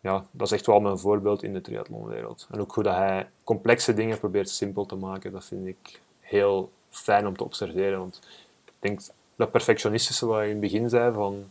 ja, 0.01 0.25
dat 0.31 0.47
is 0.47 0.53
echt 0.53 0.65
wel 0.65 0.79
mijn 0.79 0.97
voorbeeld 0.97 1.43
in 1.43 1.53
de 1.53 1.61
triathlonwereld. 1.61 2.47
En 2.51 2.59
ook 2.59 2.73
hoe 2.73 2.83
dat 2.83 2.95
hij 2.95 3.29
complexe 3.43 3.93
dingen 3.93 4.19
probeert 4.19 4.49
simpel 4.49 4.85
te 4.85 4.95
maken, 4.95 5.31
dat 5.31 5.45
vind 5.45 5.67
ik 5.67 6.01
heel 6.19 6.71
fijn 6.89 7.27
om 7.27 7.37
te 7.37 7.43
observeren. 7.43 7.99
Want 7.99 8.19
ik 8.65 8.73
denk 8.79 8.99
dat 9.35 9.51
perfectionistische 9.51 10.25
wat 10.25 10.37
je 10.37 10.43
in 10.43 10.49
het 10.49 10.59
begin 10.59 10.89
zei, 10.89 11.13
van 11.13 11.45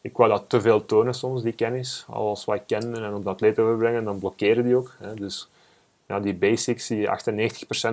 ik 0.00 0.16
wou 0.16 0.30
dat 0.30 0.44
te 0.48 0.60
veel 0.60 0.84
tonen 0.84 1.14
soms, 1.14 1.42
die 1.42 1.52
kennis. 1.52 2.04
Alles 2.08 2.44
wat 2.44 2.56
ik 2.56 2.62
kende 2.66 3.00
en 3.00 3.14
op 3.14 3.22
de 3.22 3.28
atleet 3.28 3.58
overbrengen, 3.58 4.04
dan 4.04 4.18
blokkeren 4.18 4.64
die 4.64 4.76
ook. 4.76 4.94
Hè. 4.98 5.14
Dus 5.14 5.48
ja, 6.06 6.20
die 6.20 6.34
basics, 6.34 6.86
die 6.86 7.08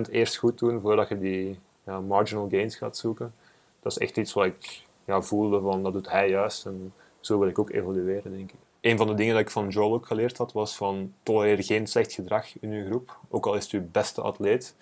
98% 0.06 0.10
eerst 0.10 0.36
goed 0.36 0.58
doen 0.58 0.80
voordat 0.80 1.08
je 1.08 1.18
die 1.18 1.58
ja, 1.84 2.00
marginal 2.00 2.48
gains 2.50 2.76
gaat 2.76 2.96
zoeken. 2.96 3.34
Dat 3.82 3.92
is 3.92 3.98
echt 3.98 4.16
iets 4.16 4.32
wat 4.32 4.44
ik 4.44 4.84
ja, 5.04 5.22
voelde 5.22 5.60
van, 5.60 5.82
dat 5.82 5.92
doet 5.92 6.10
hij 6.10 6.28
juist. 6.28 6.66
En 6.66 6.92
zo 7.20 7.38
wil 7.38 7.48
ik 7.48 7.58
ook 7.58 7.70
evolueren, 7.70 8.32
denk 8.32 8.52
ik. 8.52 8.58
Een 8.86 8.96
van 8.96 9.06
de 9.06 9.14
dingen 9.14 9.34
dat 9.34 9.42
ik 9.42 9.50
van 9.50 9.68
Joel 9.68 9.92
ook 9.92 10.06
geleerd 10.06 10.38
had, 10.38 10.52
was 10.52 10.76
van 10.76 11.12
tolereer 11.22 11.64
geen 11.64 11.86
slecht 11.86 12.12
gedrag 12.12 12.58
in 12.60 12.72
je 12.72 12.84
groep. 12.84 13.18
Ook 13.28 13.46
al 13.46 13.54
is 13.54 13.62
het 13.62 13.70
je 13.70 13.80
beste 13.80 14.20
atleet. 14.20 14.76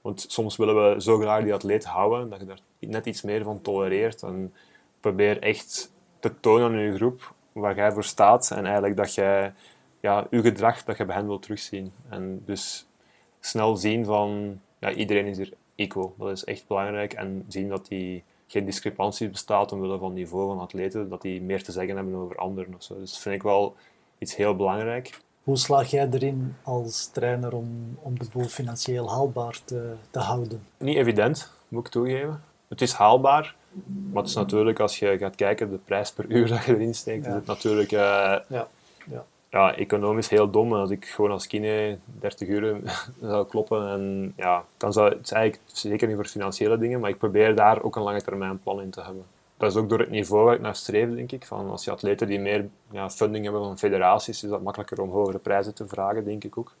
Want 0.00 0.24
soms 0.28 0.56
willen 0.56 0.94
we 0.94 1.02
zo 1.02 1.18
graag 1.18 1.42
die 1.42 1.54
atleet 1.54 1.84
houden, 1.84 2.30
dat 2.30 2.40
je 2.40 2.46
daar 2.46 2.58
net 2.78 3.06
iets 3.06 3.22
meer 3.22 3.44
van 3.44 3.62
tolereert. 3.62 4.22
En 4.22 4.54
probeer 5.00 5.42
echt 5.42 5.92
te 6.18 6.40
tonen 6.40 6.66
aan 6.66 6.78
je 6.78 6.94
groep 6.94 7.34
waar 7.52 7.76
jij 7.76 7.92
voor 7.92 8.04
staat. 8.04 8.50
En 8.50 8.64
eigenlijk 8.64 8.96
dat 8.96 9.14
jij 9.14 9.52
ja, 10.00 10.26
uw 10.30 10.42
gedrag 10.42 10.84
dat 10.84 10.96
je 10.96 11.04
bij 11.04 11.16
hen 11.16 11.26
wilt 11.26 11.42
terugzien. 11.42 11.92
En 12.08 12.42
dus 12.44 12.86
snel 13.40 13.76
zien 13.76 14.04
van 14.04 14.60
ja, 14.78 14.92
iedereen 14.92 15.26
is 15.26 15.36
hier 15.36 15.52
equal. 15.74 16.14
Dat 16.18 16.30
is 16.30 16.44
echt 16.44 16.66
belangrijk. 16.66 17.12
En 17.12 17.44
zien 17.48 17.68
dat 17.68 17.86
die 17.86 18.24
geen 18.54 18.64
discrepantie 18.64 19.28
bestaat 19.28 19.72
omwille 19.72 19.98
van 19.98 20.12
niveau 20.12 20.46
van 20.48 20.60
atleten, 20.60 21.08
dat 21.08 21.22
die 21.22 21.42
meer 21.42 21.62
te 21.64 21.72
zeggen 21.72 21.96
hebben 21.96 22.14
over 22.14 22.36
anderen. 22.36 22.74
Of 22.74 22.82
zo. 22.82 22.94
Dus 22.98 23.10
dat 23.10 23.20
vind 23.20 23.34
ik 23.34 23.42
wel 23.42 23.74
iets 24.18 24.36
heel 24.36 24.56
belangrijk. 24.56 25.20
Hoe 25.42 25.56
slaag 25.56 25.90
jij 25.90 26.08
erin 26.10 26.54
als 26.62 27.06
trainer 27.06 27.54
om, 27.54 27.98
om 28.02 28.18
de 28.18 28.26
boel 28.32 28.44
financieel 28.44 29.10
haalbaar 29.10 29.60
te, 29.64 29.94
te 30.10 30.18
houden? 30.18 30.62
Niet 30.78 30.96
evident, 30.96 31.52
moet 31.68 31.86
ik 31.86 31.92
toegeven. 31.92 32.42
Het 32.68 32.80
is 32.80 32.92
haalbaar, 32.92 33.54
maar 34.12 34.22
het 34.22 34.30
is 34.30 34.36
natuurlijk, 34.36 34.80
als 34.80 34.98
je 34.98 35.18
gaat 35.18 35.34
kijken, 35.34 35.70
de 35.70 35.78
prijs 35.84 36.12
per 36.12 36.24
uur 36.28 36.48
dat 36.54 36.64
je 36.64 36.74
erin 36.74 36.94
steekt, 36.94 37.24
Ja. 37.24 37.30
is 37.30 37.36
het 37.36 37.46
natuurlijk 37.46 37.92
eh, 37.92 37.98
Ja. 37.98 38.68
Ja. 39.10 39.24
Ja, 39.54 39.76
economisch 39.76 40.28
heel 40.28 40.50
dom. 40.50 40.72
Als 40.72 40.90
ik 40.90 41.04
gewoon 41.04 41.30
als 41.30 41.46
kine 41.46 41.98
30 42.04 42.48
uur 42.48 42.80
zou 43.20 43.46
kloppen, 43.46 43.88
en, 43.88 44.32
ja, 44.36 44.64
dan 44.76 44.92
zou 44.92 45.08
het 45.08 45.32
eigenlijk 45.32 45.62
zeker 45.66 46.06
niet 46.06 46.16
voor 46.16 46.26
financiële 46.26 46.78
dingen, 46.78 47.00
maar 47.00 47.10
ik 47.10 47.18
probeer 47.18 47.54
daar 47.54 47.82
ook 47.82 47.96
een 47.96 48.02
lange 48.02 48.22
termijn 48.22 48.60
plan 48.62 48.80
in 48.80 48.90
te 48.90 49.00
hebben. 49.00 49.24
Dat 49.56 49.70
is 49.70 49.76
ook 49.76 49.88
door 49.88 49.98
het 49.98 50.10
niveau 50.10 50.44
waar 50.44 50.54
ik 50.54 50.60
naar 50.60 50.76
streef, 50.76 51.14
denk 51.14 51.32
ik. 51.32 51.46
Van 51.46 51.70
als 51.70 51.84
je 51.84 51.90
atleten 51.90 52.26
die 52.26 52.40
meer 52.40 52.68
ja, 52.90 53.10
funding 53.10 53.44
hebben 53.44 53.62
van 53.62 53.78
federaties, 53.78 54.42
is 54.42 54.50
dat 54.50 54.62
makkelijker 54.62 55.00
om 55.00 55.10
hogere 55.10 55.38
prijzen 55.38 55.74
te 55.74 55.88
vragen, 55.88 56.24
denk 56.24 56.44
ik 56.44 56.58
ook. 56.58 56.72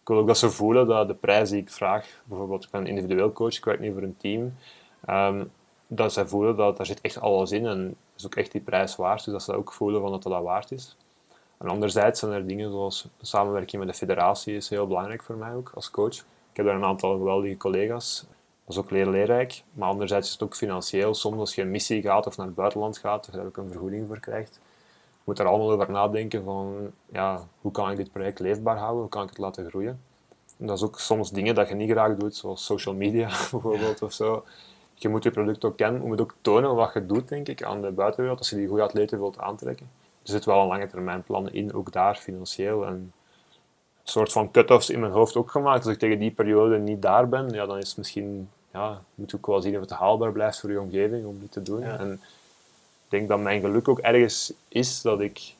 Ik 0.00 0.08
wil 0.08 0.18
ook 0.18 0.26
dat 0.26 0.38
ze 0.38 0.50
voelen 0.50 0.86
dat 0.86 1.08
de 1.08 1.14
prijs 1.14 1.50
die 1.50 1.60
ik 1.60 1.70
vraag, 1.70 2.22
bijvoorbeeld 2.24 2.64
ik 2.64 2.70
ben 2.70 2.80
een 2.80 2.86
individueel 2.86 3.32
coach, 3.32 3.56
ik 3.56 3.64
werk 3.64 3.80
niet 3.80 3.92
voor 3.92 4.02
een 4.02 4.16
team, 4.16 4.54
ehm, 5.06 5.44
dat 5.86 6.12
zij 6.12 6.26
voelen 6.26 6.56
dat 6.56 6.76
daar 6.76 6.86
zit 6.86 7.00
echt 7.00 7.20
alles 7.20 7.52
in 7.52 7.66
en 7.66 7.96
is 8.16 8.26
ook 8.26 8.34
echt 8.34 8.52
die 8.52 8.60
prijs 8.60 8.96
waard. 8.96 9.24
Dus 9.24 9.32
dat 9.32 9.42
ze 9.42 9.54
ook 9.54 9.72
voelen 9.72 10.00
van 10.00 10.10
dat 10.10 10.22
dat, 10.22 10.32
dat 10.32 10.42
waard 10.42 10.70
is. 10.70 10.96
En 11.58 11.68
anderzijds 11.68 12.20
zijn 12.20 12.32
er 12.32 12.46
dingen 12.46 12.70
zoals 12.70 13.08
samenwerking 13.20 13.84
met 13.84 13.90
de 13.90 13.98
federatie 13.98 14.56
is 14.56 14.68
heel 14.68 14.86
belangrijk 14.86 15.22
voor 15.22 15.36
mij 15.36 15.54
ook 15.54 15.70
als 15.74 15.90
coach. 15.90 16.16
Ik 16.50 16.56
heb 16.62 16.66
daar 16.66 16.74
een 16.74 16.84
aantal 16.84 17.16
geweldige 17.16 17.56
collega's. 17.56 18.26
Dat 18.64 18.76
is 18.76 18.82
ook 18.82 18.90
leerrijk. 18.90 19.62
Maar 19.72 19.88
anderzijds 19.88 20.26
is 20.26 20.32
het 20.32 20.42
ook 20.42 20.54
financieel. 20.54 21.14
Soms 21.14 21.38
als 21.38 21.54
je 21.54 21.62
een 21.62 21.70
missie 21.70 22.02
gaat 22.02 22.26
of 22.26 22.36
naar 22.36 22.46
het 22.46 22.54
buitenland 22.54 22.98
gaat, 22.98 23.26
je 23.26 23.32
daar 23.32 23.46
ook 23.46 23.56
een 23.56 23.70
vergoeding 23.70 24.06
voor 24.06 24.20
krijgt. 24.20 24.54
Je 24.92 25.22
moet 25.24 25.38
er 25.38 25.46
allemaal 25.46 25.70
over 25.70 25.90
nadenken 25.90 26.44
van 26.44 26.92
ja, 27.12 27.46
hoe 27.60 27.72
kan 27.72 27.90
ik 27.90 27.96
dit 27.96 28.12
project 28.12 28.38
leefbaar 28.38 28.76
houden? 28.76 29.00
Hoe 29.00 29.08
kan 29.08 29.22
ik 29.22 29.28
het 29.28 29.38
laten 29.38 29.68
groeien? 29.68 30.00
En 30.58 30.66
dat 30.66 30.76
is 30.76 30.84
ook 30.84 31.00
soms 31.00 31.30
dingen 31.30 31.54
dat 31.54 31.68
je 31.68 31.74
niet 31.74 31.90
graag 31.90 32.16
doet, 32.16 32.36
zoals 32.36 32.64
social 32.64 32.94
media 32.94 33.26
bijvoorbeeld 33.50 34.02
of 34.02 34.12
zo. 34.12 34.44
Je 34.94 35.08
moet 35.08 35.22
je 35.22 35.30
product 35.30 35.64
ook 35.64 35.76
kennen, 35.76 36.02
je 36.02 36.06
moet 36.06 36.20
ook 36.20 36.34
tonen 36.40 36.74
wat 36.74 36.92
je 36.94 37.06
doet, 37.06 37.28
denk 37.28 37.48
ik, 37.48 37.62
aan 37.62 37.82
de 37.82 37.90
buitenwereld, 37.90 38.38
als 38.38 38.50
je 38.50 38.56
die 38.56 38.68
goede 38.68 38.82
atleten 38.82 39.18
wilt 39.18 39.38
aantrekken. 39.38 39.90
Er 40.26 40.32
zit 40.32 40.44
wel 40.44 40.60
een 40.60 40.66
lange 40.66 40.86
termijn 40.86 41.22
plan 41.22 41.50
in, 41.50 41.74
ook 41.74 41.92
daar 41.92 42.14
financieel. 42.14 42.86
En 42.86 42.92
een 42.92 43.12
soort 44.02 44.32
van 44.32 44.50
cut-offs 44.50 44.90
in 44.90 45.00
mijn 45.00 45.12
hoofd 45.12 45.36
ook 45.36 45.50
gemaakt. 45.50 45.84
Als 45.84 45.92
ik 45.92 45.98
tegen 45.98 46.18
die 46.18 46.30
periode 46.30 46.78
niet 46.78 47.02
daar 47.02 47.28
ben, 47.28 47.50
ja, 47.50 47.66
dan 47.66 47.78
is 47.78 47.88
het 47.88 47.96
misschien, 47.96 48.50
ja, 48.72 49.02
moet 49.14 49.30
je 49.30 49.36
ook 49.36 49.46
wel 49.46 49.62
zien 49.62 49.74
of 49.74 49.80
het 49.80 49.90
haalbaar 49.90 50.32
blijft 50.32 50.60
voor 50.60 50.70
je 50.70 50.80
omgeving 50.80 51.26
om 51.26 51.38
dit 51.40 51.52
te 51.52 51.62
doen. 51.62 51.80
Ja. 51.80 51.98
En 51.98 52.12
ik 53.04 53.08
denk 53.08 53.28
dat 53.28 53.40
mijn 53.40 53.60
geluk 53.60 53.88
ook 53.88 53.98
ergens 53.98 54.52
is 54.68 55.02
dat 55.02 55.20
ik, 55.20 55.54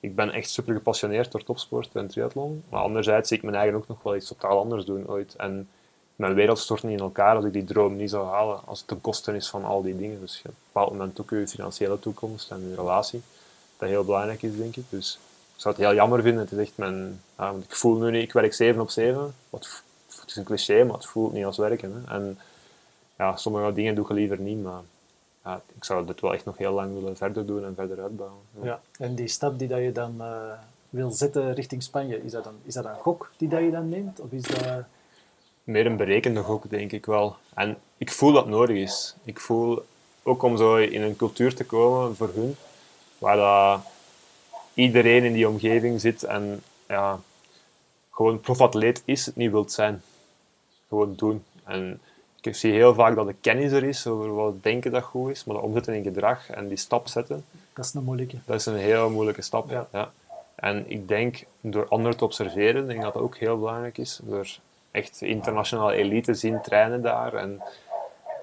ik 0.00 0.14
ben 0.14 0.30
echt 0.30 0.50
super 0.50 0.74
gepassioneerd 0.74 1.32
door 1.32 1.44
topsport 1.44 1.90
en 1.92 2.08
triathlon. 2.08 2.64
Maar 2.68 2.82
anderzijds 2.82 3.28
zie 3.28 3.36
ik 3.36 3.42
mijn 3.42 3.56
eigen 3.56 3.76
ook 3.76 3.88
nog 3.88 4.02
wel 4.02 4.16
iets 4.16 4.28
totaal 4.28 4.58
anders 4.58 4.84
doen 4.84 5.08
ooit. 5.08 5.36
En 5.36 5.68
mijn 6.16 6.34
wereld 6.34 6.58
stort 6.58 6.82
niet 6.82 6.98
in 6.98 7.04
elkaar 7.04 7.36
als 7.36 7.44
ik 7.44 7.52
die 7.52 7.64
droom 7.64 7.96
niet 7.96 8.10
zou 8.10 8.26
halen, 8.26 8.60
als 8.64 8.78
het 8.78 8.88
ten 8.88 9.00
koste 9.00 9.36
is 9.36 9.48
van 9.48 9.64
al 9.64 9.82
die 9.82 9.96
dingen. 9.96 10.20
Dus 10.20 10.34
je 10.34 10.48
op 10.48 10.54
een 10.54 10.60
bepaald 10.66 10.90
moment 10.90 11.20
ook 11.20 11.30
je 11.30 11.48
financiële 11.48 11.98
toekomst 11.98 12.50
en 12.50 12.68
je 12.68 12.74
relatie, 12.74 13.22
dat 13.78 13.88
heel 13.88 14.04
belangrijk 14.04 14.42
is, 14.42 14.56
denk 14.56 14.76
ik. 14.76 14.84
Dus 14.88 15.18
ik 15.54 15.60
zou 15.60 15.74
het 15.74 15.84
heel 15.84 15.94
jammer 15.94 16.22
vinden. 16.22 16.42
Het 16.42 16.52
is 16.52 16.58
echt 16.58 16.76
mijn, 16.76 17.20
ja, 17.38 17.50
want 17.52 17.64
ik 17.64 17.74
voel 17.74 17.96
nu 17.96 18.10
niet, 18.10 18.22
ik 18.22 18.32
werk 18.32 18.54
7 18.54 18.80
op 18.80 18.90
7. 18.90 19.34
Wat, 19.50 19.82
het 20.20 20.30
is 20.30 20.36
een 20.36 20.44
cliché, 20.44 20.84
maar 20.84 20.94
het 20.94 21.06
voelt 21.06 21.32
niet 21.32 21.44
als 21.44 21.56
werken. 21.56 21.92
Hè. 21.92 22.14
En 22.14 22.38
ja, 23.18 23.36
sommige 23.36 23.72
dingen 23.72 23.94
doe 23.94 24.04
je 24.08 24.14
liever 24.14 24.38
niet, 24.38 24.62
maar 24.62 24.80
ja, 25.44 25.60
ik 25.76 25.84
zou 25.84 26.06
dit 26.06 26.20
wel 26.20 26.34
echt 26.34 26.44
nog 26.44 26.56
heel 26.56 26.72
lang 26.72 26.94
willen 26.94 27.16
verder 27.16 27.46
doen 27.46 27.64
en 27.64 27.74
verder 27.74 28.00
uitbouwen. 28.02 28.38
Ja. 28.60 28.64
Ja. 28.64 28.80
En 28.98 29.14
die 29.14 29.28
stap 29.28 29.58
die 29.58 29.68
dat 29.68 29.80
je 29.80 29.92
dan 29.92 30.14
eh, 30.20 30.52
wil 30.90 31.10
zetten 31.10 31.54
richting 31.54 31.82
Spanje, 31.82 32.24
is 32.24 32.32
dat, 32.32 32.44
dan, 32.44 32.54
is 32.64 32.74
dat 32.74 32.84
een 32.84 32.94
gok 32.94 33.30
die 33.36 33.48
dat 33.48 33.60
je 33.60 33.70
dan 33.70 33.88
neemt? 33.88 34.20
Of 34.20 34.32
is 34.32 34.42
dat... 34.42 34.84
meer 35.64 35.86
een 35.86 35.96
berekende 35.96 36.42
gok, 36.42 36.70
denk 36.70 36.92
ik 36.92 37.06
wel. 37.06 37.36
En 37.54 37.76
ik 37.96 38.12
voel 38.12 38.32
dat 38.32 38.44
het 38.44 38.54
nodig 38.54 38.76
is. 38.76 39.14
Ik 39.24 39.40
voel 39.40 39.82
ook 40.22 40.42
om 40.42 40.56
zo 40.56 40.76
in 40.76 41.02
een 41.02 41.16
cultuur 41.16 41.54
te 41.54 41.64
komen 41.64 42.16
voor 42.16 42.30
hun, 42.34 42.56
waar 43.18 43.36
dat 43.36 43.80
iedereen 44.74 45.24
in 45.24 45.32
die 45.32 45.48
omgeving 45.48 46.00
zit 46.00 46.22
en 46.22 46.62
ja, 46.88 47.20
gewoon 48.10 48.40
profatleet 48.40 49.02
is, 49.04 49.26
het 49.26 49.36
niet 49.36 49.50
wilt 49.50 49.72
zijn. 49.72 50.02
Gewoon 50.88 51.14
doen. 51.16 51.44
En 51.64 52.00
ik 52.40 52.54
zie 52.54 52.72
heel 52.72 52.94
vaak 52.94 53.14
dat 53.14 53.26
de 53.26 53.34
kennis 53.40 53.72
er 53.72 53.84
is 53.84 54.06
over 54.06 54.34
wat 54.34 54.62
denken 54.62 54.92
dat 54.92 55.02
goed 55.02 55.30
is, 55.30 55.44
maar 55.44 55.54
dat 55.54 55.64
omzetten 55.64 55.94
in 55.94 56.02
gedrag 56.02 56.50
en 56.50 56.68
die 56.68 56.76
stap 56.76 57.08
zetten, 57.08 57.44
Dat 57.72 57.84
is 57.84 57.94
een 57.94 58.04
moeilijke. 58.04 58.36
dat 58.44 58.56
is 58.56 58.66
een 58.66 58.76
heel 58.76 59.10
moeilijke 59.10 59.42
stap. 59.42 59.70
Ja. 59.70 59.88
Ja. 59.92 60.10
En 60.54 60.90
ik 60.90 61.08
denk, 61.08 61.44
door 61.60 61.88
anderen 61.88 62.16
te 62.16 62.24
observeren, 62.24 62.86
denk 62.86 62.98
ik 62.98 63.04
dat 63.04 63.14
dat 63.14 63.22
ook 63.22 63.36
heel 63.36 63.58
belangrijk 63.58 63.98
is. 63.98 64.20
Door 64.22 64.48
echt 64.90 65.22
internationale 65.22 65.94
elite 65.94 66.32
te 66.32 66.38
zien 66.38 66.60
trainen 66.62 67.02
daar. 67.02 67.34
En 67.34 67.62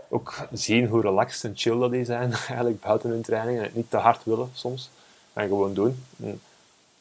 ook 0.10 0.34
zien 0.52 0.88
hoe 0.88 1.02
relaxed 1.02 1.44
en 1.52 1.58
chill 1.58 1.80
dat 1.80 1.92
die 1.92 2.06
zijn, 2.06 2.32
eigenlijk 2.48 2.82
buiten 2.82 3.10
hun 3.10 3.22
training. 3.22 3.58
En 3.58 3.64
het 3.64 3.76
niet 3.76 3.90
te 3.90 3.98
hard 3.98 4.24
willen 4.24 4.50
soms. 4.54 4.90
En 5.34 5.48
gewoon 5.48 5.74
doen. 5.74 6.04
En 6.24 6.42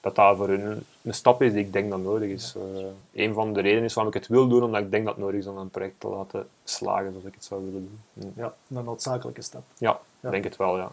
dat 0.01 0.15
dat 0.15 0.37
voor 0.37 0.49
hun 0.49 0.85
een 1.03 1.15
stap 1.15 1.43
is 1.43 1.53
die 1.53 1.61
ik 1.65 1.73
denk 1.73 1.91
dat 1.91 2.03
nodig 2.03 2.29
is. 2.29 2.55
Eh 2.57 2.85
een 3.13 3.35
van 3.35 3.53
de 3.53 3.61
redenen 3.61 3.85
is 3.85 3.95
waarom 3.95 4.13
ik 4.15 4.21
het 4.21 4.31
wil 4.31 4.49
doen, 4.49 4.63
omdat 4.63 4.81
ik 4.81 4.91
denk 4.91 5.05
dat 5.05 5.15
het 5.15 5.25
nodig 5.25 5.41
is 5.41 5.47
om 5.47 5.57
een 5.57 5.71
project 5.71 5.95
te 5.99 6.09
laten 6.09 6.47
slagen 6.65 7.11
zoals 7.11 7.25
ik 7.27 7.35
het 7.35 7.45
zou 7.45 7.65
willen 7.65 8.01
doen. 8.13 8.33
Ja. 8.37 8.43
Ja, 8.71 8.79
een 8.79 8.85
noodzakelijke 8.85 9.43
stap. 9.43 9.63
Ja, 9.79 9.99
Ja. 10.21 10.29
ik 10.29 10.31
denk 10.31 10.45
het 10.45 10.57
wel, 10.57 10.77
ja. 10.77 10.91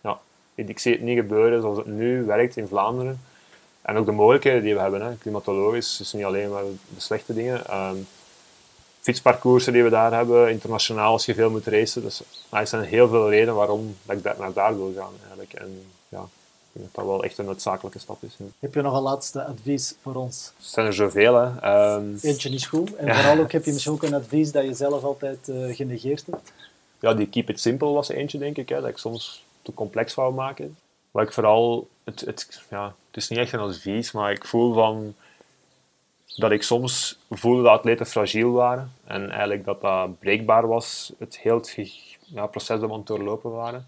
ja. 0.00 0.18
Ik 0.54 0.68
ik 0.68 0.78
zie 0.78 0.92
het 0.92 1.02
niet 1.02 1.18
gebeuren 1.18 1.60
zoals 1.60 1.76
het 1.76 1.86
nu 1.86 2.24
werkt 2.24 2.56
in 2.56 2.68
Vlaanderen. 2.68 3.20
En 3.82 3.96
ook 3.96 4.06
de 4.06 4.12
mogelijkheden 4.12 4.62
die 4.62 4.74
we 4.74 4.80
hebben, 4.80 5.02
hè. 5.02 5.16
klimatologisch, 5.16 6.00
is 6.00 6.12
niet 6.12 6.24
alleen 6.24 6.50
maar 6.50 6.62
de 6.94 7.00
slechte 7.00 7.34
dingen. 7.34 7.66
Ehm, 7.66 7.96
fietsparcoursen 9.06 9.72
die 9.72 9.82
we 9.82 9.90
daar 9.90 10.12
hebben, 10.12 10.50
internationaal 10.50 11.12
als 11.12 11.26
je 11.26 11.34
veel 11.34 11.50
moet 11.50 11.66
racen. 11.66 12.02
Dus 12.02 12.22
nou, 12.50 12.62
er 12.62 12.68
zijn 12.68 12.84
heel 12.84 13.08
veel 13.08 13.30
redenen 13.30 13.54
waarom 13.54 13.96
dat 14.02 14.16
ik 14.16 14.22
daar, 14.22 14.34
naar 14.38 14.52
daar 14.52 14.76
wil 14.76 14.92
gaan 14.96 15.12
eigenlijk. 15.20 15.52
En 15.52 15.86
ja, 16.08 16.20
ik 16.20 16.72
denk 16.72 16.84
dat 16.84 16.94
dat 16.94 17.04
wel 17.04 17.24
echt 17.24 17.38
een 17.38 17.44
noodzakelijke 17.44 17.98
stap 17.98 18.22
is. 18.22 18.36
Heb 18.58 18.74
je 18.74 18.82
nog 18.82 18.96
een 18.96 19.02
laatste 19.02 19.44
advies 19.44 19.94
voor 20.02 20.14
ons? 20.14 20.52
Er 20.56 20.64
zijn 20.64 20.86
er 20.86 20.94
zoveel, 20.94 21.34
hè. 21.34 21.60
Ehm, 21.60 22.14
Eentje 22.20 22.50
is 22.50 22.66
goed. 22.66 22.96
En 22.96 23.14
vooral 23.16 23.38
ook 23.38 23.52
heb 23.52 23.64
je 23.64 23.72
misschien 23.72 23.92
ook 23.92 24.02
een 24.02 24.14
advies 24.14 24.52
dat 24.52 24.64
je 24.64 24.74
zelf 24.74 25.02
altijd 25.02 25.48
eh, 25.48 25.74
genegeerd 25.74 26.24
hebt. 26.30 26.52
ja, 27.00 27.14
die 27.14 27.28
keep 27.28 27.48
it 27.48 27.60
simple 27.60 27.88
was 27.88 28.08
eentje, 28.08 28.38
denk 28.38 28.56
ik. 28.56 28.68
Hè, 28.68 28.80
dat 28.80 28.90
ik 28.90 28.98
soms 28.98 29.44
te 29.62 29.74
complex 29.74 30.14
wou 30.14 30.34
maken. 30.34 30.76
Waar 31.10 31.24
ik 31.24 31.32
vooral... 31.32 31.88
Het, 32.04 32.20
het, 32.20 32.62
ja, 32.70 32.94
het 33.06 33.16
is 33.16 33.28
niet 33.28 33.38
echt 33.38 33.52
een 33.52 33.60
advies, 33.60 34.12
maar 34.12 34.32
ik 34.32 34.44
voel 34.44 34.74
van... 34.74 35.14
Dat 36.36 36.50
ik 36.50 36.62
soms 36.62 37.18
voelde 37.30 37.62
dat 37.62 37.72
atleten 37.78 38.06
fragiel 38.06 38.52
waren. 38.52 38.92
En 39.04 39.30
eigenlijk 39.30 39.64
dat 39.64 39.80
dat 39.80 40.18
breekbaar 40.18 40.66
was. 40.66 41.12
Het 41.18 41.38
heel 41.38 41.56
het 41.56 41.76
ja, 42.26 42.46
proces 42.46 42.68
dat 42.68 42.80
we 42.80 42.92
aan 42.92 42.98
het 42.98 43.06
doorlopen 43.06 43.50
waren. 43.50 43.86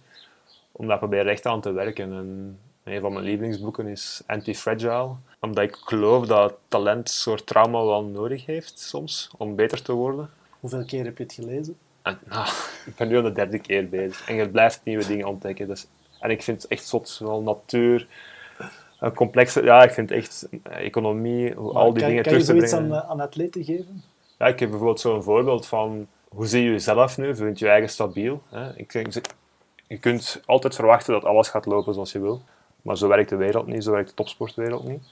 Om 0.72 0.86
daar 0.86 0.98
proberen 0.98 1.32
echt 1.32 1.46
aan 1.46 1.60
te 1.60 1.72
werken. 1.72 2.12
En 2.12 2.58
een 2.84 3.00
van 3.00 3.12
mijn 3.12 3.24
lievelingsboeken 3.24 3.86
is 3.86 4.22
Anti-Fragile. 4.26 5.10
Omdat 5.40 5.64
ik 5.64 5.76
geloof 5.76 6.26
dat 6.26 6.54
talent 6.68 7.08
een 7.08 7.14
soort 7.14 7.46
trauma 7.46 7.84
wel 7.84 8.04
nodig 8.04 8.46
heeft 8.46 8.78
soms. 8.78 9.30
Om 9.36 9.54
beter 9.54 9.82
te 9.82 9.92
worden. 9.92 10.30
Hoeveel 10.60 10.84
keer 10.84 11.04
heb 11.04 11.18
je 11.18 11.22
het 11.22 11.32
gelezen? 11.32 11.76
En, 12.02 12.18
nou, 12.24 12.48
ik 12.86 12.96
ben 12.96 13.08
nu 13.08 13.16
aan 13.16 13.24
de 13.24 13.32
derde 13.32 13.58
keer 13.58 13.88
bezig. 13.88 14.28
En 14.28 14.34
je 14.34 14.48
blijft 14.48 14.80
nieuwe 14.84 15.06
dingen 15.06 15.26
ontdekken. 15.26 15.68
Dus, 15.68 15.86
en 16.20 16.30
ik 16.30 16.42
vind 16.42 16.62
het 16.62 16.70
echt 16.70 16.86
zot, 16.86 17.18
wel 17.18 17.42
natuur, 17.42 18.06
een 18.98 19.14
complexe... 19.14 19.62
Ja, 19.62 19.82
ik 19.82 19.90
vind 19.90 20.10
echt 20.10 20.48
economie, 20.62 21.54
hoe 21.54 21.72
al 21.72 21.92
die 21.92 22.00
kan, 22.00 22.08
dingen 22.08 22.08
kan 22.08 22.14
je 22.16 22.22
terug 22.22 22.38
te 22.38 22.44
zoiets 22.44 22.70
brengen. 22.70 22.94
aan, 22.94 23.02
eh, 23.02 23.10
aan 23.10 23.20
atleten 23.20 23.64
geven? 23.64 24.02
Ja, 24.38 24.46
ik 24.46 24.60
heb 24.60 24.68
bijvoorbeeld 24.68 25.00
zo'n 25.00 25.22
voorbeeld 25.22 25.66
van... 25.66 26.06
Hoe 26.28 26.46
zie 26.46 26.62
je 26.62 26.70
jezelf 26.70 27.18
nu? 27.18 27.36
Vind 27.36 27.58
je 27.58 27.64
je 27.64 27.70
eigen 27.70 27.90
stabiel? 27.90 28.42
Hè? 28.48 28.76
Ik 28.76 28.92
denk, 28.92 29.12
je 29.86 29.98
kunt 29.98 30.40
altijd 30.46 30.74
verwachten 30.74 31.12
dat 31.12 31.24
alles 31.24 31.48
gaat 31.48 31.66
lopen 31.66 31.94
zoals 31.94 32.12
je 32.12 32.20
wil. 32.20 32.42
Maar 32.82 32.96
zo 32.96 33.08
werkt 33.08 33.28
de 33.28 33.36
wereld 33.36 33.66
niet, 33.66 33.84
zo 33.84 33.90
werkt 33.90 34.08
de 34.08 34.14
topsportwereld 34.14 34.88
niet. 34.88 35.02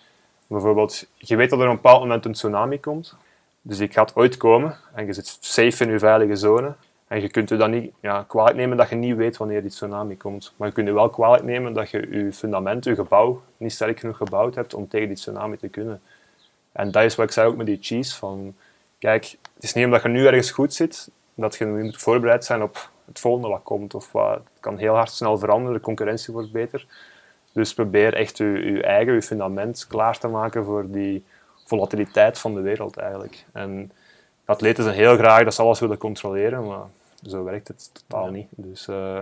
Bijvoorbeeld, 0.47 1.07
je 1.17 1.37
weet 1.37 1.51
dat 1.51 1.59
er 1.59 1.65
op 1.65 1.71
een 1.71 1.77
bepaald 1.77 2.01
moment 2.01 2.25
een 2.25 2.33
tsunami 2.33 2.81
komt. 2.81 3.17
Dus 3.63 3.79
die 3.79 3.93
gaat 3.93 4.17
ooit 4.17 4.37
komen 4.37 4.77
en 4.95 5.07
je 5.07 5.13
zit 5.13 5.39
safe 5.41 5.85
in 5.85 5.91
je 5.91 5.99
veilige 5.99 6.37
zone. 6.37 6.75
En 7.09 7.21
je 7.21 7.31
kunt 7.31 7.49
je 7.49 7.57
dan 7.57 7.71
niet 7.71 7.93
ja, 8.01 8.23
kwalijk 8.23 8.57
nemen 8.57 8.77
dat 8.77 8.89
je 8.89 8.95
niet 8.95 9.17
weet 9.17 9.37
wanneer 9.37 9.61
die 9.61 9.71
tsunami 9.71 10.17
komt. 10.17 10.55
Maar 10.57 10.69
je 10.69 10.75
kunt 10.75 10.87
je 10.87 10.93
wel 10.93 11.11
kwalijk 11.11 11.45
nemen 11.45 11.73
dat 11.73 11.91
je 11.91 12.09
je 12.11 12.33
fundament, 12.33 12.85
je 12.85 12.95
gebouw, 12.95 13.43
niet 13.57 13.73
sterk 13.73 14.01
genoeg 14.01 14.17
gebouwd 14.17 14.55
hebt 14.55 14.75
om 14.75 14.89
tegen 14.89 15.09
die 15.09 15.17
tsunami 15.17 15.57
te 15.57 15.69
kunnen. 15.69 16.01
En 16.73 16.91
dat 16.91 17.03
is 17.03 17.15
wat 17.15 17.27
ik 17.27 17.33
zei 17.33 17.49
ook 17.49 17.57
met 17.57 17.67
die 17.67 17.79
cheese. 17.81 18.17
Van, 18.17 18.55
kijk, 18.99 19.37
het 19.55 19.63
is 19.63 19.73
niet 19.73 19.85
omdat 19.85 20.03
je 20.03 20.09
nu 20.09 20.27
ergens 20.27 20.51
goed 20.51 20.75
zit, 20.75 21.11
dat 21.35 21.57
je 21.57 21.65
nu 21.65 21.83
moet 21.83 21.97
voorbereid 21.97 22.45
zijn 22.45 22.63
op 22.63 22.91
het 23.05 23.21
volgende 23.21 23.49
wat 23.49 23.63
komt. 23.63 23.95
Of 23.95 24.13
wat, 24.13 24.35
het 24.35 24.61
kan 24.61 24.79
heel 24.79 24.95
hard 24.95 25.11
snel 25.11 25.39
veranderen, 25.39 25.77
de 25.77 25.85
concurrentie 25.85 26.33
wordt 26.33 26.53
beter. 26.53 26.87
Dus 27.53 27.75
probeer 27.75 28.15
echt 28.15 28.37
je, 28.37 28.83
eigen, 28.83 29.15
je 29.15 29.23
fundament 29.23 29.87
klaar 29.89 30.19
te 30.19 30.29
maken 30.29 30.65
voor 30.65 30.91
die 30.91 31.25
volatiliteit 31.65 32.39
van 32.39 32.55
de 32.55 32.61
wereld 32.61 32.97
eigenlijk. 32.97 33.45
En 33.53 33.93
atleten 34.47 34.85
zijn 34.85 34.97
heel 34.97 35.17
graag 35.17 35.45
dat 35.45 35.55
ze 35.55 35.63
alles 35.63 35.81
willen 35.81 35.99
controleren, 35.99 36.67
maar 36.67 36.85
zo 37.23 37.45
werkt 37.45 37.69
het 37.69 37.91
totaal 37.93 38.31
niet. 38.31 38.49
Dus 38.51 38.89
uh, 38.89 39.21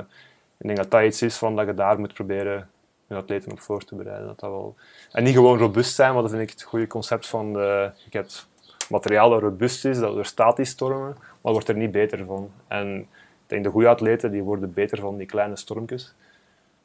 ik 0.57 0.67
denk 0.67 0.77
dat 0.77 0.91
dat 0.91 1.03
iets 1.03 1.23
is 1.23 1.37
van 1.37 1.57
dat 1.57 1.67
je 1.67 1.75
daar 1.75 1.99
moet 1.99 2.15
proberen 2.15 2.69
je 3.07 3.15
atleten 3.15 3.53
op 3.53 3.61
voor 3.61 3.85
te 3.85 3.95
bereiden. 3.95 4.27
Dat 4.27 4.41
dat 4.41 4.51
wel... 4.51 4.75
En 5.13 5.25
niet 5.25 5.35
gewoon 5.35 5.59
robust 5.59 5.95
zijn, 5.95 6.13
want 6.13 6.23
dat 6.23 6.31
vind 6.31 6.51
ik 6.51 6.51
het 6.51 6.63
goede 6.63 6.87
concept 6.87 7.27
van 7.27 7.53
de... 7.53 7.91
Je 8.11 8.19
hebt 8.19 8.49
materiaal 8.91 9.31
dat 9.31 9.41
robuust 9.41 9.85
is, 9.85 9.99
dat 9.99 10.17
er 10.17 10.27
statisch 10.27 10.71
stormen, 10.71 11.17
maar 11.41 11.53
wordt 11.53 11.69
er 11.69 11.77
niet 11.77 11.91
beter 11.91 12.25
van. 12.25 12.51
En 12.69 12.99
ik 12.99 13.07
denk 13.47 13.65
de 13.65 13.71
goede 13.71 13.89
atleten 13.89 14.31
die 14.31 14.43
worden 14.43 14.73
beter 14.73 15.01
van 15.01 15.17
die 15.17 15.27
kleine 15.27 15.57
stormpjes. 15.57 16.15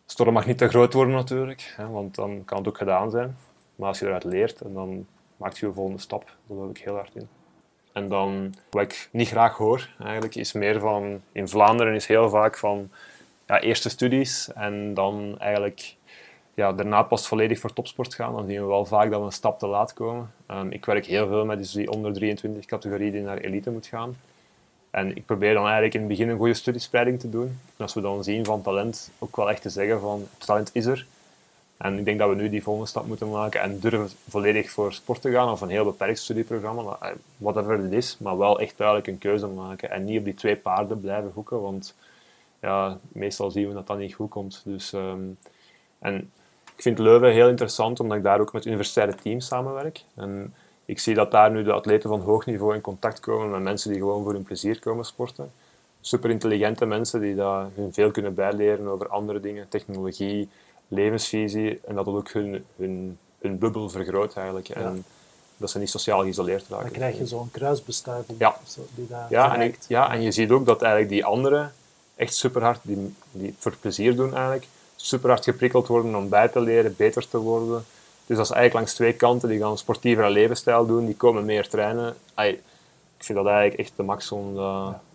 De 0.05 0.11
storm 0.11 0.33
mag 0.33 0.45
niet 0.45 0.57
te 0.57 0.67
groot 0.67 0.93
worden 0.93 1.13
natuurlijk, 1.13 1.73
hè, 1.77 1.87
want 1.87 2.15
dan 2.15 2.45
kan 2.45 2.57
het 2.57 2.67
ook 2.67 2.77
gedaan 2.77 3.11
zijn. 3.11 3.37
Maar 3.75 3.87
als 3.87 3.99
je 3.99 4.05
eruit 4.05 4.23
leert, 4.23 4.61
en 4.61 4.73
dan 4.73 5.05
maakt 5.37 5.57
je 5.57 5.65
de 5.65 5.73
volgende 5.73 5.99
stap. 5.99 6.25
Daar 6.25 6.57
geloof 6.57 6.69
ik 6.69 6.77
heel 6.77 6.95
hard 6.95 7.15
in. 7.15 7.27
En 7.99 8.07
dan, 8.09 8.53
wat 8.69 8.81
ik 8.81 9.09
niet 9.11 9.27
graag 9.27 9.57
hoor, 9.57 9.89
eigenlijk, 10.03 10.35
is 10.35 10.51
meer 10.51 10.79
van... 10.79 11.21
In 11.31 11.47
Vlaanderen 11.47 11.93
is 11.93 12.07
heel 12.07 12.29
vaak 12.29 12.57
van... 12.57 12.89
Ja, 13.47 13.59
eerste 13.59 13.89
studies 13.89 14.53
en 14.53 14.93
dan 14.93 15.35
eigenlijk 15.39 15.95
ja, 16.53 16.73
daarna 16.73 17.01
pas 17.01 17.27
volledig 17.27 17.59
voor 17.59 17.73
topsport 17.73 18.15
gaan. 18.15 18.33
Dan 18.33 18.47
zien 18.47 18.61
we 18.61 18.67
wel 18.67 18.85
vaak 18.85 19.09
dat 19.11 19.19
we 19.19 19.25
een 19.25 19.31
stap 19.31 19.59
te 19.59 19.67
laat 19.67 19.93
komen. 19.93 20.31
Um, 20.51 20.71
ik 20.71 20.85
werk 20.85 21.05
heel 21.05 21.27
veel 21.27 21.45
met 21.45 21.57
dus 21.57 21.71
die 21.71 21.91
onder 21.91 22.13
23 22.13 22.65
categorie 22.65 23.11
die 23.11 23.21
naar 23.21 23.37
elite 23.37 23.71
moet 23.71 23.87
gaan. 23.87 24.17
En 24.89 25.15
ik 25.15 25.25
probeer 25.25 25.53
dan 25.53 25.63
eigenlijk 25.63 25.93
in 25.93 25.99
het 25.99 26.09
begin 26.09 26.29
een 26.29 26.37
goede 26.37 26.53
studiespreiding 26.53 27.19
te 27.19 27.29
doen. 27.29 27.47
En 27.47 27.83
als 27.83 27.93
we 27.93 28.01
dan 28.01 28.23
zien 28.23 28.45
van 28.45 28.61
talent, 28.61 29.11
ook 29.19 29.35
wel 29.35 29.49
echt 29.49 29.61
te 29.61 29.69
zeggen 29.69 29.99
van 29.99 30.27
talent 30.37 30.69
is 30.73 30.85
er. 30.85 31.05
En 31.80 31.97
ik 31.97 32.05
denk 32.05 32.19
dat 32.19 32.30
we 32.30 32.36
nu 32.36 32.49
die 32.49 32.63
volgende 32.63 32.89
stap 32.89 33.05
moeten 33.05 33.30
maken 33.30 33.61
en 33.61 33.80
durven 33.80 34.09
volledig 34.27 34.71
voor 34.71 34.93
sport 34.93 35.21
te 35.21 35.32
gaan 35.32 35.51
of 35.51 35.61
een 35.61 35.69
heel 35.69 35.86
beperkt 35.86 36.19
studieprogramma, 36.19 36.97
eh, 37.01 37.11
whatever 37.38 37.77
het 37.77 37.91
is, 37.91 38.17
maar 38.17 38.38
wel 38.38 38.59
echt 38.59 38.77
duidelijk 38.77 39.07
een 39.07 39.17
keuze 39.17 39.47
maken 39.47 39.91
en 39.91 40.03
niet 40.03 40.19
op 40.19 40.25
die 40.25 40.34
twee 40.34 40.55
paarden 40.55 40.99
blijven 40.99 41.32
hoeken, 41.34 41.61
want 41.61 41.95
ja, 42.61 42.97
meestal 43.07 43.51
zien 43.51 43.67
we 43.67 43.73
dat 43.73 43.88
dat 43.88 43.97
niet 43.97 44.13
goed 44.13 44.30
komt. 44.30 44.61
Dus, 44.65 44.93
um, 44.93 45.38
en 45.99 46.32
ik 46.75 46.82
vind 46.82 46.99
Leuven 46.99 47.32
heel 47.32 47.49
interessant, 47.49 47.99
omdat 47.99 48.17
ik 48.17 48.23
daar 48.23 48.39
ook 48.39 48.53
met 48.53 48.65
universitaire 48.65 49.15
teams 49.15 49.47
samenwerk. 49.47 50.03
En 50.15 50.53
ik 50.86 50.99
zie 50.99 51.15
dat 51.15 51.32
daar 51.32 51.51
nu 51.51 51.63
de 51.63 51.71
atleten 51.71 52.09
van 52.09 52.19
hoog 52.19 52.45
niveau 52.45 52.75
in 52.75 52.82
contact 52.82 53.19
komen 53.19 53.49
met 53.49 53.61
mensen 53.61 53.91
die 53.91 53.99
gewoon 53.99 54.23
voor 54.23 54.34
hun 54.34 54.43
plezier 54.43 54.80
komen 54.80 55.05
sporten. 55.05 55.51
Super 56.01 56.30
intelligente 56.30 56.86
mensen 56.86 57.21
die 57.21 57.36
daar 57.36 57.67
hun 57.75 57.93
veel 57.93 58.11
kunnen 58.11 58.34
bijleren 58.34 58.88
over 58.88 59.07
andere 59.07 59.39
dingen, 59.39 59.69
technologie, 59.69 60.49
levensvisie. 60.89 61.79
En 61.87 61.95
dat 61.95 62.05
dat 62.05 62.13
ook 62.13 62.31
hun, 62.31 62.65
hun, 62.75 63.17
hun 63.39 63.57
bubbel 63.57 63.89
vergroot 63.89 64.35
eigenlijk. 64.35 64.69
En 64.69 65.05
dat 65.57 65.69
ze 65.69 65.79
niet 65.79 65.89
sociaal 65.89 66.21
geïsoleerd 66.21 66.65
raken. 66.69 66.85
Dan 66.85 66.93
krijg 66.93 67.17
je 67.17 67.27
zo'n 67.27 67.51
kruisbestuiving. 67.51 68.39
Ja. 68.39 68.59
Zo, 68.67 68.85
die 68.95 69.07
daar 69.07 69.27
ja, 69.29 69.57
en, 69.57 69.75
ja, 69.87 70.13
en 70.13 70.21
je 70.21 70.31
ziet 70.31 70.51
ook 70.51 70.65
dat 70.65 70.81
eigenlijk 70.81 71.11
die 71.11 71.25
anderen 71.25 71.73
echt 72.15 72.35
super 72.35 72.63
hard, 72.63 72.79
die, 72.81 73.13
die 73.31 73.55
voor 73.57 73.75
plezier 73.79 74.15
doen 74.15 74.33
eigenlijk, 74.33 74.67
super 74.95 75.29
hard 75.29 75.43
geprikkeld 75.43 75.87
worden 75.87 76.15
om 76.15 76.29
bij 76.29 76.47
te 76.47 76.59
leren, 76.59 76.95
beter 76.97 77.27
te 77.27 77.37
worden. 77.37 77.85
Dus 78.25 78.37
dat 78.37 78.45
is 78.45 78.51
eigenlijk 78.51 78.73
langs 78.73 78.93
twee 78.93 79.13
kanten. 79.13 79.49
Die 79.49 79.59
gaan 79.59 79.77
sportievere 79.77 80.29
levensstijl 80.29 80.85
doen, 80.85 81.05
die 81.05 81.15
komen 81.15 81.45
meer 81.45 81.69
trainen. 81.69 82.15
ik 82.35 82.61
vind 83.17 83.37
dat 83.37 83.47
eigenlijk 83.47 83.79
echt 83.79 83.93
de 83.95 84.03
max 84.03 84.31
om... 84.31 84.55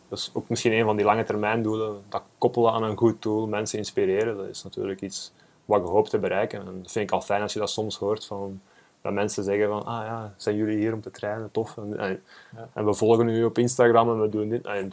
Dat 0.08 0.18
is 0.18 0.30
ook 0.32 0.48
misschien 0.48 0.72
een 0.72 0.84
van 0.84 0.96
die 0.96 1.04
lange 1.04 1.24
termijn 1.24 1.62
doelen. 1.62 2.02
Dat 2.08 2.22
koppelen 2.38 2.72
aan 2.72 2.82
een 2.82 2.96
goed 2.96 3.22
doel, 3.22 3.46
mensen 3.46 3.78
inspireren, 3.78 4.36
dat 4.36 4.48
is 4.48 4.62
natuurlijk 4.62 5.00
iets 5.00 5.32
wat 5.64 5.82
je 5.82 5.88
hoopt 5.88 6.10
te 6.10 6.18
bereiken. 6.18 6.60
En 6.60 6.82
dat 6.82 6.92
vind 6.92 7.08
ik 7.08 7.14
al 7.14 7.20
fijn 7.20 7.42
als 7.42 7.52
je 7.52 7.58
dat 7.58 7.70
soms 7.70 7.96
hoort 7.96 8.26
van 8.26 8.60
dat 9.00 9.12
mensen 9.12 9.44
zeggen 9.44 9.68
van, 9.68 9.84
ah 9.84 10.06
ja, 10.06 10.34
zijn 10.36 10.56
jullie 10.56 10.76
hier 10.78 10.92
om 10.92 11.00
te 11.00 11.10
trainen, 11.10 11.50
tof. 11.50 11.76
En, 11.76 11.98
en, 11.98 12.22
ja. 12.56 12.68
en 12.72 12.84
we 12.84 12.94
volgen 12.94 13.28
u 13.28 13.44
op 13.44 13.58
Instagram 13.58 14.10
en 14.10 14.20
we 14.20 14.28
doen 14.28 14.48
dit. 14.48 14.66
En 14.66 14.90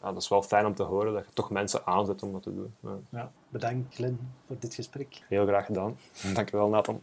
ja, 0.00 0.12
dat 0.12 0.22
is 0.22 0.28
wel 0.28 0.42
fijn 0.42 0.66
om 0.66 0.74
te 0.74 0.82
horen 0.82 1.12
dat 1.12 1.24
je 1.24 1.32
toch 1.32 1.50
mensen 1.50 1.86
aanzet 1.86 2.22
om 2.22 2.32
dat 2.32 2.42
te 2.42 2.54
doen. 2.54 2.74
Ja. 3.08 3.30
bedankt 3.48 3.94
Glenn 3.94 4.32
voor 4.46 4.56
dit 4.58 4.74
gesprek. 4.74 5.22
Heel 5.28 5.46
graag 5.46 5.66
gedaan. 5.66 5.98
Dankjewel 6.34 6.68
Nathan. 6.68 7.02